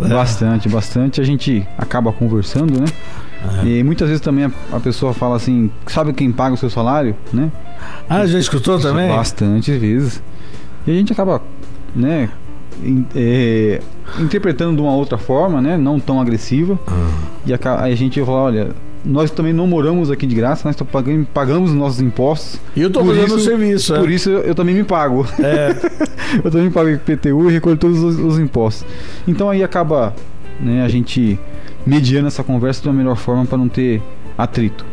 bastante, 0.08 0.68
bastante. 0.68 1.20
A 1.20 1.24
gente 1.24 1.66
acaba 1.78 2.12
conversando, 2.12 2.80
né? 2.80 2.86
E 3.62 3.82
muitas 3.82 4.08
vezes 4.08 4.22
também 4.22 4.50
a, 4.72 4.80
pessoa 4.80 5.12
fala 5.12 5.36
assim, 5.36 5.70
sabe 5.86 6.14
quem 6.14 6.32
paga 6.32 6.54
o 6.54 6.56
seu 6.56 6.70
salário, 6.70 7.14
né? 7.30 7.52
Ah, 8.08 8.24
já 8.26 8.38
escutou 8.38 8.78
também? 8.78 9.08
Bastante 9.08 9.76
vezes. 9.76 10.22
E 10.86 10.90
a 10.90 10.94
gente 10.94 11.12
acaba, 11.12 11.42
né, 11.94 12.30
é, 13.14 13.80
interpretando 14.20 14.76
de 14.76 14.82
uma 14.82 14.94
outra 14.94 15.18
forma, 15.18 15.60
né, 15.60 15.76
não 15.76 15.98
tão 16.00 16.20
agressiva. 16.20 16.78
Ah. 16.86 17.10
E 17.46 17.52
a, 17.54 17.58
a 17.82 17.94
gente 17.94 18.20
fala, 18.20 18.42
olha, 18.42 18.70
nós 19.04 19.30
também 19.30 19.52
não 19.52 19.66
moramos 19.66 20.10
aqui 20.10 20.26
de 20.26 20.34
graça, 20.34 20.66
nós 20.66 20.76
pagamos 21.32 21.70
os 21.70 21.76
nossos 21.76 22.00
impostos. 22.00 22.58
E 22.74 22.80
eu 22.80 22.90
Por 22.90 23.04
fazendo 23.04 23.36
isso- 23.36 23.40
serviço, 23.40 23.94
é. 23.94 23.98
Por 23.98 24.10
isso 24.10 24.30
eu, 24.30 24.40
eu 24.40 24.54
também 24.54 24.74
me 24.74 24.84
pago. 24.84 25.26
É. 25.38 25.74
eu 26.42 26.50
também 26.50 26.70
pago 26.70 26.88
IPTU 26.88 27.50
e 27.50 27.52
recolho 27.52 27.76
todos 27.76 28.02
os, 28.02 28.18
os 28.18 28.38
impostos. 28.38 28.86
Então 29.28 29.50
aí 29.50 29.62
acaba 29.62 30.14
né, 30.60 30.82
a 30.84 30.88
gente 30.88 31.38
mediando 31.86 32.28
essa 32.28 32.42
conversa 32.42 32.80
de 32.82 32.88
uma 32.88 32.94
melhor 32.94 33.16
forma 33.16 33.44
para 33.44 33.58
não 33.58 33.68
ter 33.68 34.00
atrito. 34.38 34.84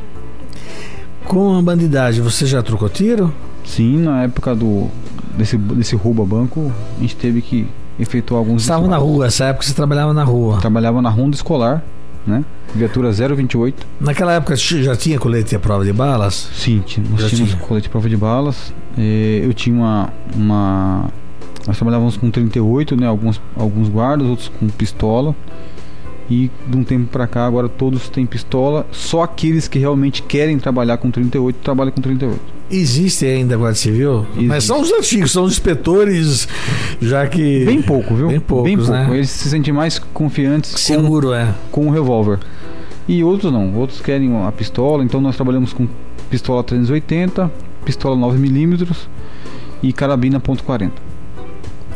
Com 1.23 1.57
a 1.57 1.61
bandidagem, 1.61 2.21
você 2.21 2.45
já 2.45 2.61
trocou 2.61 2.89
tiro? 2.89 3.33
Sim, 3.63 3.97
na 3.99 4.23
época 4.23 4.53
do 4.55 4.89
desse, 5.37 5.57
desse 5.57 5.95
roubo 5.95 6.23
a 6.23 6.25
banco, 6.25 6.71
a 6.97 7.01
gente 7.01 7.15
teve 7.15 7.41
que 7.41 7.67
efetuar 7.99 8.39
alguns 8.39 8.63
Estava 8.63 8.87
na 8.87 8.97
rua, 8.97 9.27
essa 9.27 9.45
época 9.45 9.65
você 9.65 9.73
trabalhava 9.73 10.13
na 10.13 10.23
rua. 10.23 10.59
Trabalhava 10.59 11.01
na 11.01 11.09
ronda 11.09 11.35
escolar, 11.35 11.83
né? 12.25 12.43
Viatura 12.73 13.11
028. 13.11 13.85
Naquela 13.99 14.33
época 14.33 14.55
já 14.55 14.95
tinha 14.95 15.19
colete 15.19 15.55
à 15.55 15.59
prova 15.59 15.83
de 15.83 15.91
balas? 15.93 16.49
Sim, 16.53 16.83
nós 17.09 17.21
Já 17.21 17.29
tínhamos 17.29 17.51
tinha. 17.51 17.61
colete 17.63 17.83
de 17.83 17.89
prova 17.89 18.09
de 18.09 18.17
balas. 18.17 18.73
Eh, 18.97 19.41
eu 19.43 19.53
tinha 19.53 19.75
uma, 19.75 20.09
uma. 20.35 21.09
Nós 21.67 21.77
trabalhávamos 21.77 22.17
com 22.17 22.31
38, 22.31 22.95
né? 22.95 23.07
Alguns, 23.07 23.41
alguns 23.55 23.89
guardas, 23.89 24.25
outros 24.27 24.51
com 24.59 24.67
pistola. 24.67 25.35
E 26.29 26.49
de 26.65 26.77
um 26.77 26.83
tempo 26.83 27.07
pra 27.07 27.27
cá, 27.27 27.45
agora 27.45 27.67
todos 27.67 28.07
têm 28.07 28.25
pistola. 28.25 28.85
Só 28.91 29.23
aqueles 29.23 29.67
que 29.67 29.77
realmente 29.77 30.23
querem 30.23 30.57
trabalhar 30.57 30.95
com 30.97 31.11
38 31.11 31.57
trabalham 31.61 31.91
com 31.91 32.01
38. 32.01 32.39
Existe 32.71 33.25
ainda 33.25 33.55
a 33.55 33.57
Guarda 33.57 33.75
Civil? 33.75 34.25
Existe. 34.31 34.47
Mas 34.47 34.63
são 34.63 34.81
os 34.81 34.91
antigos, 34.91 35.31
são 35.31 35.43
os 35.43 35.53
inspetores, 35.53 36.47
já 37.01 37.27
que. 37.27 37.65
Bem 37.65 37.81
pouco, 37.81 38.15
viu? 38.15 38.29
Bem 38.29 38.39
poucos, 38.39 38.89
né? 38.89 39.09
Eles 39.11 39.29
se 39.29 39.49
sentem 39.49 39.73
mais 39.73 39.99
confiantes 39.99 40.71
com, 40.71 40.77
seguro, 40.77 41.33
é. 41.33 41.53
com 41.71 41.87
o 41.87 41.91
revólver. 41.91 42.39
E 43.07 43.23
outros 43.23 43.51
não. 43.51 43.75
Outros 43.75 43.99
querem 44.01 44.35
a 44.45 44.51
pistola. 44.51 45.03
Então 45.03 45.19
nós 45.19 45.35
trabalhamos 45.35 45.73
com 45.73 45.87
pistola 46.29 46.63
380, 46.63 47.51
pistola 47.83 48.15
9mm 48.15 48.95
e 49.83 49.91
carabina 49.91 50.39
.40. 50.39 50.91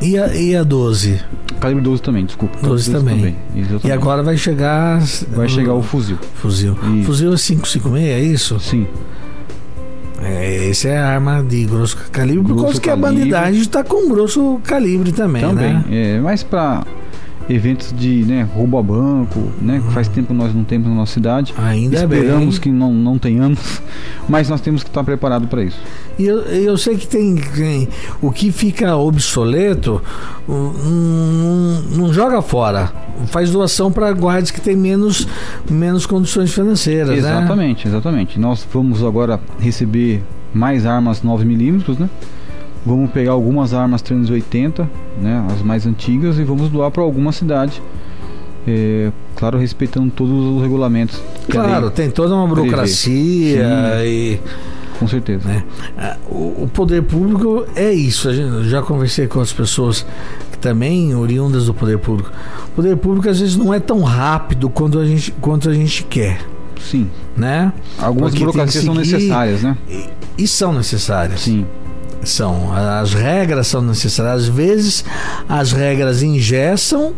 E 0.01 0.17
a, 0.17 0.35
e 0.35 0.55
a 0.55 0.63
12? 0.63 1.21
Calibre 1.59 1.83
12 1.83 2.01
também, 2.01 2.25
desculpa. 2.25 2.57
12 2.61 2.91
também. 2.91 3.35
Exatamente. 3.55 3.87
E 3.87 3.91
agora 3.91 4.21
vai 4.21 4.37
chegar. 4.37 5.01
vai 5.29 5.47
chegar 5.47 5.73
o 5.73 5.81
fuzil. 5.81 6.17
fuzil. 6.35 6.73
Isso. 6.95 7.05
Fuzil 7.05 7.33
é 7.33 7.37
556, 7.37 8.03
é 8.03 8.19
isso? 8.19 8.59
Sim. 8.59 8.87
É, 10.23 10.67
esse 10.69 10.87
é 10.87 10.97
a 10.97 11.07
arma 11.09 11.43
de 11.43 11.65
grosso 11.65 11.97
calibre, 12.11 12.43
por 12.43 12.49
Grosso 12.55 12.63
causa 12.65 12.81
que 12.81 12.89
a 12.89 12.93
calibre. 12.97 13.11
bandidagem 13.19 13.61
está 13.61 13.83
com 13.83 14.07
grosso 14.09 14.59
calibre 14.63 15.11
também, 15.11 15.41
também. 15.41 15.73
né? 15.73 15.83
É, 15.91 16.19
mas 16.19 16.41
para 16.41 16.83
eventos 17.49 17.93
de 17.95 18.23
né, 18.23 18.47
roubo 18.55 18.77
a 18.77 18.83
banco, 18.83 19.39
né? 19.61 19.81
que 19.85 19.93
Faz 19.93 20.07
tempo 20.07 20.29
que 20.29 20.33
nós 20.33 20.53
não 20.53 20.63
temos 20.63 20.87
na 20.87 20.95
nossa 20.95 21.13
cidade. 21.13 21.53
Ainda 21.57 21.97
Esperamos 21.97 22.55
bem. 22.55 22.61
que 22.63 22.71
não, 22.71 22.93
não 22.93 23.17
tenhamos, 23.19 23.81
mas 24.27 24.49
nós 24.49 24.61
temos 24.61 24.83
que 24.83 24.89
estar 24.89 25.03
preparados 25.03 25.47
para 25.47 25.63
isso. 25.63 25.77
E 26.17 26.25
eu, 26.25 26.39
eu 26.39 26.77
sei 26.77 26.97
que 26.97 27.07
tem, 27.07 27.35
tem- 27.35 27.87
o 28.21 28.31
que 28.31 28.51
fica 28.51 28.95
obsoleto, 28.95 30.01
hum, 30.47 31.81
não, 31.91 32.05
não 32.07 32.13
joga 32.13 32.41
fora. 32.41 32.91
Faz 33.27 33.51
doação 33.51 33.91
para 33.91 34.11
guardas 34.11 34.51
que 34.51 34.59
têm 34.61 34.75
menos, 34.75 35.27
menos 35.69 36.05
condições 36.05 36.53
financeiras, 36.53 37.09
né? 37.09 37.17
Exatamente, 37.17 37.87
exatamente. 37.87 38.39
Nós 38.39 38.65
vamos 38.73 39.03
agora 39.03 39.39
receber 39.59 40.23
mais 40.53 40.85
armas 40.85 41.21
9mm, 41.21 41.99
né? 41.99 42.09
Vamos 42.85 43.09
pegar 43.11 43.31
algumas 43.31 43.73
armas 43.73 44.01
380, 44.01 44.87
né? 45.19 45.45
As 45.51 45.61
mais 45.61 45.87
antigas, 45.87 46.37
e 46.37 46.43
vamos 46.43 46.69
doar 46.69 46.91
para 46.91 47.01
alguma 47.01 47.31
cidade. 47.31 47.81
É, 48.67 49.11
claro, 49.35 49.57
respeitando 49.57 50.11
todos 50.11 50.55
os 50.55 50.61
regulamentos. 50.61 51.21
Claro, 51.49 51.89
tem 51.89 52.09
toda 52.09 52.33
uma 52.33 52.47
burocracia 52.47 54.03
e 54.05 54.39
com 54.99 55.07
certeza. 55.07 55.47
né? 55.47 55.63
O, 56.29 56.67
poder 56.73 57.03
público 57.03 57.65
é 57.75 57.91
isso. 57.91 58.29
Eu 58.29 58.63
já 58.63 58.81
conversei 58.81 59.27
com 59.27 59.39
outras 59.39 59.55
pessoas 59.55 60.05
que 60.51 60.57
também 60.57 61.13
oriundas 61.15 61.65
do 61.65 61.73
poder 61.73 61.97
público. 61.99 62.31
O 62.67 62.71
poder 62.71 62.95
público 62.97 63.29
às 63.29 63.39
vezes 63.39 63.55
não 63.55 63.73
é 63.73 63.79
tão 63.79 64.01
rápido 64.01 64.69
quanto 64.69 64.99
a 64.99 65.05
gente, 65.05 65.31
quanto 65.41 65.69
a 65.69 65.73
gente 65.73 66.03
quer, 66.03 66.39
Sim. 66.79 67.09
né? 67.35 67.71
Algumas 67.99 68.31
Porque 68.31 68.45
burocracias 68.45 68.83
são 68.83 68.95
necessárias, 68.95 69.61
né? 69.61 69.77
E, 69.89 70.09
e 70.37 70.47
são 70.47 70.73
necessárias. 70.73 71.41
Sim. 71.41 71.65
São. 72.25 72.73
As 72.73 73.13
regras 73.13 73.67
são 73.67 73.81
necessárias. 73.81 74.43
Às 74.43 74.47
vezes 74.47 75.05
as 75.47 75.71
regras 75.71 76.21
engessam, 76.23 77.13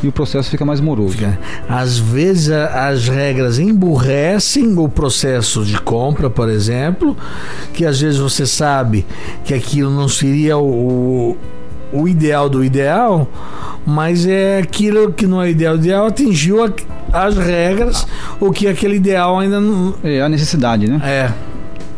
E 0.00 0.06
o 0.06 0.12
processo 0.12 0.48
fica 0.48 0.64
mais 0.64 0.80
moroso. 0.80 1.14
fica- 1.18 1.36
às 1.68 1.98
vezes 1.98 2.50
as 2.50 3.08
regras 3.08 3.58
emburrecem 3.58 4.78
o 4.78 4.88
processo 4.88 5.64
de 5.64 5.76
compra, 5.80 6.30
por 6.30 6.48
exemplo, 6.48 7.16
que 7.74 7.84
às 7.84 8.00
vezes 8.00 8.20
você 8.20 8.46
sabe 8.46 9.04
que 9.44 9.52
aquilo 9.52 9.90
não 9.90 10.06
seria 10.08 10.56
o, 10.56 11.36
o 11.92 12.06
ideal 12.06 12.48
do 12.48 12.62
ideal, 12.64 13.26
mas 13.84 14.24
é 14.24 14.58
aquilo 14.58 15.12
que 15.12 15.26
não 15.26 15.42
é 15.42 15.50
ideal 15.50 15.76
do 15.76 15.82
ideal, 15.84 16.06
atingiu 16.06 16.62
a- 16.64 16.70
as 17.12 17.36
regras, 17.36 18.06
o 18.38 18.52
que 18.52 18.68
aquele 18.68 18.94
ideal 18.94 19.36
ainda 19.40 19.60
não. 19.60 19.94
É 20.04 20.22
a 20.22 20.28
necessidade, 20.28 20.86
né? 20.88 21.00
É. 21.02 21.32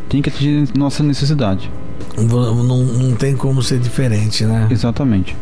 Tem 0.09 0.23
que 0.23 0.31
atingir 0.31 0.69
nossa 0.75 1.03
necessidade. 1.03 1.71
Não, 2.17 2.85
não 2.85 3.15
tem 3.15 3.35
como 3.37 3.63
ser 3.63 3.79
diferente, 3.79 4.45
né? 4.45 4.69
Exatamente. 4.71 5.37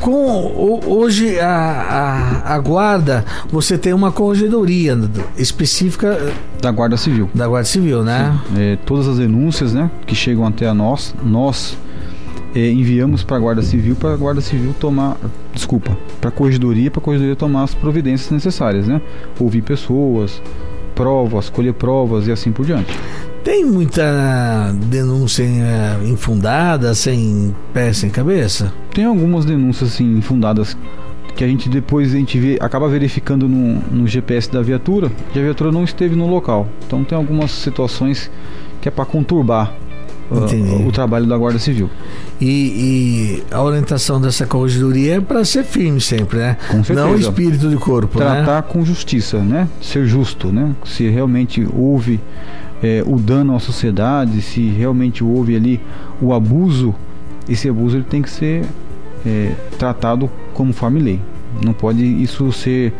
Com 0.00 0.80
hoje 0.86 1.40
a, 1.40 2.42
a, 2.44 2.54
a 2.54 2.58
guarda, 2.58 3.24
você 3.50 3.78
tem 3.78 3.94
uma 3.94 4.12
corregedoria 4.12 4.96
específica 5.38 6.32
Da 6.60 6.70
Guarda 6.70 6.96
Civil. 6.98 7.30
da 7.34 7.48
Guarda 7.48 7.66
Civil, 7.66 8.02
né? 8.04 8.38
É, 8.56 8.76
todas 8.84 9.08
as 9.08 9.16
denúncias 9.18 9.72
né, 9.72 9.90
que 10.06 10.14
chegam 10.14 10.46
até 10.46 10.68
a 10.68 10.74
nós, 10.74 11.14
nós 11.24 11.76
é, 12.54 12.70
enviamos 12.70 13.24
para 13.24 13.36
a 13.36 13.40
Guarda 13.40 13.62
Civil 13.62 13.96
para 13.96 14.12
a 14.12 14.16
Guarda 14.16 14.42
Civil 14.42 14.74
tomar, 14.78 15.16
desculpa, 15.54 15.96
para 16.20 16.28
a 16.28 16.32
Corregedoria, 16.32 16.90
para 16.90 17.00
a 17.00 17.02
Corregedoria 17.02 17.36
tomar 17.36 17.62
as 17.64 17.74
providências 17.74 18.30
necessárias, 18.30 18.86
né? 18.86 19.00
Ouvir 19.40 19.62
pessoas, 19.62 20.42
provas, 20.94 21.48
colher 21.48 21.72
provas 21.72 22.26
e 22.26 22.32
assim 22.32 22.52
por 22.52 22.66
diante. 22.66 22.98
Tem 23.46 23.64
muita 23.64 24.74
denúncia 24.90 25.44
eh, 25.44 25.98
infundada, 26.04 26.92
sem 26.96 27.54
pé, 27.72 27.92
sem 27.92 28.10
cabeça? 28.10 28.72
Tem 28.92 29.04
algumas 29.04 29.44
denúncias 29.44 29.92
assim 29.92 30.20
fundadas 30.20 30.76
que 31.36 31.44
a 31.44 31.46
gente 31.46 31.68
depois 31.68 32.12
a 32.12 32.16
gente 32.16 32.40
vê, 32.40 32.58
acaba 32.60 32.88
verificando 32.88 33.48
no, 33.48 33.80
no 33.82 34.06
GPS 34.08 34.50
da 34.50 34.60
viatura 34.60 35.12
que 35.32 35.38
a 35.38 35.42
viatura 35.42 35.70
não 35.70 35.84
esteve 35.84 36.16
no 36.16 36.26
local. 36.26 36.66
Então 36.88 37.04
tem 37.04 37.16
algumas 37.16 37.52
situações 37.52 38.28
que 38.80 38.88
é 38.88 38.90
para 38.90 39.04
conturbar 39.04 39.72
uh, 40.28 40.84
o 40.84 40.90
trabalho 40.90 41.26
da 41.26 41.38
Guarda 41.38 41.60
Civil. 41.60 41.88
E, 42.40 42.48
e 42.48 43.44
a 43.54 43.62
orientação 43.62 44.20
dessa 44.20 44.44
corregedoria 44.44 45.18
é 45.18 45.20
para 45.20 45.44
ser 45.44 45.62
firme 45.62 46.00
sempre, 46.00 46.38
né? 46.38 46.56
Com 46.68 46.82
certeza. 46.82 47.06
Não 47.06 47.14
espírito 47.14 47.68
de 47.68 47.76
corpo, 47.76 48.18
né? 48.18 48.24
tratar 48.24 48.62
com 48.62 48.84
justiça, 48.84 49.38
né? 49.38 49.68
Ser 49.80 50.04
justo, 50.04 50.48
né? 50.48 50.74
Se 50.84 51.08
realmente 51.08 51.64
houve 51.72 52.20
é, 52.82 53.02
o 53.06 53.16
dano 53.18 53.54
à 53.54 53.58
sociedade, 53.58 54.42
se 54.42 54.68
realmente 54.68 55.24
houve 55.24 55.56
ali 55.56 55.80
o 56.20 56.32
abuso, 56.32 56.94
esse 57.48 57.68
abuso 57.68 57.96
ele 57.96 58.04
tem 58.04 58.22
que 58.22 58.30
ser 58.30 58.64
é, 59.24 59.52
tratado 59.78 60.30
conforme 60.52 61.00
lei. 61.00 61.20
Não 61.62 61.72
pode 61.72 62.04
isso 62.04 62.52
ser 62.52 62.92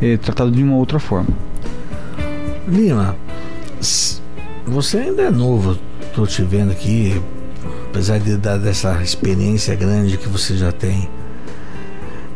é, 0.00 0.16
tratado 0.16 0.50
de 0.50 0.62
uma 0.62 0.76
outra 0.76 0.98
forma. 0.98 1.30
Lima, 2.68 3.16
você 4.66 4.98
ainda 4.98 5.22
é 5.22 5.30
novo, 5.30 5.78
tô 6.14 6.26
te 6.26 6.42
vendo 6.42 6.72
aqui, 6.72 7.20
apesar 7.90 8.18
de 8.18 8.36
dar 8.36 8.58
dessa 8.58 9.02
experiência 9.02 9.74
grande 9.74 10.16
que 10.16 10.28
você 10.28 10.56
já 10.56 10.72
tem. 10.72 11.08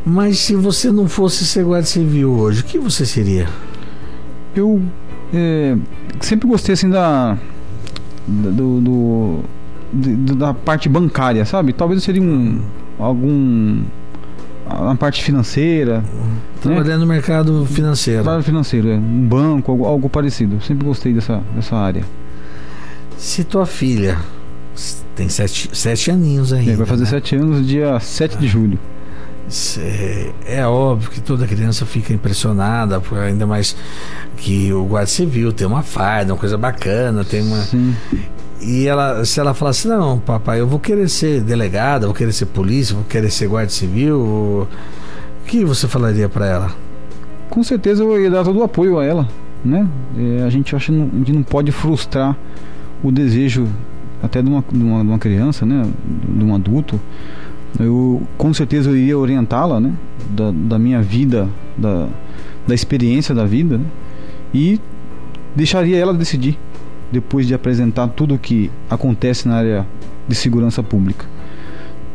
Mas 0.04 0.38
se 0.38 0.54
você 0.54 0.90
não 0.90 1.08
fosse 1.08 1.44
ser 1.44 1.64
guarda 1.64 1.86
civil 1.86 2.32
hoje, 2.32 2.60
o 2.60 2.64
que 2.64 2.78
você 2.78 3.04
seria? 3.04 3.46
Eu 4.54 4.80
é, 5.32 5.76
sempre 6.20 6.48
gostei 6.48 6.72
assim 6.74 6.88
da 6.90 7.36
do, 8.26 8.80
do- 8.80 9.44
da 10.36 10.52
parte 10.52 10.88
bancária, 10.88 11.44
sabe? 11.44 11.72
Talvez 11.72 12.00
eu 12.00 12.04
seria 12.04 12.22
um 12.22 12.60
algum 12.98 13.82
na 14.68 14.94
parte 14.96 15.22
financeira, 15.24 16.04
Trabalhando 16.60 17.00
no 17.02 17.06
mercado 17.06 17.64
financeiro. 17.64 18.22
Trabalho 18.22 18.42
financeiro, 18.42 18.88
é. 18.90 18.96
um 18.96 19.26
banco, 19.26 19.70
algo, 19.70 19.84
algo 19.86 20.10
parecido. 20.10 20.60
Sempre 20.62 20.86
gostei 20.86 21.12
dessa, 21.14 21.40
dessa 21.54 21.74
área. 21.76 22.02
Se 23.16 23.44
tua 23.44 23.64
filha 23.64 24.18
tem 25.16 25.28
sete, 25.28 25.70
sete 25.72 26.10
aninhos 26.10 26.52
ainda. 26.52 26.72
É, 26.72 26.76
vai 26.76 26.86
fazer 26.86 27.04
né? 27.04 27.10
sete 27.10 27.34
anos, 27.36 27.66
dia 27.66 27.98
7 27.98 28.36
de 28.38 28.46
julho. 28.46 28.78
É, 29.78 30.30
é, 30.46 30.66
óbvio 30.66 31.10
que 31.10 31.20
toda 31.20 31.46
criança 31.46 31.86
fica 31.86 32.12
impressionada, 32.12 33.00
ainda 33.24 33.46
mais 33.46 33.74
que 34.36 34.72
o 34.72 34.84
guarda 34.84 35.06
civil 35.06 35.52
tem 35.52 35.66
uma 35.66 35.82
farda, 35.82 36.32
uma 36.34 36.38
coisa 36.38 36.58
bacana, 36.58 37.24
tem 37.24 37.42
uma. 37.42 37.56
Sim. 37.62 37.94
E 38.60 38.86
ela, 38.86 39.24
se 39.24 39.38
ela 39.40 39.54
falar 39.54 39.70
assim, 39.70 39.88
não, 39.88 40.18
papai, 40.18 40.60
eu 40.60 40.66
vou 40.66 40.78
querer 40.78 41.08
ser 41.08 41.40
delegada, 41.40 42.06
vou 42.06 42.14
querer 42.14 42.32
ser 42.32 42.46
polícia, 42.46 42.94
vou 42.94 43.04
querer 43.04 43.30
ser 43.30 43.46
guarda 43.46 43.70
civil, 43.70 44.18
o 44.18 44.68
que 45.46 45.64
você 45.64 45.88
falaria 45.88 46.28
para 46.28 46.46
ela? 46.46 46.70
Com 47.48 47.62
certeza 47.62 48.02
eu 48.02 48.20
ia 48.20 48.30
dar 48.30 48.44
todo 48.44 48.58
o 48.58 48.62
apoio 48.62 48.98
a 48.98 49.04
ela, 49.04 49.28
né? 49.64 49.88
É, 50.16 50.42
a 50.42 50.50
gente 50.50 50.74
acha 50.76 50.92
que 50.92 50.98
não, 50.98 51.06
não 51.06 51.42
pode 51.42 51.72
frustrar 51.72 52.36
o 53.02 53.10
desejo 53.10 53.66
até 54.22 54.42
de 54.42 54.48
uma, 54.48 54.62
de 54.70 54.82
uma, 54.82 55.02
de 55.02 55.08
uma 55.08 55.18
criança, 55.18 55.64
né? 55.64 55.88
De 56.04 56.44
um 56.44 56.54
adulto 56.54 57.00
eu 57.78 58.22
com 58.36 58.52
certeza 58.52 58.90
eu 58.90 58.96
iria 58.96 59.18
orientá-la, 59.18 59.80
né? 59.80 59.92
Da, 60.30 60.50
da, 60.50 60.78
minha 60.78 61.02
vida, 61.02 61.48
da, 61.76 62.08
da 62.66 62.74
experiência 62.74 63.34
da 63.34 63.44
vida, 63.44 63.78
né? 63.78 63.86
e 64.52 64.80
deixaria 65.54 65.98
ela 65.98 66.14
decidir 66.14 66.58
depois 67.10 67.46
de 67.46 67.54
apresentar 67.54 68.08
tudo 68.08 68.34
o 68.34 68.38
que 68.38 68.70
acontece 68.88 69.48
na 69.48 69.56
área 69.56 69.86
de 70.26 70.34
segurança 70.34 70.82
pública. 70.82 71.26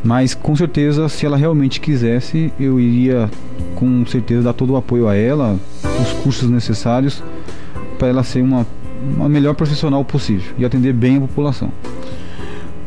Mas 0.04 0.36
com 0.36 0.56
certeza, 0.56 1.08
se 1.08 1.26
ela 1.26 1.38
realmente 1.38 1.80
quisesse, 1.80 2.52
eu 2.60 2.80
iria 2.80 3.30
com 3.76 4.06
certeza 4.06 4.44
dar 4.44 4.54
todo 4.54 4.74
o 4.74 4.76
apoio 4.76 5.08
a 5.08 5.16
ela, 5.16 5.58
os 6.02 6.14
cursos 6.22 6.50
necessários 6.50 7.24
para 7.98 8.10
ela 8.10 8.24
ser 8.24 8.42
uma, 8.42 8.68
uma 9.16 9.30
melhor 9.30 9.56
profissional 9.56 10.04
possível 10.04 10.54
e 10.58 10.66
atender 10.66 10.94
bem 10.94 11.18
a 11.18 11.22
população. 11.22 11.72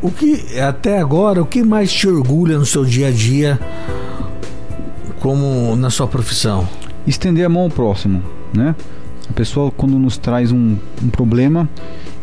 O 0.03 0.11
que 0.11 0.59
até 0.61 0.99
agora, 0.99 1.43
o 1.43 1.47
que 1.47 1.63
mais 1.63 1.93
te 1.93 2.07
orgulha 2.07 2.59
no 2.59 2.67
seu 2.67 2.85
dia 2.85 3.09
a 3.09 3.11
dia 3.11 3.59
como 5.21 5.75
na 5.77 5.91
sua 5.91 6.07
profissão? 6.07 6.69
Estender 7.07 7.47
a 7.47 7.49
mão 7.49 7.63
ao 7.63 7.71
próximo, 7.71 8.23
né? 8.53 8.75
A 9.29 9.33
pessoa 9.33 9.71
quando 9.71 9.99
nos 9.99 10.19
traz 10.19 10.53
um, 10.53 10.77
um 11.03 11.09
problema 11.09 11.69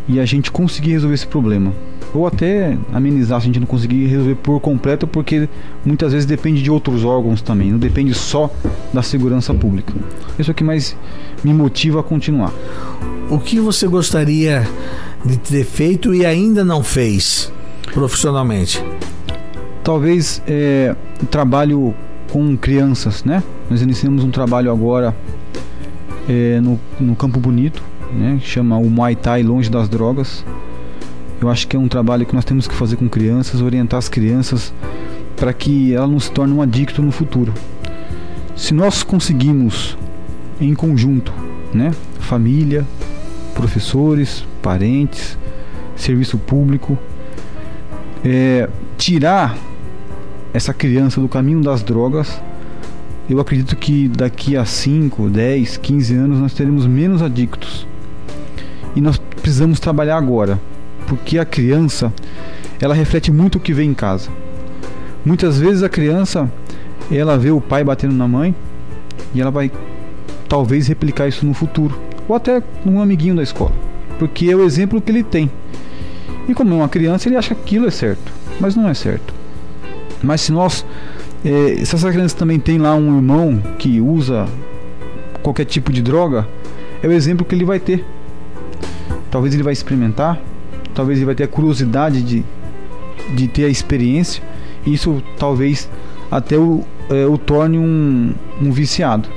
e 0.07 0.19
a 0.19 0.25
gente 0.25 0.51
conseguir 0.51 0.91
resolver 0.91 1.15
esse 1.15 1.27
problema 1.27 1.73
ou 2.13 2.27
até 2.27 2.77
amenizar 2.93 3.41
se 3.41 3.45
a 3.45 3.47
gente 3.47 3.59
não 3.59 3.65
conseguir 3.65 4.05
resolver 4.05 4.35
por 4.35 4.59
completo, 4.59 5.07
porque 5.07 5.49
muitas 5.83 6.13
vezes 6.13 6.27
depende 6.27 6.61
de 6.61 6.69
outros 6.69 7.03
órgãos 7.03 7.41
também, 7.41 7.71
não 7.71 7.79
depende 7.79 8.13
só 8.13 8.51
da 8.93 9.01
segurança 9.01 9.53
pública. 9.53 9.91
Isso 10.37 10.51
é 10.51 10.53
o 10.53 10.55
que 10.55 10.63
mais 10.63 10.95
me 11.43 11.53
motiva 11.53 12.01
a 12.01 12.03
continuar. 12.03 12.53
O 13.29 13.39
que 13.39 13.59
você 13.59 13.87
gostaria 13.87 14.67
de 15.25 15.37
ter 15.37 15.63
feito 15.63 16.13
e 16.13 16.23
ainda 16.23 16.63
não 16.63 16.83
fez? 16.83 17.51
Profissionalmente? 17.91 18.83
Talvez 19.83 20.41
é, 20.47 20.95
trabalho 21.29 21.93
com 22.31 22.55
crianças, 22.57 23.23
né? 23.23 23.43
Nós 23.69 23.81
iniciamos 23.81 24.23
um 24.23 24.31
trabalho 24.31 24.71
agora 24.71 25.15
é, 26.27 26.59
no, 26.61 26.79
no 26.99 27.15
Campo 27.15 27.39
Bonito, 27.39 27.83
né? 28.11 28.37
Que 28.41 28.47
chama 28.47 28.77
o 28.77 28.89
Muay 28.89 29.15
Thai 29.15 29.43
Longe 29.43 29.69
das 29.69 29.89
Drogas. 29.89 30.45
Eu 31.41 31.49
acho 31.49 31.67
que 31.67 31.75
é 31.75 31.79
um 31.79 31.87
trabalho 31.87 32.25
que 32.25 32.33
nós 32.33 32.45
temos 32.45 32.67
que 32.67 32.73
fazer 32.73 32.95
com 32.95 33.09
crianças, 33.09 33.61
orientar 33.61 33.97
as 33.97 34.07
crianças 34.07 34.73
para 35.35 35.51
que 35.51 35.93
ela 35.93 36.07
não 36.07 36.19
se 36.19 36.31
torne 36.31 36.53
um 36.53 36.61
adicto 36.61 37.01
no 37.01 37.11
futuro. 37.11 37.53
Se 38.55 38.73
nós 38.73 39.03
conseguimos 39.03 39.97
em 40.61 40.73
conjunto, 40.73 41.33
né? 41.73 41.91
Família, 42.19 42.85
professores, 43.53 44.45
parentes, 44.61 45.37
serviço 45.95 46.37
público, 46.37 46.97
é, 48.23 48.69
tirar 48.97 49.57
essa 50.53 50.73
criança 50.73 51.19
do 51.19 51.27
caminho 51.27 51.61
das 51.61 51.81
drogas, 51.83 52.41
eu 53.29 53.39
acredito 53.39 53.75
que 53.75 54.07
daqui 54.07 54.55
a 54.55 54.65
5, 54.65 55.29
10, 55.29 55.77
15 55.77 56.15
anos 56.15 56.39
nós 56.39 56.53
teremos 56.53 56.85
menos 56.85 57.21
adictos. 57.21 57.87
E 58.95 59.01
nós 59.01 59.17
precisamos 59.17 59.79
trabalhar 59.79 60.17
agora, 60.17 60.59
porque 61.07 61.39
a 61.39 61.45
criança, 61.45 62.13
ela 62.79 62.93
reflete 62.93 63.31
muito 63.31 63.57
o 63.57 63.59
que 63.59 63.73
vê 63.73 63.83
em 63.83 63.93
casa. 63.93 64.29
Muitas 65.25 65.59
vezes 65.59 65.83
a 65.83 65.89
criança, 65.89 66.51
ela 67.11 67.37
vê 67.37 67.49
o 67.49 67.61
pai 67.61 67.83
batendo 67.83 68.13
na 68.13 68.27
mãe 68.27 68.53
e 69.33 69.41
ela 69.41 69.51
vai 69.51 69.71
talvez 70.47 70.87
replicar 70.87 71.27
isso 71.27 71.45
no 71.45 71.53
futuro, 71.53 71.97
ou 72.27 72.35
até 72.35 72.61
num 72.85 73.01
amiguinho 73.01 73.35
da 73.35 73.43
escola, 73.43 73.71
porque 74.19 74.49
é 74.51 74.55
o 74.55 74.63
exemplo 74.63 75.01
que 75.01 75.11
ele 75.11 75.23
tem. 75.23 75.49
E 76.47 76.53
como 76.53 76.73
é 76.73 76.77
uma 76.77 76.89
criança, 76.89 77.29
ele 77.29 77.37
acha 77.37 77.55
que 77.55 77.61
aquilo 77.61 77.87
é 77.87 77.91
certo, 77.91 78.31
mas 78.59 78.75
não 78.75 78.89
é 78.89 78.93
certo. 78.93 79.33
Mas 80.21 80.41
se 80.41 80.51
nós, 80.51 80.85
é, 81.43 81.83
se 81.83 81.95
essa 81.95 82.11
criança 82.11 82.35
também 82.35 82.59
tem 82.59 82.77
lá 82.77 82.95
um 82.95 83.15
irmão 83.15 83.61
que 83.77 84.01
usa 84.01 84.47
qualquer 85.41 85.65
tipo 85.65 85.91
de 85.91 86.01
droga, 86.01 86.47
é 87.01 87.07
o 87.07 87.11
exemplo 87.11 87.45
que 87.45 87.55
ele 87.55 87.65
vai 87.65 87.79
ter. 87.79 88.03
Talvez 89.29 89.53
ele 89.53 89.63
vai 89.63 89.73
experimentar, 89.73 90.39
talvez 90.93 91.17
ele 91.17 91.25
vai 91.25 91.35
ter 91.35 91.43
a 91.43 91.47
curiosidade 91.47 92.21
de, 92.21 92.43
de 93.35 93.47
ter 93.47 93.65
a 93.65 93.69
experiência, 93.69 94.43
isso 94.85 95.23
talvez 95.37 95.89
até 96.29 96.57
o, 96.57 96.83
é, 97.09 97.25
o 97.25 97.37
torne 97.37 97.77
um, 97.77 98.33
um 98.61 98.71
viciado. 98.71 99.27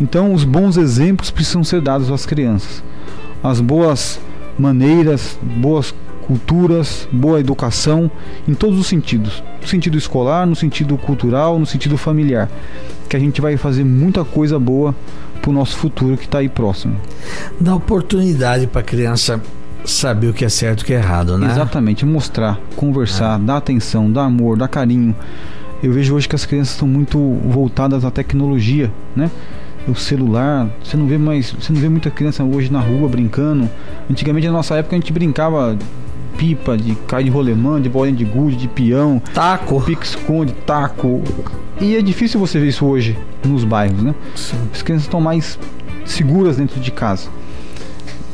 Então, 0.00 0.32
os 0.32 0.44
bons 0.44 0.76
exemplos 0.76 1.30
precisam 1.30 1.62
ser 1.62 1.80
dados 1.80 2.10
às 2.10 2.24
crianças. 2.24 2.82
As 3.42 3.60
boas 3.60 4.20
maneiras, 4.58 5.38
boas 5.42 5.94
culturas, 6.30 7.08
boa 7.10 7.40
educação 7.40 8.08
em 8.46 8.54
todos 8.54 8.78
os 8.78 8.86
sentidos, 8.86 9.42
no 9.60 9.66
sentido 9.66 9.98
escolar, 9.98 10.46
no 10.46 10.54
sentido 10.54 10.96
cultural, 10.96 11.58
no 11.58 11.66
sentido 11.66 11.98
familiar, 11.98 12.48
que 13.08 13.16
a 13.16 13.18
gente 13.18 13.40
vai 13.40 13.56
fazer 13.56 13.82
muita 13.82 14.24
coisa 14.24 14.56
boa 14.56 14.94
para 15.42 15.50
o 15.50 15.52
nosso 15.52 15.76
futuro 15.76 16.16
que 16.16 16.26
está 16.26 16.38
aí 16.38 16.48
próximo. 16.48 16.94
Dá 17.60 17.74
oportunidade 17.74 18.68
para 18.68 18.80
a 18.80 18.84
criança 18.84 19.42
saber 19.84 20.28
o 20.28 20.32
que 20.32 20.44
é 20.44 20.48
certo 20.48 20.80
e 20.80 20.82
o 20.84 20.86
que 20.86 20.92
é 20.92 20.98
errado, 20.98 21.36
né? 21.36 21.50
Exatamente, 21.50 22.06
mostrar, 22.06 22.60
conversar, 22.76 23.40
é. 23.40 23.42
dar 23.42 23.56
atenção, 23.56 24.08
dar 24.08 24.26
amor, 24.26 24.56
dar 24.56 24.68
carinho. 24.68 25.16
Eu 25.82 25.92
vejo 25.92 26.14
hoje 26.14 26.28
que 26.28 26.36
as 26.36 26.46
crianças 26.46 26.74
estão 26.74 26.86
muito 26.86 27.18
voltadas 27.44 28.04
à 28.04 28.10
tecnologia, 28.10 28.88
né? 29.16 29.32
o 29.88 29.94
celular. 29.96 30.68
Você 30.84 30.96
não 30.96 31.06
vê 31.06 31.18
mais, 31.18 31.50
você 31.50 31.72
não 31.72 31.80
vê 31.80 31.88
muita 31.88 32.10
criança 32.10 32.44
hoje 32.44 32.70
na 32.70 32.80
rua 32.80 33.08
brincando. 33.08 33.68
Antigamente 34.08 34.46
na 34.46 34.52
nossa 34.52 34.76
época 34.76 34.94
a 34.94 34.98
gente 34.98 35.12
brincava 35.12 35.76
pipa, 36.40 36.74
de 36.74 36.94
cai 37.06 37.22
de 37.22 37.28
rolemã, 37.28 37.78
de 37.78 37.90
bolinha 37.90 38.16
de 38.16 38.24
gude, 38.24 38.56
de 38.56 38.66
peão, 38.66 39.20
taco, 39.34 39.78
pique-esconde, 39.82 40.54
taco. 40.64 41.22
E 41.78 41.94
é 41.94 42.00
difícil 42.00 42.40
você 42.40 42.58
ver 42.58 42.68
isso 42.68 42.86
hoje 42.86 43.18
nos 43.44 43.62
bairros, 43.62 44.02
né? 44.02 44.14
Sim. 44.34 44.56
As 44.72 44.80
crianças 44.80 45.04
estão 45.04 45.20
mais 45.20 45.58
seguras 46.06 46.56
dentro 46.56 46.80
de 46.80 46.90
casa. 46.90 47.28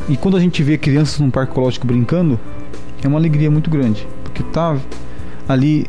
E 0.08 0.16
quando 0.16 0.36
a 0.36 0.40
gente 0.40 0.62
vê 0.62 0.78
crianças 0.78 1.18
num 1.18 1.30
parque 1.30 1.50
ecológico 1.50 1.84
brincando, 1.84 2.38
é 3.02 3.08
uma 3.08 3.18
alegria 3.18 3.50
muito 3.50 3.68
grande, 3.68 4.06
porque 4.22 4.44
tá 4.44 4.76
ali 5.48 5.88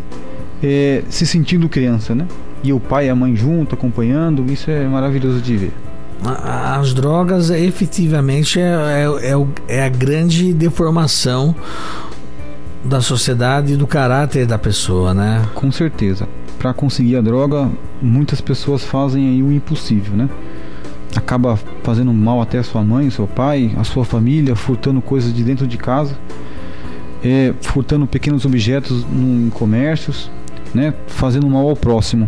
é, 0.63 1.03
se 1.09 1.27
sentindo 1.27 1.69
criança, 1.69 2.15
né? 2.15 2.25
E 2.63 2.73
o 2.73 2.79
pai 2.79 3.05
e 3.05 3.09
a 3.09 3.15
mãe 3.15 3.35
junto, 3.35 3.75
acompanhando, 3.75 4.51
isso 4.51 4.71
é 4.71 4.87
maravilhoso 4.87 5.39
de 5.39 5.55
ver. 5.55 5.73
As 6.23 6.93
drogas 6.93 7.49
efetivamente 7.49 8.59
é, 8.59 8.63
é, 8.63 9.31
é, 9.31 9.77
é 9.77 9.83
a 9.83 9.89
grande 9.89 10.53
deformação 10.53 11.55
da 12.83 13.01
sociedade 13.01 13.73
e 13.73 13.77
do 13.77 13.85
caráter 13.85 14.45
da 14.45 14.57
pessoa, 14.57 15.13
né? 15.13 15.45
Com 15.53 15.71
certeza. 15.71 16.27
Para 16.57 16.73
conseguir 16.73 17.17
a 17.17 17.21
droga, 17.21 17.69
muitas 18.01 18.41
pessoas 18.41 18.83
fazem 18.83 19.27
aí 19.27 19.43
o 19.43 19.51
impossível, 19.51 20.15
né? 20.15 20.29
Acaba 21.15 21.59
fazendo 21.83 22.13
mal 22.13 22.41
até 22.41 22.57
a 22.57 22.63
sua 22.63 22.81
mãe, 22.83 23.09
seu 23.09 23.27
pai, 23.27 23.71
a 23.77 23.83
sua 23.83 24.03
família, 24.03 24.55
furtando 24.55 25.01
coisas 25.01 25.33
de 25.33 25.43
dentro 25.43 25.67
de 25.67 25.77
casa, 25.77 26.17
é, 27.23 27.53
furtando 27.61 28.07
pequenos 28.07 28.45
objetos 28.45 29.05
em 29.13 29.49
comércios, 29.51 30.31
né? 30.73 30.93
Fazendo 31.07 31.47
mal 31.47 31.69
ao 31.69 31.75
próximo. 31.75 32.27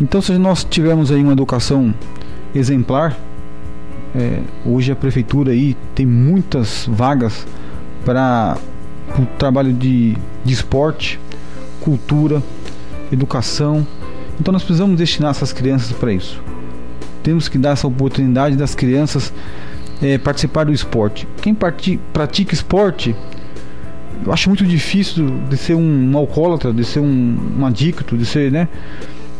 Então, 0.00 0.20
se 0.20 0.36
nós 0.36 0.64
tivermos 0.64 1.10
aí 1.10 1.22
uma 1.22 1.32
educação 1.32 1.94
exemplar, 2.54 3.16
é, 4.14 4.40
hoje 4.64 4.90
a 4.90 4.96
prefeitura 4.96 5.52
aí 5.52 5.76
tem 5.94 6.06
muitas 6.06 6.86
vagas 6.88 7.46
para 8.04 8.56
o 9.18 9.26
trabalho 9.38 9.72
de, 9.72 10.16
de 10.44 10.52
esporte, 10.52 11.20
cultura, 11.80 12.42
educação. 13.12 13.86
Então 14.40 14.52
nós 14.52 14.62
precisamos 14.62 14.96
destinar 14.96 15.30
essas 15.30 15.52
crianças 15.52 15.92
para 15.92 16.12
isso. 16.12 16.40
Temos 17.22 17.48
que 17.48 17.58
dar 17.58 17.70
essa 17.70 17.86
oportunidade 17.86 18.56
das 18.56 18.74
crianças 18.74 19.32
é, 20.02 20.18
participar 20.18 20.64
do 20.64 20.72
esporte. 20.72 21.26
Quem 21.42 21.54
pratica 21.54 22.54
esporte, 22.54 23.14
eu 24.24 24.32
acho 24.32 24.48
muito 24.48 24.64
difícil 24.64 25.30
de 25.48 25.56
ser 25.56 25.74
um, 25.74 26.12
um 26.12 26.16
alcoólatra, 26.16 26.72
de 26.72 26.84
ser 26.84 27.00
um, 27.00 27.38
um 27.58 27.66
adicto, 27.66 28.16
de 28.16 28.24
ser, 28.24 28.50
né? 28.50 28.68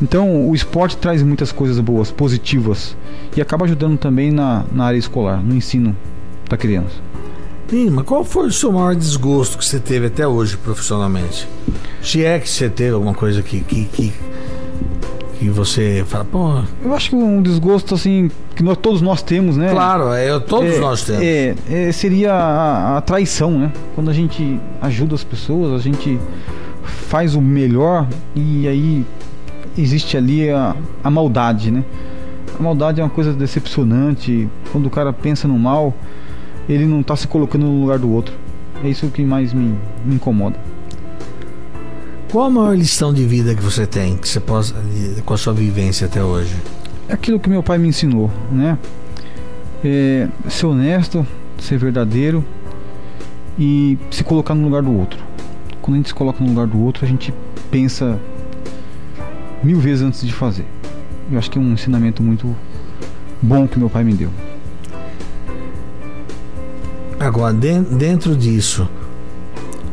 Então 0.00 0.48
o 0.48 0.54
esporte 0.54 0.96
traz 0.96 1.22
muitas 1.22 1.50
coisas 1.52 1.78
boas, 1.80 2.10
positivas, 2.10 2.96
e 3.36 3.40
acaba 3.40 3.64
ajudando 3.64 3.98
também 3.98 4.30
na, 4.30 4.64
na 4.72 4.84
área 4.84 4.98
escolar, 4.98 5.42
no 5.42 5.54
ensino 5.54 5.96
da 6.48 6.56
criança. 6.56 7.06
Lima, 7.70 8.04
qual 8.04 8.24
foi 8.24 8.46
o 8.46 8.52
seu 8.52 8.70
maior 8.70 8.94
desgosto 8.94 9.58
que 9.58 9.64
você 9.64 9.80
teve 9.80 10.06
até 10.06 10.26
hoje 10.26 10.56
profissionalmente? 10.56 11.48
Se 12.00 12.24
é 12.24 12.38
que 12.38 12.48
você 12.48 12.68
teve 12.68 12.94
alguma 12.94 13.14
coisa 13.14 13.42
que, 13.42 13.60
que, 13.60 13.86
que, 13.86 14.12
que 15.38 15.48
você 15.48 16.04
fala, 16.06 16.24
pô. 16.24 16.62
Eu 16.84 16.94
acho 16.94 17.10
que 17.10 17.16
um 17.16 17.42
desgosto 17.42 17.94
assim 17.94 18.30
que 18.54 18.62
nós, 18.62 18.76
todos 18.76 19.02
nós 19.02 19.20
temos, 19.20 19.56
né? 19.56 19.70
Claro, 19.70 20.12
é, 20.12 20.38
todos 20.38 20.76
é, 20.76 20.78
nós 20.78 21.02
temos. 21.02 21.22
É, 21.22 21.54
é, 21.68 21.92
seria 21.92 22.32
a, 22.32 22.98
a, 22.98 23.00
traição, 23.00 23.50
né? 23.58 23.72
Quando 23.96 24.10
a 24.10 24.14
gente 24.14 24.60
ajuda 24.80 25.16
as 25.16 25.24
pessoas, 25.24 25.72
a 25.72 25.82
gente 25.82 26.20
faz 27.08 27.34
o 27.34 27.40
melhor 27.40 28.06
e 28.34 28.68
aí 28.68 29.04
existe 29.76 30.16
ali 30.16 30.50
a, 30.50 30.74
a 31.02 31.10
maldade, 31.10 31.70
né? 31.70 31.84
A 32.58 32.62
maldade 32.62 33.00
é 33.00 33.04
uma 33.04 33.10
coisa 33.10 33.32
decepcionante. 33.32 34.48
Quando 34.72 34.86
o 34.86 34.90
cara 34.90 35.12
pensa 35.12 35.46
no 35.46 35.58
mal, 35.58 35.94
ele 36.68 36.86
não 36.86 37.00
está 37.00 37.14
se 37.14 37.26
colocando 37.26 37.66
no 37.66 37.80
lugar 37.80 37.98
do 37.98 38.10
outro. 38.10 38.34
É 38.82 38.88
isso 38.88 39.08
que 39.08 39.22
mais 39.22 39.52
me, 39.52 39.74
me 40.04 40.14
incomoda. 40.14 40.58
Qual 42.30 42.44
a 42.44 42.50
maior 42.50 42.76
lição 42.76 43.12
de 43.12 43.24
vida 43.24 43.54
que 43.54 43.62
você 43.62 43.86
tem, 43.86 44.16
que 44.16 44.28
você 44.28 44.40
possa, 44.40 44.74
com 45.24 45.34
a 45.34 45.36
sua 45.36 45.52
vivência 45.52 46.06
até 46.06 46.22
hoje? 46.22 46.54
É 47.08 47.14
aquilo 47.14 47.38
que 47.38 47.48
meu 47.48 47.62
pai 47.62 47.78
me 47.78 47.88
ensinou, 47.88 48.30
né? 48.50 48.78
É 49.84 50.28
ser 50.48 50.66
honesto, 50.66 51.26
ser 51.58 51.78
verdadeiro 51.78 52.44
e 53.58 53.96
se 54.10 54.24
colocar 54.24 54.54
no 54.54 54.64
lugar 54.64 54.82
do 54.82 54.92
outro. 54.92 55.18
Quando 55.80 55.94
a 55.94 55.98
gente 55.98 56.08
se 56.08 56.14
coloca 56.14 56.42
no 56.42 56.50
lugar 56.50 56.66
do 56.66 56.80
outro, 56.82 57.04
a 57.04 57.08
gente 57.08 57.32
pensa 57.70 58.18
mil 59.62 59.78
vezes 59.78 60.02
antes 60.02 60.20
de 60.26 60.32
fazer. 60.32 60.66
Eu 61.30 61.38
acho 61.38 61.50
que 61.50 61.58
é 61.58 61.60
um 61.60 61.72
ensinamento 61.72 62.22
muito 62.22 62.54
bom 63.42 63.66
que 63.66 63.78
meu 63.78 63.90
pai 63.90 64.04
me 64.04 64.12
deu. 64.12 64.30
Agora, 67.18 67.52
dentro 67.52 68.36
disso, 68.36 68.88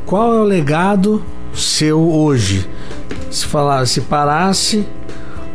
qual 0.05 0.35
é 0.35 0.41
o 0.41 0.43
legado 0.43 1.23
seu 1.53 1.99
hoje? 1.99 2.69
Se 3.31 3.45
falar, 3.45 3.87
se 3.87 4.01
parasse 4.01 4.85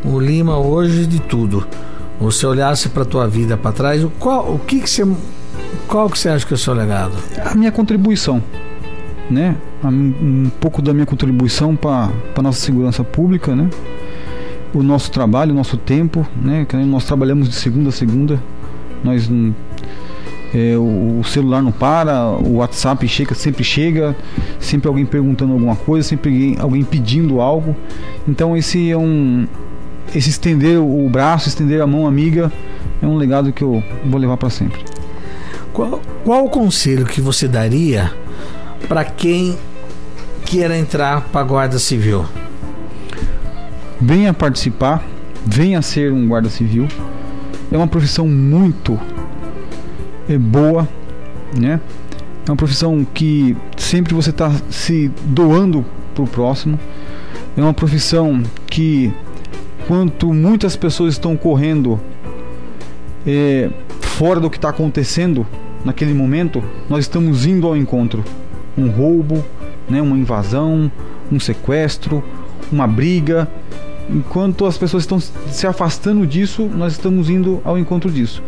o 0.04 0.18
Lima 0.18 0.59
hoje 0.59 1.06
de 1.06 1.20
tudo, 1.20 1.66
você 2.20 2.46
olhasse 2.46 2.88
para 2.88 3.04
tua 3.04 3.28
vida 3.28 3.56
para 3.56 3.70
trás, 3.70 4.04
qual, 4.18 4.52
o 4.52 4.59
que 4.59 4.80
que 4.80 4.90
você, 4.90 5.06
qual 5.86 6.11
que 6.11 6.18
você 6.18 6.28
acha 6.28 6.44
que 6.44 6.52
é 6.52 6.56
o 6.56 6.59
seu 6.59 6.74
legado? 6.74 7.14
A 7.44 7.54
minha 7.54 7.70
contribuição, 7.70 8.42
né? 9.30 9.56
Um 9.84 10.50
pouco 10.61 10.82
da 10.82 10.92
minha 10.92 11.06
contribuição 11.06 11.76
para 11.76 12.11
a 12.34 12.42
nossa 12.42 12.61
segurança 12.61 13.04
pública, 13.04 13.54
né? 13.54 13.70
O 14.74 14.82
nosso 14.82 15.10
trabalho, 15.10 15.52
o 15.52 15.54
nosso 15.54 15.76
tempo, 15.76 16.26
né? 16.36 16.66
Nós 16.86 17.04
trabalhamos 17.04 17.48
de 17.48 17.54
segunda 17.54 17.88
a 17.88 17.92
segunda, 17.92 18.42
nós 19.02 19.30
é, 20.54 20.76
o, 20.76 21.22
celular 21.24 21.62
não 21.62 21.72
para, 21.72 22.26
o 22.26 22.56
WhatsApp 22.56 23.06
chega, 23.06 23.34
sempre 23.34 23.64
chega, 23.64 24.16
sempre 24.58 24.88
alguém 24.88 25.04
perguntando 25.04 25.52
alguma 25.52 25.76
coisa, 25.76 26.06
sempre 26.06 26.30
alguém, 26.30 26.56
alguém 26.58 26.84
pedindo 26.84 27.40
algo. 27.40 27.74
Então 28.26 28.56
esse 28.56 28.90
é 28.90 28.96
um 28.96 29.46
esse 30.14 30.30
estender 30.30 30.80
o 30.80 31.08
braço, 31.10 31.48
estender 31.48 31.82
a 31.82 31.86
mão 31.86 32.06
amiga 32.06 32.50
é 33.02 33.06
um 33.06 33.16
legado 33.16 33.52
que 33.52 33.62
eu 33.62 33.82
vou 34.04 34.18
levar 34.18 34.36
para 34.36 34.50
sempre. 34.50 34.80
Qual, 35.72 36.00
qual 36.24 36.44
o 36.46 36.50
conselho 36.50 37.04
que 37.04 37.20
você 37.20 37.46
daria 37.46 38.12
para 38.88 39.04
quem 39.04 39.56
queira 40.44 40.76
entrar 40.76 41.22
para 41.30 41.42
a 41.42 41.44
Guarda 41.44 41.78
Civil? 41.78 42.24
Venha 44.01 44.32
participar, 44.32 45.05
venha 45.44 45.82
ser 45.82 46.12
um 46.12 46.28
guarda 46.28 46.49
civil. 46.49 46.86
É 47.70 47.76
uma 47.76 47.88
profissão 47.88 48.26
muito 48.26 48.99
é 50.28 50.36
boa, 50.36 50.86
né? 51.59 51.80
É 52.46 52.51
uma 52.51 52.57
profissão 52.57 53.07
que 53.14 53.57
sempre 53.76 54.14
você 54.14 54.30
está 54.30 54.51
se 54.70 55.11
doando 55.24 55.84
para 56.14 56.24
o 56.24 56.26
próximo. 56.26 56.78
É 57.57 57.62
uma 57.62 57.74
profissão 57.74 58.42
que, 58.66 59.12
quanto 59.86 60.32
muitas 60.32 60.76
pessoas 60.76 61.14
estão 61.14 61.36
correndo 61.36 61.99
é, 63.26 63.70
fora 64.01 64.38
do 64.38 64.51
que 64.51 64.57
está 64.57 64.68
acontecendo 64.68 65.46
naquele 65.84 66.12
momento, 66.12 66.62
nós 66.88 67.01
estamos 67.01 67.46
indo 67.46 67.66
ao 67.66 67.76
encontro. 67.76 68.24
Um 68.76 68.90
roubo, 68.90 69.44
né, 69.88 70.01
uma 70.01 70.16
invasão, 70.16 70.90
um 71.32 71.40
sequestro, 71.40 72.22
uma 72.70 72.86
briga. 72.86 73.49
Enquanto 74.11 74.64
as 74.64 74.78
pessoas 74.78 75.02
estão 75.02 75.20
se 75.20 75.66
afastando 75.66 76.26
disso, 76.26 76.64
nós 76.64 76.92
estamos 76.92 77.28
indo 77.28 77.61
ao 77.64 77.78
encontro 77.78 78.11
disso 78.11 78.42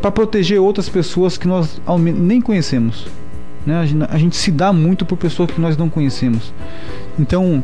para 0.00 0.10
proteger 0.10 0.60
outras 0.60 0.88
pessoas 0.88 1.36
que 1.36 1.46
nós 1.46 1.80
nem 2.16 2.40
conhecemos. 2.40 3.06
Né? 3.66 3.78
A, 4.08 4.18
gente, 4.18 4.36
se 4.36 4.50
dá 4.50 4.72
muito 4.72 5.04
por 5.04 5.16
pessoas 5.16 5.50
que 5.50 5.60
nós 5.60 5.76
não 5.76 5.88
conhecemos. 5.88 6.52
Então, 7.18 7.62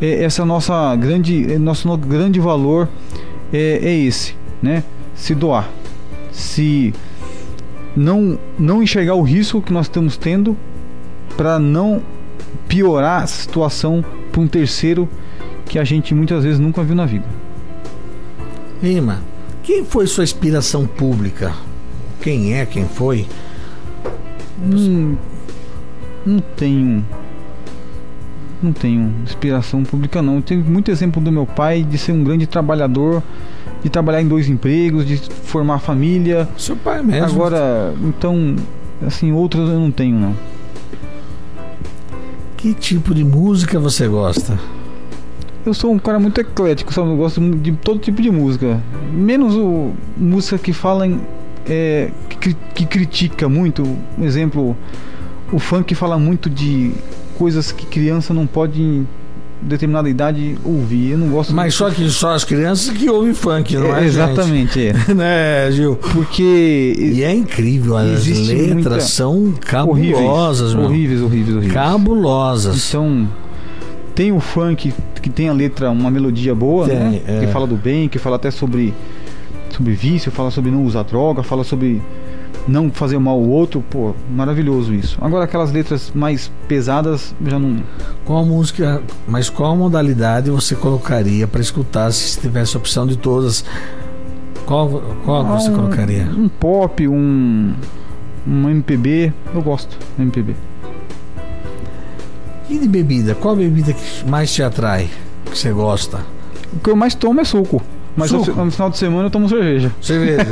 é, 0.00 0.22
essa 0.22 0.44
nossa 0.44 0.94
grande, 0.96 1.52
é, 1.52 1.58
nosso 1.58 1.96
grande 1.96 2.38
valor 2.38 2.88
é, 3.52 3.80
é 3.82 3.96
esse, 3.96 4.36
né? 4.62 4.84
Se 5.14 5.34
doar, 5.34 5.68
se 6.30 6.94
não 7.96 8.38
não 8.56 8.82
enxergar 8.82 9.14
o 9.14 9.22
risco 9.22 9.60
que 9.60 9.72
nós 9.72 9.86
estamos 9.86 10.16
tendo 10.16 10.56
para 11.36 11.58
não 11.58 12.00
piorar 12.68 13.22
a 13.22 13.26
situação 13.26 14.04
para 14.30 14.40
um 14.40 14.46
terceiro 14.46 15.08
que 15.68 15.78
a 15.78 15.84
gente 15.84 16.14
muitas 16.14 16.44
vezes 16.44 16.58
nunca 16.58 16.82
viu 16.82 16.94
na 16.94 17.06
vida. 17.06 17.26
Irmã, 18.82 19.20
quem 19.62 19.84
foi 19.84 20.06
sua 20.06 20.24
inspiração 20.24 20.86
pública? 20.86 21.52
quem 22.20 22.54
é, 22.54 22.66
quem 22.66 22.84
foi? 22.84 23.26
Hum, 24.62 25.16
não 26.26 26.40
tenho. 26.40 27.04
Não 28.62 28.72
tenho 28.72 29.14
inspiração 29.22 29.84
pública 29.84 30.20
não. 30.20 30.36
Eu 30.36 30.42
tenho 30.42 30.64
muito 30.64 30.90
exemplo 30.90 31.22
do 31.22 31.30
meu 31.30 31.46
pai 31.46 31.82
de 31.82 31.96
ser 31.96 32.12
um 32.12 32.24
grande 32.24 32.46
trabalhador, 32.46 33.22
de 33.82 33.88
trabalhar 33.88 34.20
em 34.20 34.28
dois 34.28 34.48
empregos, 34.48 35.06
de 35.06 35.16
formar 35.16 35.78
família. 35.78 36.48
Seu 36.56 36.76
pai 36.76 37.02
mesmo. 37.02 37.24
Agora, 37.24 37.94
então, 38.02 38.56
assim, 39.06 39.32
outros 39.32 39.70
eu 39.70 39.78
não 39.78 39.90
tenho 39.90 40.18
não. 40.18 40.36
Que 42.56 42.74
tipo 42.74 43.14
de 43.14 43.22
música 43.22 43.78
você 43.78 44.08
gosta? 44.08 44.58
Eu 45.68 45.74
sou 45.74 45.92
um 45.92 45.98
cara 45.98 46.18
muito 46.18 46.40
eclético, 46.40 46.92
sabe? 46.94 47.10
Eu 47.10 47.16
gosto 47.16 47.40
de 47.40 47.72
todo 47.72 47.98
tipo 47.98 48.22
de 48.22 48.30
música. 48.30 48.80
Menos 49.12 49.54
o 49.54 49.92
música 50.16 50.56
que 50.56 50.72
fala 50.72 51.06
em 51.06 51.20
é, 51.68 52.10
que, 52.40 52.54
que, 52.74 52.86
critica 52.86 53.48
muito, 53.48 53.82
um 54.16 54.24
exemplo, 54.24 54.74
o 55.52 55.58
funk 55.58 55.94
fala 55.94 56.18
muito 56.18 56.48
de 56.48 56.92
coisas 57.36 57.70
que 57.70 57.84
criança 57.84 58.32
não 58.32 58.46
pode 58.46 58.80
em 58.80 59.06
determinada 59.60 60.08
idade 60.08 60.56
ouvir. 60.64 61.10
Eu 61.10 61.18
não 61.18 61.28
gosto. 61.28 61.52
Mas 61.52 61.74
só 61.74 61.90
que 61.90 62.08
só 62.08 62.32
as 62.32 62.44
crianças 62.44 62.96
que 62.96 63.10
ouvem 63.10 63.34
funk, 63.34 63.76
não 63.76 63.94
é? 63.94 64.04
é 64.04 64.06
exatamente, 64.06 64.80
é. 64.80 64.94
né, 65.14 65.70
Gil? 65.70 65.96
Porque 65.96 66.94
e 66.96 67.22
é 67.22 67.34
incrível, 67.34 67.96
as 67.96 68.26
letras 68.26 69.04
são 69.04 69.52
cabulosas, 69.60 70.74
horríveis, 70.74 71.20
horríveis, 71.20 71.22
horríveis, 71.22 71.56
horríveis. 71.56 71.72
Cabulosas. 71.74 72.88
Então 72.88 73.28
tem 74.14 74.32
o 74.32 74.40
funk 74.40 74.92
que 75.20 75.30
tem 75.30 75.48
a 75.48 75.52
letra, 75.52 75.90
uma 75.90 76.10
melodia 76.10 76.54
boa, 76.54 76.86
tem, 76.86 76.96
né? 76.96 77.20
É. 77.26 77.40
Que 77.40 77.46
fala 77.48 77.66
do 77.66 77.76
bem, 77.76 78.08
que 78.08 78.18
fala 78.18 78.36
até 78.36 78.50
sobre 78.50 78.94
sobre 79.70 79.92
vício, 79.92 80.32
fala 80.32 80.50
sobre 80.50 80.70
não 80.70 80.84
usar 80.84 81.02
droga, 81.02 81.42
fala 81.42 81.62
sobre 81.62 82.00
não 82.66 82.90
fazer 82.90 83.18
mal 83.18 83.34
ao 83.34 83.42
outro, 83.42 83.82
pô, 83.88 84.14
maravilhoso 84.30 84.92
isso. 84.92 85.18
Agora 85.20 85.44
aquelas 85.44 85.72
letras 85.72 86.10
mais 86.14 86.50
pesadas 86.66 87.34
já 87.46 87.58
não. 87.58 87.82
Qual 88.24 88.44
música, 88.44 89.02
mas 89.26 89.48
qual 89.48 89.76
modalidade 89.76 90.50
você 90.50 90.74
colocaria 90.74 91.46
para 91.46 91.60
escutar 91.60 92.10
se 92.12 92.40
tivesse 92.40 92.76
a 92.76 92.80
opção 92.80 93.06
de 93.06 93.16
todas? 93.16 93.64
Qual, 94.66 95.02
qual 95.24 95.46
ah, 95.46 95.58
você 95.58 95.70
colocaria? 95.70 96.24
Um 96.24 96.48
pop, 96.48 97.08
um 97.08 97.72
um 98.46 98.68
MPB, 98.68 99.32
eu 99.54 99.60
gosto, 99.60 99.96
MPB. 100.18 100.54
E 102.68 102.78
de 102.78 102.86
bebida? 102.86 103.34
Qual 103.34 103.56
bebida 103.56 103.92
que 103.92 104.28
mais 104.28 104.52
te 104.52 104.62
atrai? 104.62 105.08
Que 105.46 105.56
você 105.56 105.72
gosta? 105.72 106.20
O 106.72 106.80
que 106.80 106.90
eu 106.90 106.96
mais 106.96 107.14
tomo 107.14 107.40
é 107.40 107.44
suco. 107.44 107.82
Mas 108.14 108.30
no, 108.30 108.44
no 108.44 108.70
final 108.70 108.90
de 108.90 108.98
semana 108.98 109.26
eu 109.26 109.30
tomo 109.30 109.48
cerveja. 109.48 109.92
Cerveja. 110.02 110.44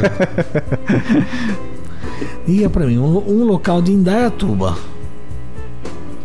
Diga 2.46 2.70
pra 2.70 2.86
mim, 2.86 2.96
um, 2.96 3.18
um, 3.28 3.44
local 3.44 3.82
de 3.82 3.92
Indaiatuba. 3.92 4.78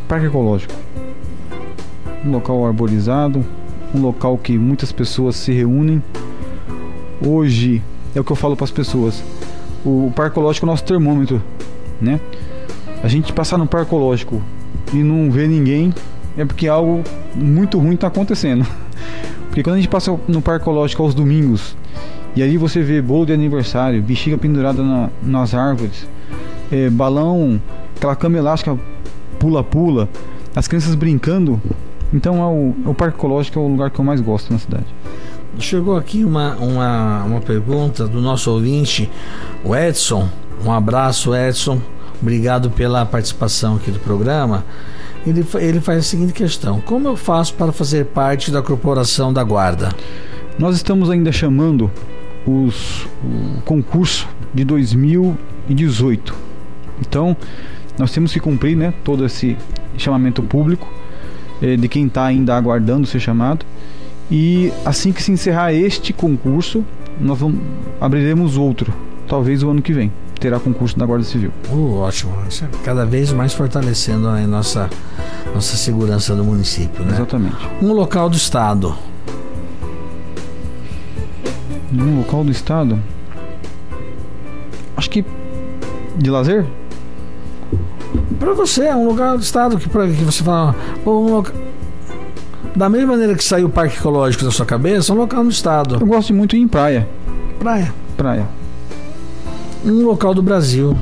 Parque 0.08 0.28
Ecológico. 0.28 0.74
Um 2.24 2.32
local 2.32 2.66
arborizado, 2.66 3.44
um 3.94 4.02
local 4.02 4.38
que 4.38 4.58
muitas 4.58 4.92
pessoas 4.92 5.36
se 5.36 5.52
reúnem. 5.52 6.02
Hoje 7.26 7.82
é 8.16 8.20
o 8.20 8.24
que 8.24 8.32
eu 8.32 8.36
falo 8.36 8.56
para 8.56 8.66
as 8.66 8.72
pessoas. 8.72 9.22
O 9.84 10.12
Parque 10.16 10.34
Ecológico 10.34 10.66
é 10.66 10.70
o 10.70 10.72
nosso 10.72 10.84
termômetro, 10.84 11.42
né? 12.00 12.20
A 13.04 13.08
gente 13.08 13.34
passar 13.34 13.58
no 13.58 13.66
Parque 13.66 13.88
Ecológico 13.88 14.42
e 14.94 14.98
não 14.98 15.32
ver 15.32 15.48
ninguém 15.48 15.94
é 16.38 16.46
porque 16.46 16.68
algo 16.68 17.04
muito 17.36 17.80
ruim 17.80 17.96
está 17.96 18.08
acontecendo. 18.08 18.66
Porque 19.48 19.64
quando 19.64 19.76
a 19.76 19.80
gente 19.80 19.90
passa 19.90 20.18
no 20.30 20.42
Parque 20.42 20.64
Ecológico 20.64 21.04
aos 21.04 21.14
domingos 21.14 21.76
e 22.38 22.42
ali 22.42 22.56
você 22.56 22.82
vê 22.82 23.02
bolo 23.02 23.26
de 23.26 23.34
aniversário, 23.34 24.02
bexiga 24.02 24.38
pendurada 24.38 24.82
na, 24.82 25.10
nas 25.22 25.54
árvores, 25.54 26.08
é, 26.72 26.90
balão, 26.90 27.62
aquela 27.98 28.16
cama 28.16 28.38
elástica 28.38 28.80
pula-pula, 29.38 30.08
as 30.56 30.70
crianças 30.70 30.96
brincando. 30.96 31.62
Então 32.14 32.42
é 32.42 32.46
o, 32.46 32.74
é 32.86 32.90
o 32.90 32.94
Parque 32.94 33.18
Ecológico 33.18 33.60
é 33.60 33.62
o 33.62 33.68
lugar 33.68 33.90
que 33.90 34.00
eu 34.00 34.06
mais 34.06 34.22
gosto 34.22 34.54
na 34.54 34.60
cidade. 34.60 34.86
Chegou 35.60 35.98
aqui 35.98 36.24
uma, 36.24 36.56
uma, 36.56 37.24
uma 37.26 37.42
pergunta 37.42 38.08
do 38.08 38.22
nosso 38.22 38.50
ouvinte, 38.52 39.10
o 39.66 39.76
Edson. 39.76 40.30
Um 40.66 40.72
abraço, 40.72 41.36
Edson. 41.36 41.82
Obrigado 42.22 42.70
pela 42.70 43.06
participação 43.06 43.76
aqui 43.76 43.90
do 43.90 44.00
programa. 44.00 44.64
Ele, 45.26 45.46
ele 45.56 45.82
faz 45.82 46.00
a 46.00 46.04
seguinte 46.04 46.34
questão: 46.34 46.80
Como 46.82 47.08
eu 47.08 47.16
faço 47.16 47.54
para 47.56 47.72
fazer 47.72 48.06
parte 48.06 48.52
da 48.52 48.62
corporação 48.62 49.34
da 49.34 49.44
Guarda? 49.44 49.90
Nós 50.60 50.76
estamos 50.76 51.10
ainda 51.10 51.32
chamando 51.32 51.90
os, 52.46 53.08
o 53.24 53.62
concurso 53.64 54.28
de 54.54 54.64
2018. 54.64 56.34
Então, 57.00 57.36
nós 57.98 58.12
temos 58.12 58.32
que 58.32 58.40
cumprir 58.40 58.76
né, 58.76 58.94
todo 59.04 59.26
esse 59.26 59.58
chamamento 59.98 60.44
público 60.44 60.88
eh, 61.62 61.76
de 61.76 61.88
quem 61.88 62.06
está 62.06 62.26
ainda 62.26 62.56
aguardando 62.56 63.08
ser 63.08 63.20
chamado. 63.20 63.66
E 64.30 64.72
assim 64.86 65.12
que 65.12 65.22
se 65.22 65.32
encerrar 65.32 65.74
este 65.74 66.14
concurso, 66.14 66.86
nós 67.20 67.40
vamos, 67.40 67.60
abriremos 68.00 68.58
outro, 68.58 68.94
talvez 69.28 69.62
o 69.64 69.70
ano 69.70 69.82
que 69.82 69.92
vem. 69.92 70.12
Terá 70.42 70.60
concurso 70.60 70.98
da 70.98 71.06
Guarda 71.06 71.24
Civil. 71.24 71.52
Uh, 71.72 72.00
ótimo. 72.00 72.34
Isso 72.50 72.66
é 72.66 72.70
cada 72.84 73.06
vez 73.06 73.32
mais 73.32 73.54
fortalecendo 73.54 74.28
a 74.28 74.40
nossa, 74.42 74.90
nossa 75.54 75.78
segurança 75.78 76.36
do 76.36 76.44
município. 76.44 77.06
Né? 77.06 77.14
Exatamente. 77.14 77.56
Um 77.80 77.94
local 77.94 78.28
do 78.28 78.36
Estado. 78.36 78.96
Um 81.94 82.18
local 82.18 82.44
do 82.44 82.50
Estado? 82.50 83.00
Acho 84.98 85.10
que 85.12 85.24
de 86.18 86.32
lazer? 86.32 86.66
Para 88.40 88.54
você, 88.54 88.86
é 88.86 88.96
um 88.96 89.08
lugar 89.08 89.38
do 89.38 89.44
Estado 89.44 89.78
que, 89.78 89.88
pra, 89.88 90.08
que 90.08 90.24
você 90.24 90.44
fala. 90.44 90.76
Um 91.06 91.36
loca... 91.36 91.54
Da 92.76 92.90
mesma 92.90 93.12
maneira 93.12 93.36
que 93.36 93.44
saiu 93.44 93.68
o 93.68 93.70
Parque 93.70 93.96
Ecológico 93.96 94.44
da 94.44 94.50
sua 94.50 94.66
cabeça, 94.66 95.12
é 95.12 95.16
um 95.16 95.20
local 95.20 95.44
no 95.44 95.52
Estado. 95.52 96.00
Eu 96.02 96.08
gosto 96.08 96.34
muito 96.34 96.52
de 96.52 96.58
ir 96.58 96.62
em 96.62 96.68
praia. 96.68 97.08
Praia. 97.60 97.94
Praia. 98.18 98.61
Um 99.84 100.06
local 100.06 100.34
do 100.34 100.44
Brasil. 100.44 100.96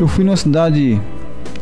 Eu 0.00 0.08
fui 0.08 0.24
numa 0.24 0.36
cidade 0.36 1.00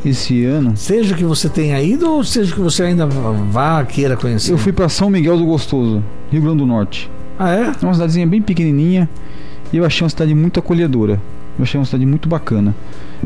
esse 0.05 0.45
ano. 0.45 0.77
Seja 0.77 1.15
que 1.15 1.25
você 1.25 1.49
tenha 1.49 1.81
ido 1.83 2.11
ou 2.11 2.25
seja 2.25 2.55
que 2.55 2.61
você 2.61 2.85
ainda 2.85 3.07
vá, 3.07 3.85
queira 3.85 4.17
conhecer. 4.17 4.53
Eu 4.53 4.59
fui 4.59 4.73
para 4.73 4.89
São 4.89 5.11
Miguel 5.11 5.37
do 5.37 5.45
Gostoso, 5.45 6.03
Rio 6.31 6.43
Grande 6.43 6.59
do 6.59 6.67
Norte. 6.67 7.11
Ah, 7.39 7.55
é? 7.55 7.61
É 7.61 7.85
uma 7.85 7.93
cidadezinha 7.93 8.27
bem 8.27 8.41
pequenininha 8.41 9.09
e 9.73 9.77
eu 9.77 9.85
achei 9.85 10.03
uma 10.03 10.11
cidade 10.11 10.35
muito 10.35 10.59
acolhedora. 10.61 11.21
Eu 11.59 11.65
achei 11.65 11.79
uma 11.79 11.85
cidade 11.85 12.07
muito 12.07 12.29
bacana. 12.29 12.75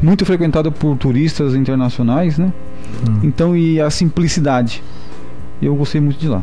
Muito 0.03 0.25
frequentada 0.25 0.71
por 0.71 0.97
turistas 0.97 1.55
internacionais, 1.55 2.39
né? 2.39 2.53
Hum. 3.09 3.21
Então, 3.23 3.57
e 3.57 3.81
a 3.81 3.91
simplicidade. 3.91 4.83
Eu 5.61 5.77
gostei 5.77 6.01
muito 6.01 6.19
de 6.19 6.29
lá. 6.29 6.43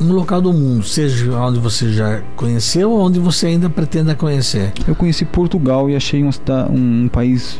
Um 0.00 0.12
local 0.12 0.40
do 0.40 0.52
mundo, 0.52 0.84
seja 0.84 1.32
onde 1.36 1.60
você 1.60 1.92
já 1.92 2.20
conheceu 2.36 2.90
ou 2.90 3.00
onde 3.00 3.20
você 3.20 3.46
ainda 3.46 3.70
pretenda 3.70 4.14
conhecer? 4.14 4.72
Eu 4.86 4.94
conheci 4.94 5.24
Portugal 5.24 5.88
e 5.88 5.94
achei 5.94 6.22
cidade, 6.32 6.72
um, 6.72 7.04
um 7.04 7.08
país 7.08 7.58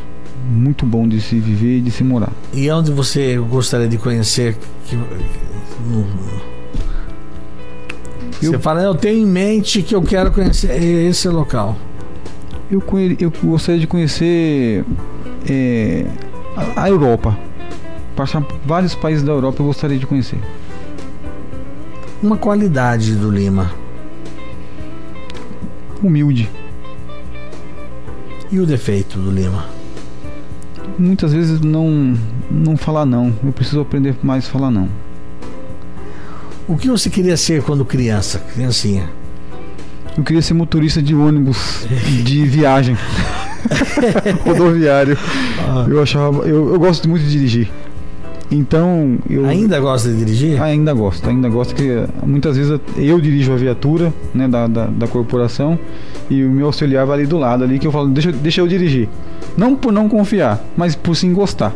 muito 0.50 0.84
bom 0.84 1.08
de 1.08 1.20
se 1.20 1.38
viver 1.38 1.78
e 1.78 1.80
de 1.80 1.90
se 1.90 2.04
morar. 2.04 2.32
E 2.52 2.70
onde 2.70 2.90
você 2.90 3.38
gostaria 3.38 3.88
de 3.88 3.96
conhecer? 3.96 4.56
Que, 4.86 4.96
eu, 8.42 8.52
você 8.52 8.58
fala, 8.58 8.82
eu 8.82 8.94
tenho 8.94 9.26
em 9.26 9.26
mente 9.26 9.82
que 9.82 9.94
eu 9.94 10.02
quero 10.02 10.30
conhecer 10.30 10.70
esse 10.82 11.28
local. 11.28 11.76
Eu, 12.70 12.82
eu 13.18 13.32
gostaria 13.42 13.80
de 13.80 13.86
conhecer 13.86 14.84
é, 15.48 16.06
a 16.76 16.88
Europa. 16.88 17.36
Passar 18.16 18.44
vários 18.64 18.94
países 18.94 19.22
da 19.22 19.32
Europa 19.32 19.62
eu 19.62 19.66
gostaria 19.66 19.98
de 19.98 20.06
conhecer. 20.06 20.38
Uma 22.24 22.38
qualidade 22.38 23.14
do 23.16 23.30
Lima. 23.30 23.70
Humilde. 26.02 26.50
E 28.50 28.58
o 28.58 28.64
defeito 28.64 29.18
do 29.18 29.30
Lima? 29.30 29.66
Muitas 30.98 31.34
vezes 31.34 31.60
não 31.60 32.16
não 32.50 32.78
falar 32.78 33.04
não. 33.04 33.30
Eu 33.44 33.52
preciso 33.52 33.82
aprender 33.82 34.16
mais 34.22 34.46
a 34.46 34.50
falar 34.50 34.70
não. 34.70 34.88
O 36.66 36.78
que 36.78 36.88
você 36.88 37.10
queria 37.10 37.36
ser 37.36 37.62
quando 37.62 37.84
criança, 37.84 38.38
criancinha? 38.54 39.06
Eu 40.16 40.24
queria 40.24 40.40
ser 40.40 40.54
motorista 40.54 41.02
de 41.02 41.14
ônibus 41.14 41.86
de 42.24 42.46
viagem. 42.46 42.96
Rodoviário. 44.46 45.18
Ah. 45.60 45.84
Eu 45.86 46.02
achava. 46.02 46.48
Eu, 46.48 46.72
eu 46.72 46.78
gosto 46.80 47.06
muito 47.06 47.24
de 47.24 47.32
dirigir. 47.32 47.70
Então, 48.50 49.18
eu. 49.28 49.46
Ainda 49.46 49.80
gosta 49.80 50.10
de 50.10 50.18
dirigir? 50.18 50.60
Ainda 50.60 50.92
gosto, 50.92 51.28
ainda 51.28 51.48
gosto 51.48 51.74
que 51.74 52.04
muitas 52.24 52.56
vezes 52.56 52.78
eu 52.96 53.20
dirijo 53.20 53.52
a 53.52 53.56
viatura 53.56 54.12
né, 54.34 54.46
da, 54.46 54.66
da, 54.66 54.86
da 54.86 55.08
corporação 55.08 55.78
e 56.28 56.44
o 56.44 56.50
meu 56.50 56.66
auxiliar 56.66 57.06
vai 57.06 57.18
ali 57.18 57.26
do 57.26 57.38
lado 57.38 57.64
ali 57.64 57.78
que 57.78 57.86
eu 57.86 57.92
falo, 57.92 58.08
deixa, 58.08 58.32
deixa 58.32 58.60
eu 58.60 58.68
dirigir. 58.68 59.08
Não 59.56 59.74
por 59.74 59.92
não 59.92 60.08
confiar, 60.08 60.62
mas 60.76 60.94
por 60.94 61.14
sim 61.14 61.32
gostar. 61.32 61.74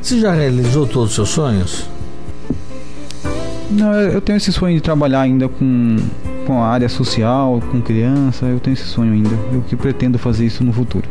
Você 0.00 0.18
já 0.18 0.32
realizou 0.32 0.86
todos 0.86 1.10
os 1.10 1.14
seus 1.14 1.28
sonhos? 1.28 1.88
Não, 3.70 3.92
eu 3.94 4.20
tenho 4.20 4.36
esse 4.36 4.52
sonho 4.52 4.74
de 4.74 4.80
trabalhar 4.80 5.20
ainda 5.20 5.48
com, 5.48 5.96
com 6.46 6.62
a 6.62 6.66
área 6.66 6.88
social, 6.88 7.62
com 7.70 7.80
criança. 7.80 8.46
Eu 8.46 8.58
tenho 8.58 8.74
esse 8.74 8.84
sonho 8.84 9.12
ainda. 9.12 9.30
Eu 9.52 9.62
que 9.62 9.76
pretendo 9.76 10.18
fazer 10.18 10.46
isso 10.46 10.64
no 10.64 10.72
futuro. 10.72 11.04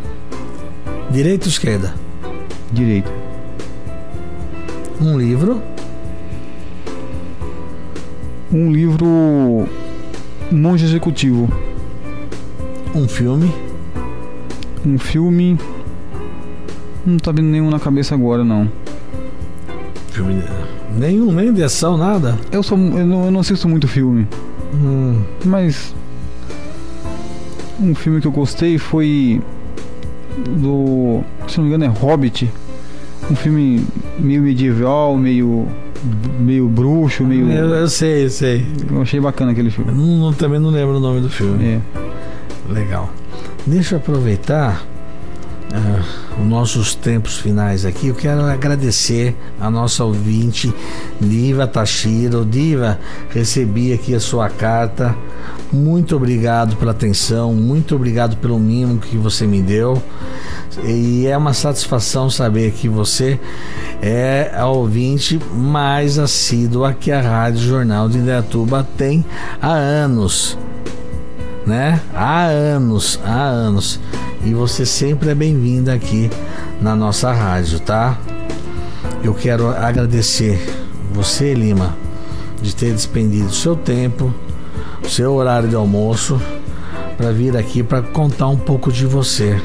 Direita 1.10 1.46
ou 1.46 1.50
esquerda? 1.50 1.94
Direita. 2.72 3.29
Um 5.02 5.18
livro? 5.18 5.62
Um 8.52 8.70
livro 8.70 9.68
Monge 10.52 10.84
Executivo. 10.84 11.48
Um 12.94 13.08
filme? 13.08 13.50
Um 14.86 14.98
filme. 14.98 15.58
Não 17.06 17.18
tá 17.18 17.32
vindo 17.32 17.48
nenhum 17.48 17.70
na 17.70 17.80
cabeça 17.80 18.14
agora 18.14 18.44
não. 18.44 18.70
Filme. 20.12 20.44
Nenhum, 20.98 21.32
nem 21.32 21.54
de 21.54 21.64
ação, 21.64 21.96
nada? 21.96 22.38
Eu 22.52 22.62
sou. 22.62 22.78
Eu 22.78 23.06
não, 23.06 23.26
eu 23.26 23.32
não 23.32 23.40
assisto 23.40 23.70
muito 23.70 23.88
filme. 23.88 24.28
Hum. 24.74 25.22
Mas. 25.46 25.96
Um 27.80 27.96
filme 27.96 28.20
que 28.20 28.28
eu 28.28 28.34
gostei 28.34 28.78
foi. 28.78 29.42
Do. 30.60 31.24
Se 31.48 31.58
não 31.58 31.66
me 31.66 31.70
engano 31.74 31.86
é 31.86 31.88
Hobbit. 31.88 32.52
Um 33.32 33.36
filme 33.36 33.86
meio 34.20 34.42
medieval, 34.42 35.18
meio. 35.18 35.68
meio 36.40 36.68
bruxo, 36.68 37.24
meio. 37.24 37.50
Eu, 37.52 37.70
eu 37.70 37.88
sei, 37.88 38.26
eu 38.26 38.30
sei. 38.30 38.66
Eu 38.92 39.02
achei 39.02 39.20
bacana 39.20 39.52
aquele 39.52 39.70
filme. 39.70 39.92
Não, 39.92 40.34
também 40.34 40.60
não 40.60 40.70
lembro 40.70 40.98
o 40.98 41.00
nome 41.00 41.22
do 41.22 41.30
filme. 41.30 41.64
É. 41.66 41.82
Legal. 42.72 43.10
Deixa 43.66 43.96
eu 43.96 44.00
aproveitar 44.00 44.84
uh, 45.74 46.42
os 46.42 46.48
nossos 46.48 46.96
tempos 46.96 47.38
finais 47.38 47.86
aqui, 47.86 48.08
eu 48.08 48.16
quero 48.16 48.42
agradecer 48.42 49.36
a 49.60 49.70
nossa 49.70 50.04
ouvinte, 50.04 50.74
Diva 51.20 51.68
Tashiro. 51.68 52.46
Diva, 52.46 53.00
recebi 53.30 53.94
aqui 53.94 54.16
a 54.16 54.20
sua 54.20 54.50
carta. 54.50 55.16
Muito 55.72 56.16
obrigado 56.16 56.76
pela 56.78 56.92
atenção, 56.92 57.54
muito 57.54 57.96
obrigado 57.96 58.38
pelo 58.38 58.58
mimo 58.58 58.98
que 58.98 59.18
você 59.18 59.46
me 59.46 59.62
deu. 59.62 60.02
E 60.84 61.28
é 61.28 61.38
uma 61.38 61.54
satisfação 61.54 62.30
saber 62.30 62.72
que 62.72 62.88
você 62.88 63.40
é 64.02 64.52
a 64.56 64.68
ouvinte 64.68 65.40
mais 65.54 66.18
assídua 66.18 66.94
que 66.94 67.12
a 67.12 67.22
Rádio 67.22 67.62
Jornal 67.62 68.08
de 68.08 68.18
Indaiatuba 68.18 68.88
tem 68.98 69.26
há 69.62 69.74
anos. 69.74 70.58
Né? 71.66 72.02
Há 72.16 72.46
anos, 72.46 73.20
há 73.24 73.44
anos 73.44 74.00
e 74.44 74.54
você 74.54 74.86
sempre 74.86 75.30
é 75.30 75.36
bem-vinda 75.36 75.94
aqui 75.94 76.30
na 76.82 76.96
nossa 76.96 77.32
rádio, 77.32 77.80
tá? 77.80 78.18
Eu 79.24 79.34
quero 79.34 79.70
agradecer 79.70 80.60
você, 81.12 81.54
Lima, 81.54 81.96
de 82.62 82.76
ter 82.76 82.94
despendido 82.94 83.54
seu 83.54 83.76
tempo, 83.76 84.34
seu 85.04 85.34
horário 85.34 85.68
de 85.68 85.76
almoço 85.76 86.42
para 87.18 87.32
vir 87.32 87.58
aqui 87.58 87.84
para 87.84 88.02
contar 88.02 88.48
um 88.48 88.58
pouco 88.58 88.92
de 88.92 89.06
você. 89.06 89.62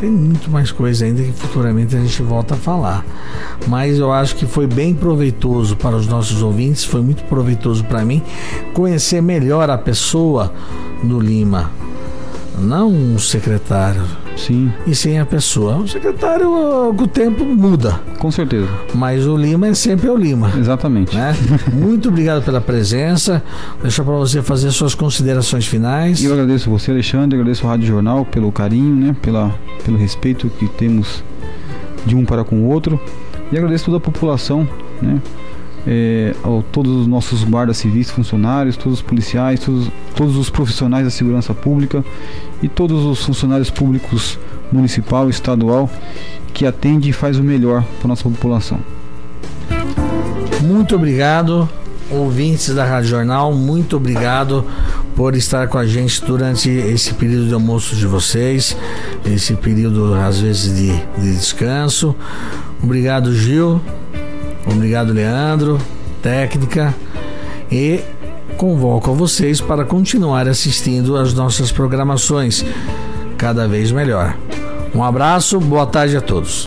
Tem 0.00 0.10
muito 0.10 0.50
mais 0.50 0.72
coisa 0.72 1.04
ainda 1.04 1.22
que 1.22 1.32
futuramente 1.32 1.94
a 1.96 2.00
gente 2.00 2.22
volta 2.22 2.54
a 2.54 2.56
falar. 2.56 3.04
Mas 3.66 3.98
eu 3.98 4.12
acho 4.12 4.36
que 4.36 4.46
foi 4.46 4.66
bem 4.66 4.94
proveitoso 4.94 5.76
para 5.76 5.96
os 5.96 6.06
nossos 6.06 6.42
ouvintes, 6.42 6.84
foi 6.84 7.00
muito 7.02 7.22
proveitoso 7.24 7.84
para 7.84 8.04
mim 8.04 8.22
conhecer 8.72 9.20
melhor 9.20 9.70
a 9.70 9.78
pessoa 9.78 10.52
do 11.02 11.20
Lima, 11.20 11.70
não 12.58 12.90
um 12.90 13.18
secretário. 13.18 14.02
Sim. 14.36 14.72
E 14.86 14.94
sim 14.94 15.18
a 15.18 15.26
pessoa. 15.26 15.76
O 15.76 15.88
secretário, 15.88 16.48
o 16.90 17.06
tempo 17.08 17.44
muda. 17.44 18.00
Com 18.18 18.30
certeza. 18.30 18.68
Mas 18.94 19.26
o 19.26 19.36
Lima 19.36 19.68
é 19.68 19.74
sempre 19.74 20.08
o 20.08 20.16
Lima. 20.16 20.52
Exatamente. 20.56 21.16
Né? 21.16 21.36
Muito 21.72 22.08
obrigado 22.08 22.44
pela 22.44 22.60
presença. 22.60 23.42
Deixa 23.82 24.02
para 24.02 24.14
você 24.14 24.42
fazer 24.42 24.70
suas 24.70 24.94
considerações 24.94 25.66
finais. 25.66 26.22
Eu 26.22 26.32
agradeço 26.32 26.70
você, 26.70 26.90
Alexandre, 26.90 27.38
agradeço 27.38 27.66
o 27.66 27.68
Rádio 27.68 27.86
Jornal 27.86 28.24
pelo 28.24 28.50
carinho, 28.50 28.94
né? 28.94 29.16
Pela, 29.20 29.54
pelo 29.84 29.96
respeito 29.96 30.48
que 30.48 30.68
temos 30.68 31.22
de 32.06 32.14
um 32.14 32.24
para 32.24 32.44
com 32.44 32.56
o 32.56 32.68
outro. 32.68 33.00
E 33.52 33.58
agradeço 33.58 33.86
toda 33.86 33.98
a 33.98 34.00
população, 34.00 34.68
né? 35.00 35.20
É, 35.86 36.34
a 36.42 36.62
todos 36.72 36.92
os 37.02 37.06
nossos 37.06 37.44
guardas 37.44 37.76
civis, 37.76 38.10
funcionários, 38.10 38.76
todos 38.76 38.98
os 38.98 39.02
policiais, 39.02 39.60
todos, 39.60 39.88
todos 40.14 40.36
os 40.36 40.48
profissionais 40.50 41.04
da 41.04 41.10
segurança 41.10 41.52
pública 41.54 42.04
e 42.62 42.68
todos 42.68 43.04
os 43.04 43.24
funcionários 43.24 43.70
públicos 43.70 44.38
municipal 44.72 45.28
estadual 45.28 45.90
que 46.52 46.66
atende 46.66 47.10
e 47.10 47.12
faz 47.12 47.38
o 47.38 47.42
melhor 47.42 47.84
para 47.98 48.08
nossa 48.08 48.22
população. 48.24 48.78
Muito 50.62 50.94
obrigado, 50.94 51.68
ouvintes 52.10 52.74
da 52.74 52.84
Rádio 52.84 53.10
Jornal, 53.10 53.52
muito 53.52 53.96
obrigado 53.96 54.64
por 55.14 55.36
estar 55.36 55.68
com 55.68 55.78
a 55.78 55.86
gente 55.86 56.24
durante 56.24 56.70
esse 56.70 57.12
período 57.14 57.48
de 57.48 57.54
almoço 57.54 57.94
de 57.94 58.06
vocês, 58.06 58.76
esse 59.24 59.54
período 59.54 60.14
às 60.14 60.40
vezes 60.40 60.74
de, 60.74 60.92
de 61.20 61.36
descanso. 61.36 62.16
Obrigado, 62.82 63.34
Gil. 63.34 63.80
Obrigado, 64.66 65.12
Leandro, 65.12 65.78
técnica. 66.22 66.94
E 67.70 68.00
convoco 68.56 69.10
a 69.10 69.14
vocês 69.14 69.60
para 69.60 69.84
continuar 69.84 70.48
assistindo 70.48 71.16
às 71.16 71.34
nossas 71.34 71.72
programações 71.72 72.64
cada 73.36 73.66
vez 73.66 73.90
melhor. 73.90 74.36
Um 74.94 75.02
abraço, 75.02 75.58
boa 75.58 75.86
tarde 75.86 76.16
a 76.16 76.20
todos. 76.20 76.62